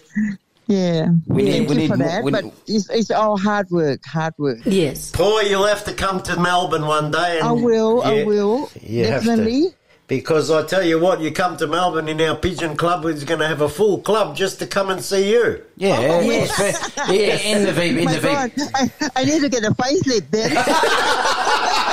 [0.69, 2.23] Yeah, We need- thank we you need for that.
[2.25, 4.59] we- but it's, it's all hard work, hard work.
[4.65, 5.11] Yes.
[5.13, 7.39] Boy, you'll have to come to Melbourne one day.
[7.41, 9.27] And I will, I will, you have to.
[9.29, 9.75] definitely.
[10.09, 13.41] Because I tell you what, you come to Melbourne in our pigeon club, we're going
[13.41, 15.61] to have a full club just to come and see you.
[15.77, 17.13] Yeah, Oh, it's fair.
[17.13, 18.29] yeah, in the V, in My the V.
[18.29, 20.53] God, I, I need to get a facelift then.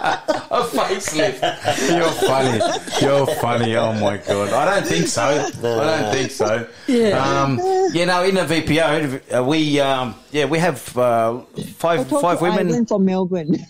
[0.50, 1.40] A facelift.
[1.90, 2.58] You're funny.
[3.02, 3.76] You're funny.
[3.76, 4.52] Oh my god.
[4.52, 5.22] I don't think so.
[5.22, 6.66] I don't think so.
[6.86, 7.18] Yeah.
[7.42, 7.58] Um,
[7.92, 8.06] yeah.
[8.06, 11.40] No, in the VPO, uh, we um, yeah we have uh,
[11.76, 12.68] five talked five to women.
[12.68, 13.56] Ivan from Melbourne.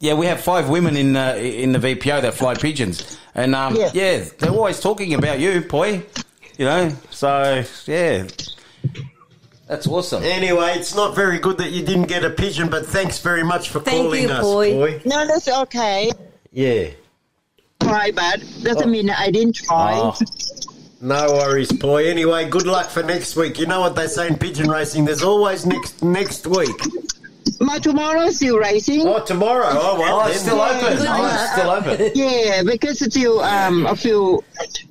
[0.00, 3.74] Yeah, we have five women in uh, in the VPO that fly pigeons, and um,
[3.74, 3.90] Yeah.
[3.92, 4.24] yeah.
[4.38, 6.04] they're always talking about you, boy.
[6.56, 8.28] You know, so yeah,
[9.68, 10.22] that's awesome.
[10.22, 13.68] Anyway, it's not very good that you didn't get a pigeon, but thanks very much
[13.68, 14.72] for Thank calling you, us, boy.
[14.72, 15.02] boy.
[15.04, 16.10] No, that's okay.
[16.50, 16.88] Yeah.
[17.80, 19.92] Try, but doesn't mean I didn't try.
[19.94, 20.16] Oh,
[21.00, 22.08] No worries, boy.
[22.08, 23.58] Anyway, good luck for next week.
[23.58, 25.04] You know what they say in pigeon racing?
[25.04, 26.80] There's always next next week.
[27.60, 29.02] My tomorrow's still racing.
[29.06, 29.68] Oh, tomorrow.
[29.70, 30.20] Oh well.
[30.20, 30.98] oh, it's still open.
[30.98, 31.40] Oh, luck.
[31.42, 32.12] it's still open.
[32.14, 34.42] Yeah, because it's still um a few.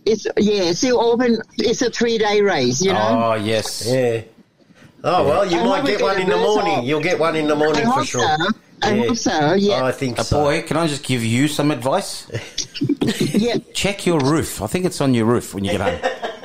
[0.06, 1.38] It's yeah, it's still open.
[1.58, 2.82] It's a three day race.
[2.82, 3.32] You know.
[3.32, 3.88] Oh yes.
[3.88, 4.22] Yeah.
[5.04, 6.74] Oh well, you I might get one in the morning.
[6.74, 6.84] off.
[6.86, 8.22] You'll get one in the morning I for sure.
[8.22, 8.48] so.
[8.82, 9.06] I Yeah.
[9.08, 9.54] hope so.
[9.54, 9.84] Yeah.
[9.86, 10.44] I think Uh, so.
[10.44, 12.28] boy, can I just give you some advice?
[13.34, 13.56] yeah.
[13.74, 14.62] Check your roof.
[14.62, 16.00] I think it's on your roof when you get home.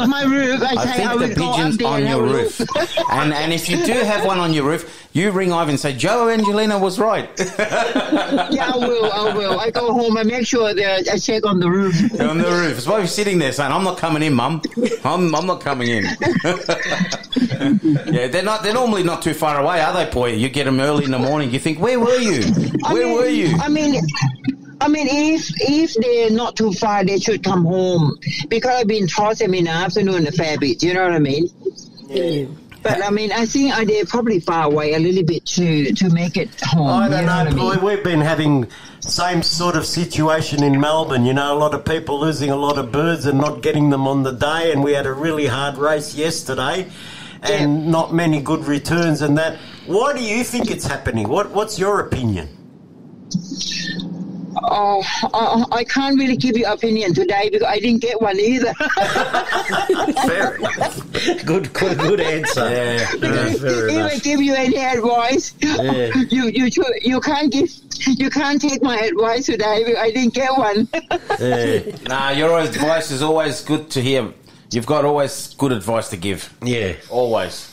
[0.00, 0.62] On my roof.
[0.62, 2.60] I, I say think I the go up pigeon's on your roof.
[3.12, 5.92] and and if you do have one on your roof, you ring Ivan and say,
[5.94, 7.28] Joe Angelino was right.
[7.58, 9.12] yeah, I will.
[9.12, 9.60] I will.
[9.60, 11.94] I go home and make sure that I check on the roof.
[12.20, 12.76] on the roof.
[12.78, 14.62] It's why you're sitting there saying, I'm not coming in, mum.
[15.04, 16.04] I'm, I'm not coming in.
[18.12, 18.62] yeah, they're not.
[18.62, 20.32] They're normally not too far away, are they, boy?
[20.32, 21.50] You get them early in the morning.
[21.50, 22.42] You think, where were you?
[22.84, 23.56] I Where mean- were you?
[23.58, 24.00] I mean,
[24.80, 29.06] I mean, if if they're not too far, they should come home because I've been
[29.06, 30.82] taught them in the afternoon a fair bit.
[30.82, 31.48] You know what I mean?
[32.08, 32.46] Yeah.
[32.82, 36.08] But I mean, I think uh, they're probably far away a little bit to to
[36.08, 36.88] make it home.
[36.88, 37.84] I don't know know, what I mean?
[37.84, 38.68] We've been having
[39.00, 41.26] same sort of situation in Melbourne.
[41.26, 44.08] You know, a lot of people losing a lot of birds and not getting them
[44.08, 44.72] on the day.
[44.72, 46.88] And we had a really hard race yesterday,
[47.42, 49.20] and not many good returns.
[49.20, 49.58] And that.
[49.86, 51.28] Why do you think it's happening?
[51.28, 52.48] What What's your opinion?
[54.56, 55.02] Oh,
[55.34, 58.72] I, I can't really give you opinion today because I didn't get one either.
[60.26, 61.12] Fair enough.
[61.44, 62.68] Good, good, good answer.
[62.70, 66.10] Yeah, fair if I give you any advice, Yeah.
[66.30, 66.70] you you
[67.02, 67.70] you can't give
[68.06, 70.88] you can't take my advice today because I didn't get one.
[71.38, 71.96] Yeah.
[72.08, 74.32] Nah, your advice is always good to hear.
[74.72, 76.52] You've got always good advice to give.
[76.62, 76.94] Yeah.
[77.08, 77.69] Always.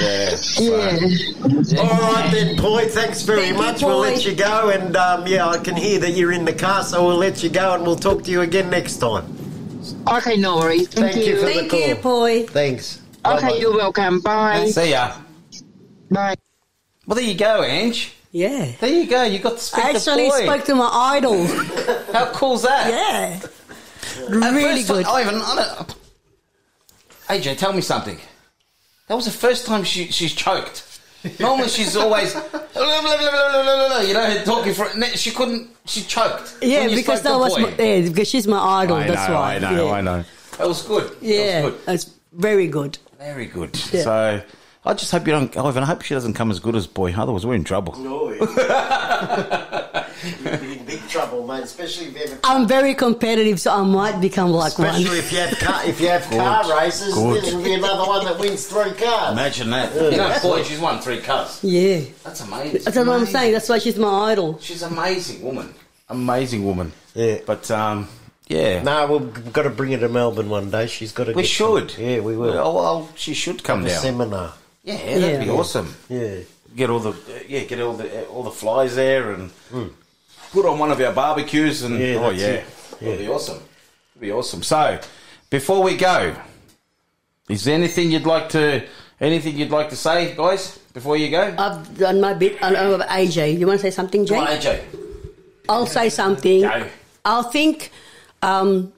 [0.00, 0.36] Yeah.
[0.58, 1.80] yeah.
[1.80, 2.86] All right then, Boy.
[2.88, 3.82] Thanks very Thank you, much.
[3.82, 6.84] We'll let you go, and um, yeah, I can hear that you're in the car,
[6.84, 9.24] so we'll let you go, and we'll talk to you again next time.
[10.08, 10.88] Okay, no worries.
[10.88, 12.20] Thank, Thank you for Thank the you, call.
[12.20, 12.46] Poi.
[12.46, 13.00] Thanks.
[13.24, 13.56] Okay, Bye-bye.
[13.56, 14.20] you're welcome.
[14.20, 14.66] Bye.
[14.70, 15.16] See ya.
[16.10, 16.36] Bye.
[17.06, 18.12] Well, there you go, Ange.
[18.30, 18.72] Yeah.
[18.80, 19.24] There you go.
[19.24, 20.42] You got to speak I to actually boy.
[20.44, 21.46] spoke to my idol.
[22.12, 22.90] How cool's that?
[22.90, 23.40] Yeah.
[24.24, 25.06] At Really first, good.
[25.06, 25.94] Ivan, I don't,
[27.28, 28.18] AJ, tell me something.
[29.08, 30.88] That was the first time she, she's choked.
[31.38, 34.86] Normally she's always, blah, blah, blah, you know, talking for.
[34.86, 35.18] It.
[35.18, 35.70] She couldn't.
[35.86, 36.56] She choked.
[36.60, 38.96] Yeah, because that was my, yeah, because she's my idol.
[38.96, 39.54] I that's know, why.
[39.54, 39.92] I know, yeah.
[39.92, 40.24] I know.
[40.58, 41.16] That was good.
[41.20, 41.86] Yeah, That was good.
[41.86, 42.98] that's very good.
[43.18, 43.78] Very good.
[43.92, 44.02] Yeah.
[44.02, 44.42] So
[44.84, 45.56] I just hope you don't.
[45.56, 47.12] Ivan, I hope she doesn't come as good as Boy.
[47.12, 47.96] Otherwise, we're in trouble.
[47.98, 48.30] No,
[50.24, 51.64] you'd be in big trouble, mate.
[51.64, 55.16] Especially if you have, I'm very competitive, so I might become like especially one.
[55.16, 57.42] if you have car, if you have car races, Good.
[57.42, 59.32] then it'll be another one that wins three cars.
[59.32, 59.94] Imagine that.
[59.94, 61.60] You know, Boy, she's won three cars.
[61.62, 62.82] Yeah, That's amazing.
[62.84, 63.52] that's what I'm saying.
[63.52, 64.58] That's why she's my idol.
[64.60, 65.74] She's an amazing woman.
[66.08, 66.92] amazing woman.
[67.14, 67.38] Yeah.
[67.46, 68.08] But um,
[68.48, 68.82] yeah.
[68.82, 70.86] No, we've got to bring her to Melbourne one day.
[70.86, 71.32] She's got to.
[71.32, 71.90] We get should.
[71.92, 72.58] Some, yeah, we will.
[72.58, 74.02] Oh, well, she should come Have a down.
[74.02, 74.52] seminar.
[74.84, 75.94] Yeah, that'd be awesome.
[76.08, 76.38] Yeah.
[76.74, 77.14] Get all the
[77.48, 79.50] yeah, get all the all the flies there and
[80.52, 82.64] put on one of our barbecues and Yeah, oh that's yeah, it.
[83.00, 83.56] it'll be awesome.
[83.56, 84.62] It'll be awesome.
[84.62, 85.00] So,
[85.50, 86.34] before we go,
[87.48, 88.86] is there anything you'd like to
[89.20, 90.78] anything you'd like to say, guys?
[90.92, 92.62] Before you go, I've done my bit.
[92.62, 93.58] I know about AJ.
[93.58, 94.34] You want to say something, Jay?
[94.34, 94.82] Come AJ.
[95.68, 96.60] I'll say something.
[96.62, 96.86] Go.
[97.24, 97.90] I think
[98.42, 98.92] um,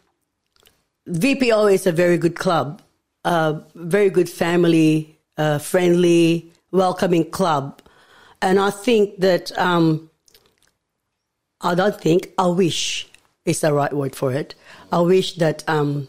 [1.08, 2.82] VPO is a very good club,
[3.24, 7.80] uh, very good family uh, friendly, welcoming club,
[8.42, 10.10] and I think that um,
[11.60, 13.06] I don't think I wish
[13.44, 14.54] is the right word for it.
[14.92, 16.08] I wish that um,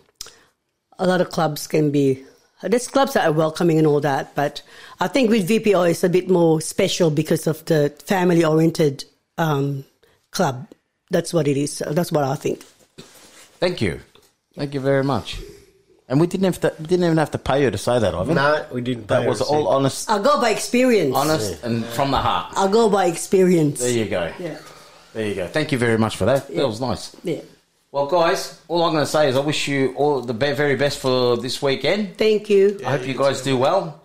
[0.97, 2.23] a lot of clubs can be.
[2.61, 4.61] There's clubs that are welcoming and all that, but
[4.99, 9.03] I think with VPO it's a bit more special because of the family-oriented
[9.37, 9.83] um,
[10.31, 10.67] club.
[11.11, 11.83] That's what it is.
[11.85, 12.63] That's what I think.
[13.59, 13.99] thank you,
[14.55, 15.39] thank you very much.
[16.07, 18.13] And we didn't have to, we didn't even have to pay you to say that,
[18.15, 18.35] Ivan.
[18.35, 19.07] No, we didn't.
[19.07, 21.15] pay That was all honest, I go by experience.
[21.15, 22.53] honest, and from the heart.
[22.55, 23.79] I go by experience.
[23.79, 24.31] There you go.
[24.39, 24.57] Yeah.
[25.15, 25.47] There you go.
[25.47, 26.49] Thank you very much for that.
[26.49, 26.57] Yeah.
[26.61, 27.15] That was nice.
[27.23, 27.39] Yeah.
[27.91, 30.75] Well, guys, all I'm going to say is I wish you all the be- very
[30.75, 32.17] best for this weekend.
[32.17, 32.77] Thank you.
[32.85, 34.01] I hope you guys do well,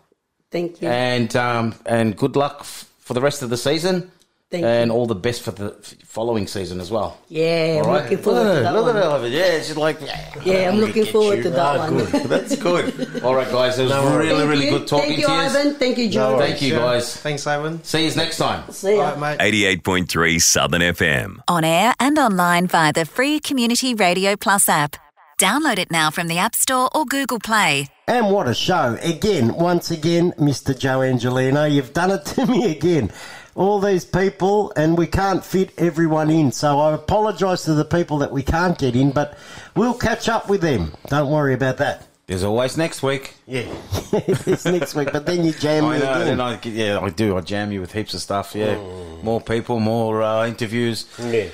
[0.52, 0.88] Thank you.
[0.88, 4.12] and um, and good luck f- for the rest of the season,
[4.50, 5.70] Thank and all the best for the
[6.04, 7.16] following season as well.
[7.28, 8.02] Yeah, I'm All right?
[8.02, 8.64] looking forward to Good.
[8.64, 8.96] that Look one.
[8.96, 9.32] at all of it.
[9.32, 11.42] Yeah, she's like, yeah, Yeah, I'm looking forward you.
[11.44, 11.96] to that Ah, one.
[11.98, 12.08] Good.
[12.24, 13.22] That's good.
[13.24, 14.70] All right, guys, it was No really, really you.
[14.72, 15.38] good talking Thank you, to you.
[15.38, 15.74] Ivan.
[15.76, 16.36] Thank you, Joe.
[16.38, 17.16] Thank you, guys.
[17.16, 17.84] Thanks, Ivan.
[17.84, 18.68] See you next time.
[18.72, 19.02] See ya.
[19.12, 19.78] All right, mate.
[19.84, 21.38] 88.3 Southern FM.
[21.46, 24.96] On air and online via the free Community Radio Plus app.
[25.38, 27.86] Download it now from the App Store or Google Play.
[28.06, 28.98] And what a show.
[29.00, 30.76] Again, once again, Mr.
[30.78, 33.10] Joe Angelino, you've done it to me again.
[33.54, 36.52] All these people, and we can't fit everyone in.
[36.52, 39.36] So I apologise to the people that we can't get in, but
[39.74, 40.92] we'll catch up with them.
[41.08, 42.06] Don't worry about that.
[42.26, 43.34] There's always next week.
[43.48, 43.66] Yeah,
[44.12, 46.40] it's next week, but then you jam I me know, again.
[46.40, 47.36] I, yeah, I do.
[47.36, 48.54] I jam you with heaps of stuff.
[48.54, 48.76] Yeah,
[49.24, 51.06] more people, more uh, interviews.
[51.18, 51.48] Yeah.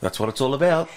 [0.00, 0.90] That's what it's all about.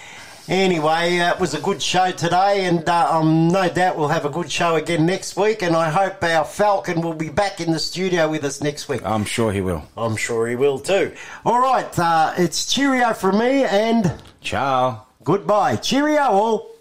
[0.50, 4.26] Anyway, uh, it was a good show today, and uh, um, no doubt we'll have
[4.26, 5.62] a good show again next week.
[5.62, 9.02] And I hope our Falcon will be back in the studio with us next week.
[9.06, 9.84] I'm sure he will.
[9.96, 11.14] I'm sure he will too.
[11.46, 14.12] All right, uh, it's cheerio from me, and
[14.42, 15.06] Ciao.
[15.24, 15.76] goodbye.
[15.76, 16.72] Cheerio all.